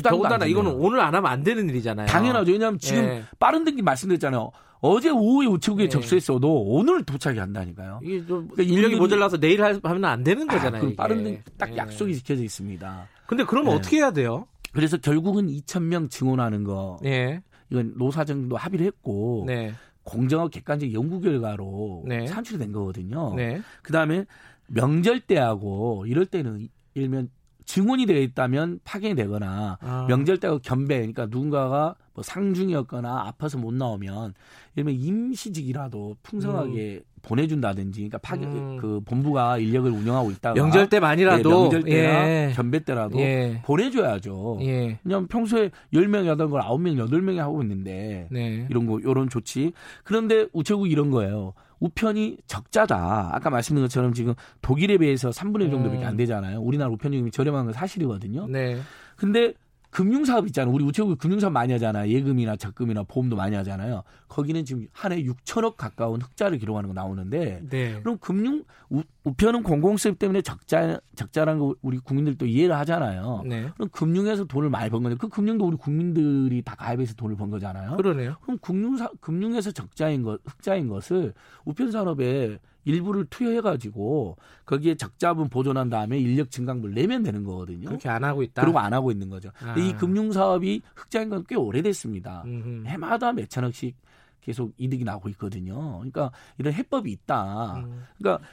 [0.02, 2.06] 더군다나 이거는 오늘 안 하면 안 되는 일이잖아요.
[2.06, 2.52] 당연하죠.
[2.52, 3.24] 왜냐하면 지금 예.
[3.38, 4.50] 빠른 등기 말씀드렸잖아요.
[4.82, 5.88] 어제 오후에 우체국에 예.
[5.88, 8.00] 접수했어도 오늘 도착이 한다니까요.
[8.02, 10.88] 이게 좀 그러니까 인력이 모자라서 내일 하면 안 되는 아, 거잖아요.
[10.88, 11.76] 아, 빠른 딱 예.
[11.76, 13.08] 약속이 지켜져 있습니다.
[13.26, 13.76] 근데 그러면 예.
[13.76, 14.46] 어떻게 해야 돼요?
[14.72, 16.98] 그래서 결국은 2천 명 증원하는 거.
[17.04, 17.42] 예.
[17.70, 19.72] 이건 노사정도 합의를 했고 네.
[20.02, 22.26] 공정하고 객관적 연구 결과로 네.
[22.26, 23.34] 산출이 된 거거든요.
[23.36, 23.62] 네.
[23.82, 24.26] 그다음에
[24.66, 27.30] 명절 때하고 이럴 때는 일면
[27.66, 30.06] 증언이 되어 있다면 파견이 되거나 아.
[30.08, 34.34] 명절 때하고 겸배 그러니까 누군가가 뭐 상중이었거나 아파서 못 나오면
[34.76, 37.12] 예를 들면 임시직이라도 풍성하게 음.
[37.22, 38.76] 보내준다든지, 그러니까 파견 음.
[38.78, 42.52] 그 본부가 인력을 운영하고 있다가 명절 때만이라도 네, 명절 때나 예.
[42.54, 43.62] 겸배 때라도 예.
[43.64, 44.58] 보내줘야죠.
[44.62, 44.98] 예.
[45.02, 48.66] 그냥 평소에 10명, 8걸 9명, 8명이 하고 있는데 네.
[48.68, 49.72] 이런 거 이런 조치.
[50.04, 51.54] 그런데 우체국 이런 거예요.
[51.82, 53.30] 우편이 적자다.
[53.32, 56.16] 아까 말씀드린 것처럼 지금 독일에 비해서 3분의 1 정도밖에 안 음.
[56.16, 56.60] 되잖아요.
[56.60, 58.46] 우리나라 우편용이 저렴한 건 사실이거든요.
[58.46, 58.80] 네.
[59.16, 59.54] 근데
[59.92, 60.74] 금융사업 있잖아요.
[60.74, 62.10] 우리 우체국 금융사업 많이 하잖아요.
[62.10, 64.02] 예금이나 적금이나 보험도 많이 하잖아요.
[64.26, 68.00] 거기는 지금 한 해 6천억 가까운 흑자를 기록하는 거 나오는데 네.
[68.00, 73.42] 그럼 금융 우, 우편은 공공수입 때문에 적자 적자라는 거 우리 국민들도 이해를 하잖아요.
[73.46, 73.68] 네.
[73.74, 77.98] 그럼 금융에서 돈을 많이 번 건데 그 금융도 우리 국민들이 다 가입해서 돈을 번 거잖아요.
[77.98, 78.36] 그러네요.
[78.40, 81.34] 그럼 금융사 금융에서 적자인 것 흑자인 것을
[81.66, 87.86] 우편 산업에 일부를 투여해가지고 거기에 적자분 보존한 다음에 인력 증강분 내면 되는 거거든요.
[87.88, 88.62] 그렇게 안 하고 있다.
[88.62, 89.50] 그러고 안 하고 있는 거죠.
[89.64, 89.74] 아.
[89.78, 92.42] 이 금융 사업이 흑자인 건 꽤 오래됐습니다.
[92.46, 92.84] 음흠.
[92.86, 93.96] 해마다 몇 천억씩
[94.40, 95.98] 계속 이득이 나고 있거든요.
[95.98, 97.76] 그러니까 이런 해법이 있다.
[97.78, 98.04] 음.
[98.18, 98.44] 그러니까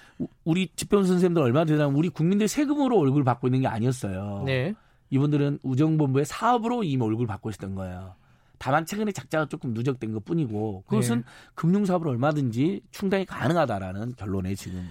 [0.43, 4.43] 우리 집변 선생님들 얼마나 대단하면 우리 국민들 세금으로 얼굴 받고 있는 게 아니었어요.
[4.45, 4.73] 네.
[5.11, 8.13] 이분들은 우정본부의 사업으로 이미 얼굴 받고 있었던 거예요.
[8.59, 11.23] 다만 최근에 작자가 조금 누적된 것 뿐이고 그것은 네.
[11.55, 14.87] 금융사업을 얼마든지 충당이 가능하다라는 결론에 지금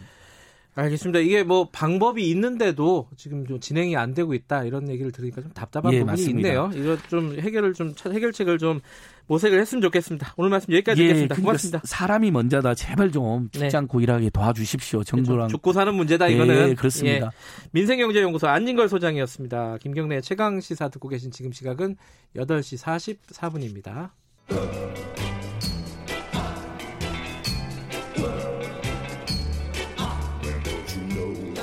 [0.74, 1.18] 알겠습니다.
[1.18, 5.92] 이게 뭐 방법이 있는데도 지금 좀 진행이 안 되고 있다 이런 얘기를 들으니까 좀 답답한
[5.92, 6.48] 예, 부분이 맞습니다.
[6.48, 6.70] 있네요.
[6.74, 8.80] 이거 좀 해결을 좀 해결책을 좀
[9.28, 10.34] 모색을 했으면 좋겠습니다.
[10.36, 11.36] 오늘 말씀 여기까지 예, 듣겠습니다.
[11.36, 11.80] 고맙습니다.
[11.84, 12.74] 사람이 먼저다.
[12.74, 13.76] 제발 좀 죽지 네.
[13.76, 15.04] 않고 일하게 도와주십시오.
[15.04, 16.70] 정부랑 죽고 사는 문제다 이거는.
[16.70, 17.26] 예, 그렇습니다.
[17.26, 17.30] 예.
[17.72, 19.78] 민생경제연구소 안진걸 소장이었습니다.
[19.80, 21.96] 김경래 최강 시사 듣고 계신 지금 시각은
[22.36, 24.10] 8시 44분입니다.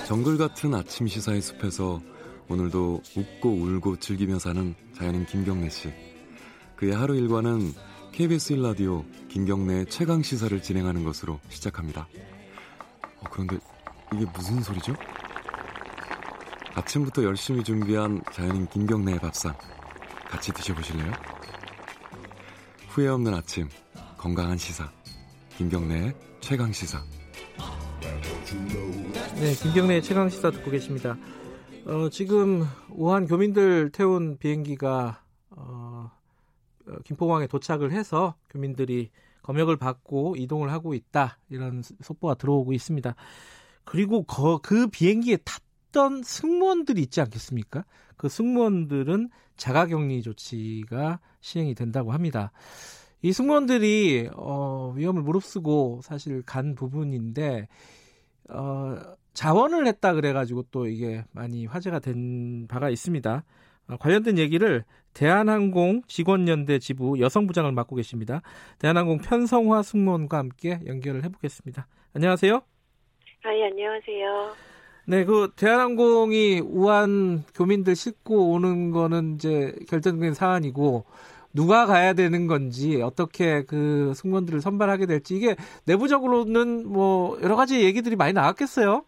[0.07, 1.99] 정글 같은 아침 시사의 숲에서
[2.47, 6.14] 오늘도 웃고 울고 즐기며 사는 자연인 김경래 씨.
[6.75, 7.73] 그의 하루 일과는
[8.11, 12.07] KBS 1라디오 김경래 최강 시사를 진행하는 것으로 시작합니다.
[13.19, 13.57] 어, 그런데
[14.13, 14.93] 이게 무슨 소리죠?
[16.73, 19.53] 아침부터 열심히 준비한 자연인 김경래의 밥상
[20.29, 21.11] 같이 드셔보실래요?
[22.89, 23.67] 후회 없는 아침
[24.17, 24.89] 건강한 시사
[25.57, 27.01] 김경래의 최강 시사
[29.35, 31.17] 네, 김경래 최강 시사 듣고 계십니다.
[31.85, 35.24] 어, 지금 우한 교민들 태운 비행기가
[37.03, 39.09] 김포공항에 도착을 해서 교민들이
[39.43, 43.15] 검역을 받고 이동을 하고 있다 이런 속보가 들어오고 있습니다.
[43.83, 47.85] 그리고 거, 그 비행기에 탔던 승무원들이 있지 않겠습니까?
[48.17, 52.51] 그 승무원들은 자가격리 조치가 시행이 된다고 합니다.
[53.21, 57.67] 이 승무원들이 어, 위험을 무릅쓰고 사실 간 부분인데
[58.49, 58.97] 어,
[59.33, 63.43] 자원을 했다 그래가지고 또 이게 많이 화제가 된 바가 있습니다.
[63.89, 64.83] 어, 관련된 얘기를
[65.13, 68.41] 대한항공 직원연대 지부 여성부장을 맡고 계십니다.
[68.79, 71.87] 대한항공 편성화 승무원과 함께 연결을 해보겠습니다.
[72.13, 72.55] 안녕하세요.
[72.55, 74.53] 아, 예, 안녕하세요.
[75.07, 81.05] 네, 그 대한항공이 우한 교민들 싣고 오는 거는 이제 결정된 사안이고
[81.53, 85.55] 누가 가야 되는 건지 어떻게 그 승무원들을 선발하게 될지 이게
[85.85, 89.05] 내부적으로는 뭐 여러 가지 얘기들이 많이 나왔겠어요.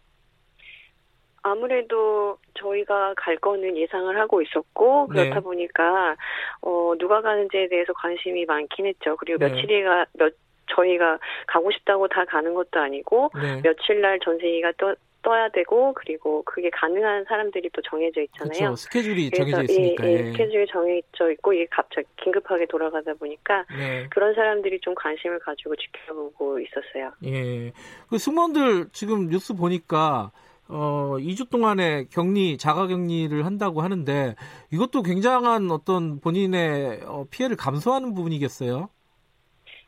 [1.42, 5.40] 아무래도 저희가 갈 거는 예상을 하고 있었고 그렇다 네.
[5.40, 6.16] 보니까
[6.62, 9.16] 어 누가 가는지에 대해서 관심이 많긴 했죠.
[9.16, 9.48] 그리고 네.
[9.48, 10.32] 며칠이가 몇
[10.74, 13.62] 저희가 가고 싶다고 다 가는 것도 아니고 네.
[13.62, 18.58] 며칠 날 전세기가 또 떠야 되고 그리고 그게 가능한 사람들이 또 정해져 있잖아요.
[18.58, 18.76] 그렇죠.
[18.76, 20.06] 스케줄이 정해져 있으니까.
[20.06, 24.06] 예, 예, 스케줄이 정해져 있고 이게 갑자기 긴급하게 돌아가다 보니까 네.
[24.10, 27.12] 그런 사람들이 좀 관심을 가지고 지켜보고 있었어요.
[27.24, 27.72] 예.
[28.08, 30.30] 그 승무원들 지금 뉴스 보니까
[30.68, 34.34] 어 2주 동안에 격리 자가 격리를 한다고 하는데
[34.72, 38.88] 이것도 굉장한 어떤 본인의 어, 피해를 감수하는 부분이겠어요.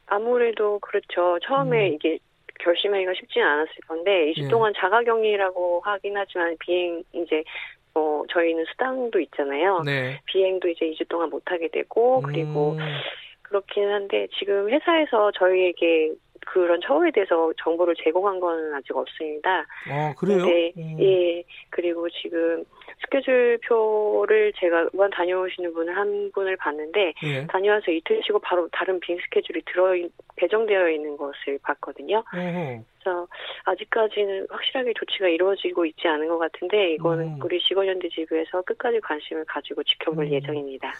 [0.06, 1.38] 아무래도 그렇죠.
[1.46, 1.94] 처음에 음.
[1.94, 2.18] 이게
[2.60, 4.48] 결심하기가 쉽지는 않았을 건데 2주 예.
[4.48, 7.44] 동안 자가 격리라고 하긴 하지만 비행 이제
[7.94, 9.82] 어 저희는 수당도 있잖아요.
[9.84, 10.20] 네.
[10.26, 12.78] 비행도 이제 2주 동안 못 하게 되고 그리고 음.
[13.42, 16.12] 그렇긴 한데 지금 회사에서 저희에게
[16.46, 19.66] 그런 처우에 대해서 정보를 제공한 건 아직 없습니다.
[19.88, 20.44] 아, 그래요?
[20.44, 20.96] 네, 음.
[21.00, 21.44] 예.
[21.70, 22.64] 그리고 지금
[23.02, 27.46] 스케줄표를 제가 우한 다녀오시는 분을 한 분을 봤는데 예.
[27.46, 29.94] 다녀와서 이틀 쉬고 바로 다른 빈 스케줄이 들어
[30.36, 32.24] 배정되어 있는 것을 봤거든요.
[32.32, 32.84] 어허.
[33.02, 33.26] 그래서
[33.64, 37.38] 아직까지는 확실하게 조치가 이루어지고 있지 않은 것 같은데 이거는 음.
[37.42, 40.30] 우리 직원연대 지부에서 끝까지 관심을 가지고 지켜볼 음.
[40.30, 40.92] 예정입니다.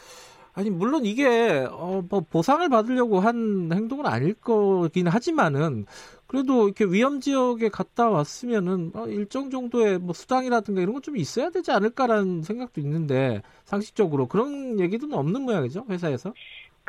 [0.52, 5.86] 아니 물론 이게 어, 뭐 보상을 받으려고 한 행동은 아닐 거긴 하지만은
[6.26, 11.72] 그래도 이렇게 위험 지역에 갔다 왔으면은 어, 일정 정도의 뭐 수당이라든가 이런 것좀 있어야 되지
[11.72, 16.32] 않을까라는 생각도 있는데 상식적으로 그런 얘기도 없는 모양이죠 회사에서.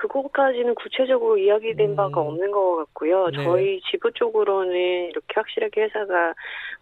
[0.02, 1.96] 그거까지는 구체적으로 이야기된 음.
[1.96, 3.30] 바가 없는 것 같고요.
[3.30, 3.44] 네.
[3.44, 6.34] 저희 지부 쪽으로는 이렇게 확실하게 회사가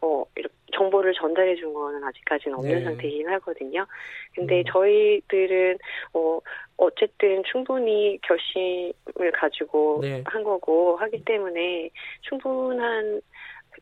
[0.02, 2.84] 어 이렇게 정보를 전달해 준 거는 아직까지는 없는 네.
[2.86, 3.86] 상태이긴 하거든요.
[4.34, 4.64] 근데 음.
[4.68, 5.78] 저희들은
[6.14, 6.40] 어
[6.78, 10.24] 어쨌든 충분히 결심을 가지고 네.
[10.26, 11.90] 한 거고 하기 때문에
[12.22, 13.22] 충분한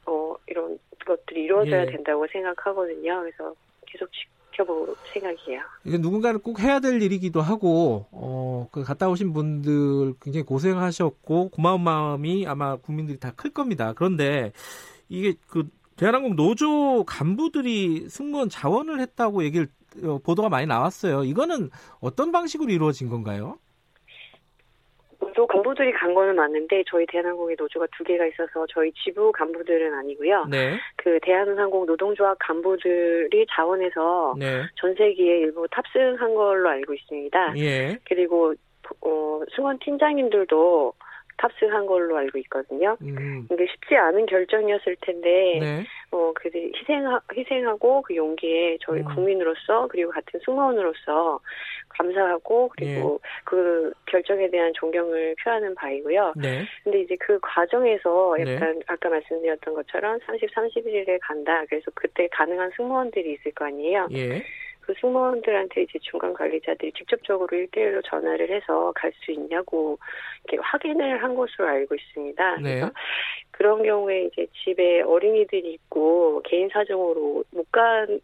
[0.08, 1.86] 어 이런 것들이 이루어져야 예.
[1.86, 3.20] 된다고 생각하거든요.
[3.22, 3.54] 그래서
[3.86, 4.10] 계속
[4.58, 5.62] 지켜볼 생각이에요.
[5.86, 11.82] 이게 누군가는 꼭 해야 될 일이기도 하고, 어, 그 갔다 오신 분들 굉장히 고생하셨고, 고마운
[11.82, 13.94] 마음이 아마 국민들이 다 클 겁니다.
[13.94, 14.52] 그런데
[15.10, 19.68] 이게 그 대한항공 노조 간부들이 승무원 자원을 했다고 얘기를,
[20.04, 21.24] 어, 보도가 많이 나왔어요.
[21.24, 21.70] 이거는
[22.00, 23.58] 어떤 방식으로 이루어진 건가요?
[25.38, 30.46] 노조 간부들이 간 거는 맞는데 저희 대한항공에 노조가 두 개가 있어서 저희 지부 간부들은 아니고요.
[30.50, 30.80] 네.
[30.96, 34.64] 그 대한항공 노동조합 간부들이 자원해서 네.
[34.78, 37.54] 전세기에 일부 탑승한 걸로 알고 있습니다.
[37.58, 38.00] 예.
[38.06, 38.56] 그리고
[39.02, 40.94] 어, 승원 팀장님들도
[41.38, 42.98] 탑승한 걸로 알고 있거든요.
[43.02, 43.48] 음.
[43.52, 45.86] 이게 쉽지 않은 결정이었을 텐데, 네.
[46.12, 47.06] 어, 그 희생,
[47.36, 49.06] 희생하고 그 용기에 저희 음.
[49.06, 51.40] 국민으로서, 그리고 같은 승무원으로서
[51.90, 53.30] 감사하고, 그리고 예.
[53.44, 56.34] 그 결정에 대한 존경을 표하는 바이고요.
[56.38, 56.66] 네.
[56.84, 58.56] 근데 이제 그 과정에서 네.
[58.56, 58.86] 약간 네.
[58.88, 61.64] 아까 말씀드렸던 것처럼 30, 31일에 간다.
[61.70, 64.08] 그래서 그때 가능한 승무원들이 있을 거 아니에요.
[64.12, 64.44] 예.
[64.88, 69.98] 그 승무원들한테 이제 중간 관리자들이 직접적으로 일대일로 전화를 해서 갈 수 있냐고
[70.46, 72.58] 이렇게 확인을 한 것으로 알고 있습니다.
[72.58, 72.84] 네.
[73.52, 78.22] 그런 경우에 이제 집에 어린이들이 있고 개인 사정으로 못 가는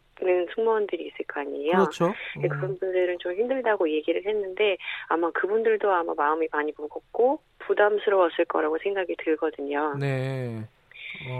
[0.56, 1.72] 승무원들이 있을 거 아니에요.
[1.72, 2.14] 그렇죠.
[2.38, 2.48] 음.
[2.48, 4.78] 그분들은 좀 힘들다고 얘기를 했는데
[5.08, 9.96] 아마 그분들도 아마 마음이 많이 무겁고 부담스러웠을 거라고 생각이 들거든요.
[10.00, 10.62] 네.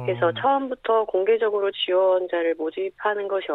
[0.06, 0.34] 그래서 어.
[0.34, 3.48] 처음부터 공개적으로 지원자를 모집하는 것이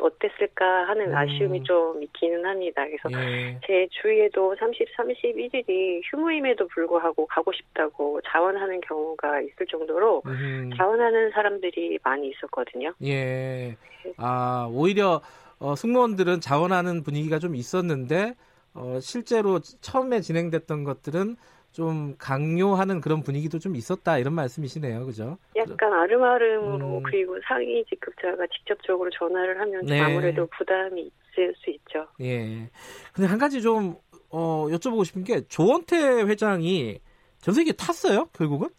[0.00, 1.16] 어땠을까 하는 음.
[1.16, 2.84] 아쉬움이 좀 있기는 합니다.
[2.86, 3.60] 그래서 예.
[3.66, 10.70] 제 주위에도 30, 31일이 휴무임에도 불구하고 가고 싶다고 자원하는 경우가 있을 정도로 음.
[10.76, 12.92] 자원하는 사람들이 많이 있었거든요.
[13.04, 13.76] 예.
[14.16, 15.20] 아, 오히려
[15.58, 18.34] 어, 승무원들은 자원하는 분위기가 좀 있었는데
[18.74, 21.36] 어, 실제로 처음에 진행됐던 것들은
[21.78, 25.38] 좀 강요하는 그런 분위기도 좀 있었다 이런 말씀이시네요, 그죠?
[25.54, 27.02] 약간 아름아름으로 음.
[27.04, 30.00] 그리고 상위 직급자가 직접적으로 전화를 하면 네.
[30.00, 32.08] 아무래도 부담이 있을 수 있죠.
[32.20, 32.68] 예.
[33.12, 33.94] 근데 한 가지 좀
[34.28, 36.98] 어, 여쭤보고 싶은 게 조원태 회장이
[37.42, 38.70] 전세계 탔어요, 결국은?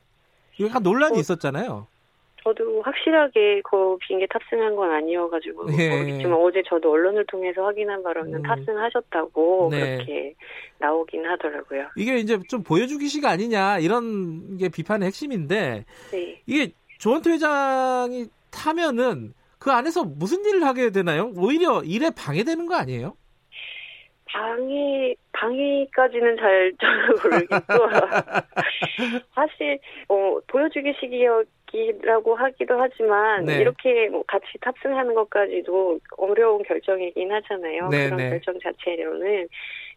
[0.58, 1.88] 이거 약간 논란이 어, 있었잖아요.
[2.44, 5.90] 저도 확실하게 그 비행기 탑승한 건 아니어가지고 예.
[5.90, 8.44] 모르겠지만 어제 저도 언론을 통해서 확인한 바로는 음.
[8.44, 9.98] 탑승하셨다고 네.
[9.98, 10.36] 그렇게
[10.78, 11.88] 나오긴 하더라고요.
[11.98, 16.42] 이게 이제 좀 보여주기식 아니냐 이런 게 비판의 핵심인데 네.
[16.46, 21.32] 이게 조원태 회장이 타면은 그 안에서 무슨 일을 하게 되나요?
[21.36, 23.16] 오히려 일에 방해되는 거 아니에요?
[24.32, 26.72] 방해 방해까지는 잘
[27.24, 27.74] 모르겠고
[29.34, 31.44] 사실 어 보여주기식이요
[31.74, 33.60] 이라고 하기도 하지만 네.
[33.60, 37.90] 이렇게 뭐 같이 탑승하는 것까지도 어려운 결정이긴 하잖아요.
[37.90, 38.30] 네, 그런 네.
[38.32, 39.48] 결정 자체로는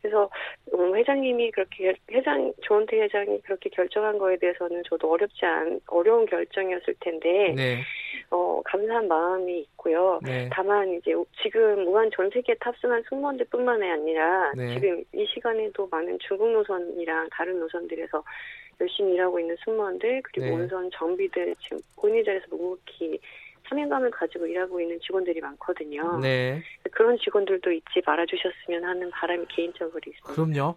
[0.03, 0.29] 그래서
[0.75, 6.95] 음, 회장님이 그렇게 회장 조원태 회장이 그렇게 결정한 거에 대해서는 저도 어렵지 않 어려운 결정이었을
[7.01, 7.83] 텐데 네.
[8.31, 10.19] 어, 감사한 마음이 있고요.
[10.25, 10.51] 네.
[10.53, 14.75] 다만 이제 지금 무한 전 세계 탑승한 승무원들뿐만이 아니라 네.
[14.75, 18.25] 지금 이 시간에도 많은 중국 노선이랑 다른 노선들에서
[18.83, 20.53] 열심히 일하고 있는 승무원들 그리고 네.
[20.53, 23.19] 온선 정비들 지금 본인 자리에서 묵묵히
[23.69, 26.19] 사명감을 가지고 일하고 있는 직원들이 많거든요.
[26.21, 26.61] 네.
[26.91, 30.33] 그런 직원들도 잊지 말아주셨으면 하는 바람이 개인적으로 있습니다.
[30.33, 30.75] 그럼요.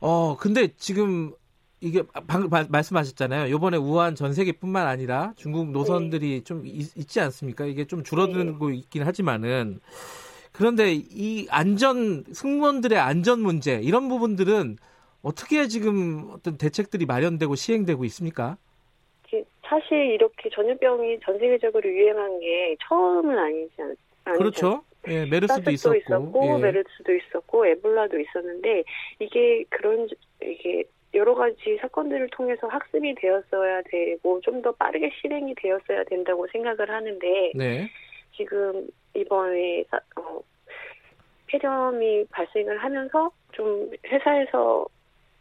[0.00, 1.32] 어 근데 지금
[1.80, 3.54] 이게 방금 말씀하셨잖아요.
[3.54, 6.44] 이번에 우한 전 세계뿐만 아니라 중국 노선들이 네.
[6.44, 7.66] 좀 있, 지 않습니까?
[7.66, 8.76] 이게 좀 줄어들고 네.
[8.76, 9.80] 있긴 하지만은
[10.52, 14.78] 그런데 이 안전 승무원들의 안전 문제 이런 부분들은
[15.24, 18.56] 어떻게 지금 어떤 대책들이 마련되고 시행되고 있습니까?
[19.66, 23.74] 사실 이렇게 전염병이 전 세계적으로 유행한 게 처음은 아니지
[24.24, 24.84] 않, 그렇죠.
[25.08, 26.58] 예, 메르스도 있었고, 있었고 예.
[26.58, 28.84] 메르스도 있었고, 에볼라도 있었는데
[29.18, 30.08] 이게 그런
[30.42, 30.84] 이게
[31.14, 37.52] 여러 가지 사건들을 통해서 학습이 되었어야 되고 좀 더 빠르게 실행이 되었어야 된다고 생각을 하는데
[37.54, 37.90] 네.
[38.36, 39.84] 지금 이번에
[40.16, 40.40] 어,
[41.46, 44.86] 폐렴이 발생을 하면서 좀 회사에서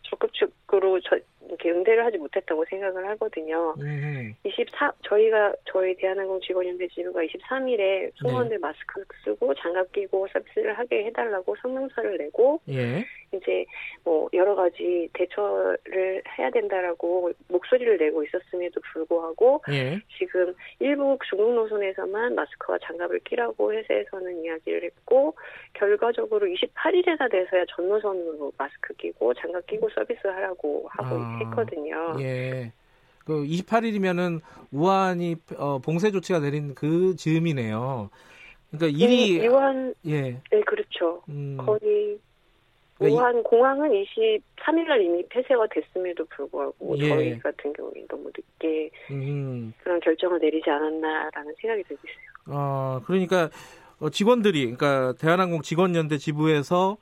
[0.04, 0.32] 적극
[0.74, 1.18] 적으로 저,
[1.48, 3.76] 이렇게 응대를 하지 못했다고 생각을 하거든요.
[3.80, 4.34] 음.
[4.44, 8.60] 24 저희가 저희 대한항공 직원연대 지부가 23일에 승무원들 네.
[8.60, 13.06] 마스크 쓰고 장갑 끼고 서비스를 하게 해달라고 성명서를 내고 예.
[13.34, 13.66] 이제
[14.04, 20.00] 뭐 여러 가지 대처를 해야 된다라고 목소리를 내고 있었음에도 불구하고 예.
[20.18, 25.36] 지금 일부 중국 노선에서만 마스크와 장갑을 끼라고 회사에서는 이야기를 했고
[25.74, 32.16] 결과적으로 28일에나 돼서야 전 노선으로 마스크 끼고 장갑 끼고 서비스 하라고 하고 아, 했거든요.
[32.20, 32.72] 예.
[33.26, 34.42] 그 28일이면은
[34.72, 38.10] 우한이 어, 봉쇄 조치가 내린 그 즈음이네요.
[38.72, 40.22] 그러니까 일이 네, 우한 예.
[40.52, 41.22] 네, 그렇죠.
[41.30, 41.58] 음.
[41.58, 42.20] 거의
[42.98, 47.10] 그러니까 우한 공항은 23일 날 이미 폐쇄가 됐음에도 불구하고 예.
[47.10, 49.74] 저희 같은 경우에 너무 늦게 음.
[49.84, 52.58] 그런 결정을 내리지 않았나라는 생각이 들고 있어요.
[52.58, 53.50] 어, 그러니까
[54.00, 56.98] 어, 직원들이 그러니까 대한항공 직원연대 지부에서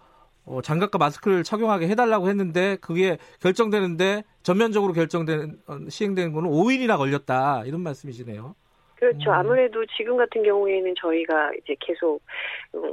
[0.45, 7.63] 어, 장갑과 마스크를 착용하게 해달라고 했는데 그게 결정되는데 전면적으로 결정된 어, 시행되는 거는 5일이나 걸렸다
[7.65, 8.55] 이런 말씀이시네요.
[9.01, 9.31] 그렇죠.
[9.31, 9.33] 음.
[9.33, 12.21] 아무래도 지금 같은 경우에는 저희가 이제 계속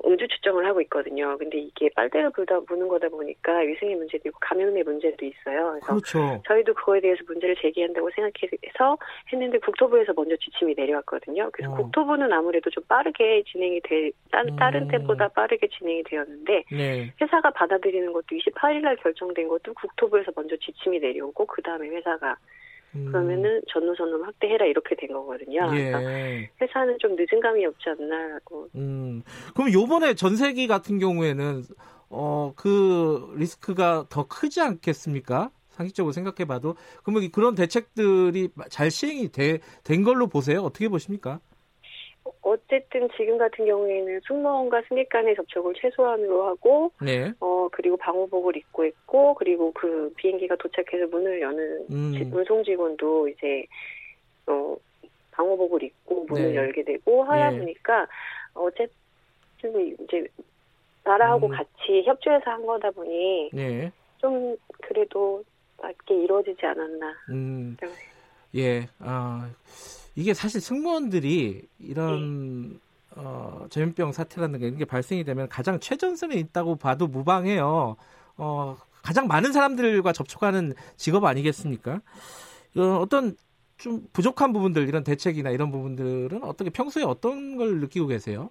[0.06, 1.36] 음주 측정을 하고 있거든요.
[1.36, 5.72] 근데 이게 빨대를 불다 부는 거다 보니까 위생의 문제도 있고 감염의 문제도 있어요.
[5.72, 6.42] 그래서 그렇죠.
[6.46, 8.96] 저희도 그거에 대해서 문제를 제기한다고 생각해서
[9.30, 11.50] 했는데 국토부에서 먼저 지침이 내려왔거든요.
[11.52, 11.76] 그래서 어.
[11.76, 14.88] 국토부는 아무래도 좀 빠르게 진행이 돼 다른 음.
[14.88, 17.12] 때보다 빠르게 진행이 되었는데 네.
[17.20, 22.57] 회사가 받아들이는 것도 28일 날 결정된 것도 국토부에서 먼저 지침이 내려오고 그 다음에 회사가 음.
[22.92, 25.70] 그러면은 전노선으로 확대해라 이렇게 된 거거든요.
[25.74, 26.50] 예.
[26.60, 28.68] 회사는 좀 늦은 감이 없지 않나라고.
[28.74, 29.22] 음.
[29.54, 31.62] 그럼 요번에 전세기 같은 경우에는
[32.10, 35.50] 어 그 리스크가 더 크지 않겠습니까?
[35.70, 36.74] 상식적으로 생각해봐도
[37.04, 40.62] 그러면 그런 대책들이 잘 시행이 되, 된 걸로 보세요.
[40.62, 41.40] 어떻게 보십니까?
[42.48, 47.32] 어쨌든 지금 같은 경우에는 승무원과 승객 간의 접촉을 최소한으로 하고, 네.
[47.40, 52.30] 어 그리고 방호복을 입고 있고, 그리고 그 비행기가 도착해서 문을 여는 음.
[52.32, 53.66] 운송 직원도 이제
[54.46, 54.76] 어
[55.32, 56.54] 방호복을 입고 문을 네.
[56.56, 57.58] 열게 되고 하다 네.
[57.58, 58.06] 보니까
[58.54, 58.90] 어쨌든
[60.00, 60.26] 이제
[61.04, 61.52] 나라하고 음.
[61.52, 63.92] 같이 협조해서 한 거다 보니 네.
[64.18, 65.44] 좀 그래도
[65.80, 67.14] 맞게 이루어지지 않았나.
[67.30, 67.76] 음.
[68.54, 69.48] 예, 아.
[70.18, 72.78] 이게 사실 승무원들이 이런 네.
[73.14, 77.94] 어, 전염병 사태라는 게 이게 발생이 되면 가장 최전선에 있다고 봐도 무방해요.
[78.36, 82.00] 어, 가장 많은 사람들과 접촉하는 직업 아니겠습니까?
[82.76, 83.36] 어, 어떤
[83.76, 88.50] 좀 부족한 부분들 이런 대책이나 이런 부분들은 어떻게 평소에 어떤 걸 느끼고 계세요?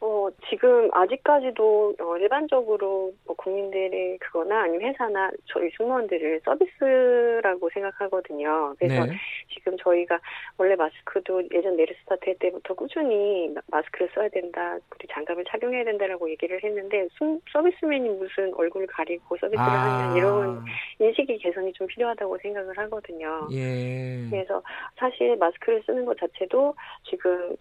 [0.00, 0.06] 어,
[0.48, 8.74] 지금 아직까지도 어, 일반적으로 뭐 국민들의 그거나 아니면 회사나 저희 승무원들을 서비스라고 생각하거든요.
[8.78, 9.12] 그래서 네.
[9.52, 10.18] 지금 저희가
[10.58, 17.08] 원래 마스크도 예전 메르스타트 때부터 꾸준히 마스크를 써야 된다, 그리고 장갑을 착용해야 된다라고 얘기를 했는데
[17.12, 20.08] 숨, 서비스맨이 무슨 얼굴을 가리고 서비스를 아.
[20.08, 20.64] 하냐 이런
[20.98, 23.48] 인식이 개선이 좀 필요하다고 생각을 하거든요.
[23.52, 24.26] 예.
[24.30, 24.62] 그래서
[24.96, 26.74] 사실 마스크를 쓰는 것 자체도
[27.04, 27.56] 지금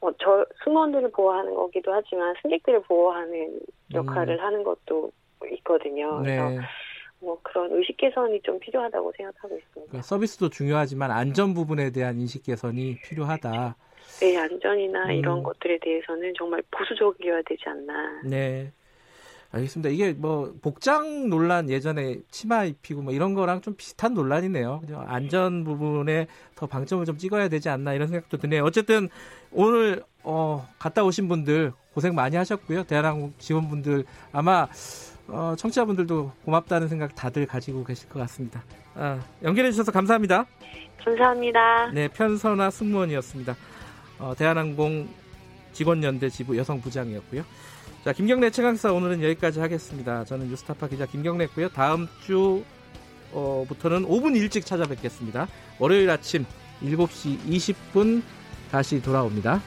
[0.00, 3.60] 어, 저 승무원들을 보호하는 거기도 하지 만 승객들을 보호하는
[3.92, 4.44] 역할을 음.
[4.44, 5.10] 하는 것도
[5.52, 6.20] 있거든요.
[6.20, 6.36] 네.
[6.36, 6.66] 그래서
[7.20, 9.90] 뭐 그런 의식 개선이 좀 필요하다고 생각하고 있습니다.
[9.90, 13.76] 그러니까 서비스도 중요하지만 안전 부분에 대한 인식 개선이 필요하다.
[14.20, 15.10] 네, 안전이나 음.
[15.12, 18.22] 이런 것들에 대해서는 정말 보수적이어야 되지 않나.
[18.24, 18.72] 네.
[19.52, 19.90] 알겠습니다.
[19.90, 24.82] 이게 뭐 복장 논란 예전에 치마 입히고 뭐 이런 거랑 좀 비슷한 논란이네요.
[25.06, 26.26] 안전 부분에
[26.56, 28.64] 더 방점을 좀 찍어야 되지 않나 이런 생각도 드네요.
[28.64, 29.08] 어쨌든
[29.52, 32.84] 오늘 어, 갔다 오신 분들 고생 많이 하셨고요.
[32.84, 34.68] 대한항공 직원분들 아마
[35.28, 38.62] 어, 청취자분들도 고맙다는 생각 다들 가지고 계실 것 같습니다.
[38.94, 40.44] 아, 연결해 주셔서 감사합니다.
[41.02, 41.92] 감사합니다.
[41.94, 43.56] 네, 편선아 승무원이었습니다.
[44.18, 45.08] 어, 대한항공
[45.72, 47.42] 직원연대 지부 여성부장이었고요.
[48.04, 50.22] 자, 김경래 최강사 오늘은 여기까지 하겠습니다.
[50.26, 51.70] 저는 뉴스타파 기자 김경래고요.
[51.70, 55.48] 다음 주부터는 어, 5분 일찍 찾아뵙겠습니다.
[55.78, 56.44] 월요일 아침
[56.82, 58.20] 7시 20분
[58.70, 59.62] 다시 돌아옵니다.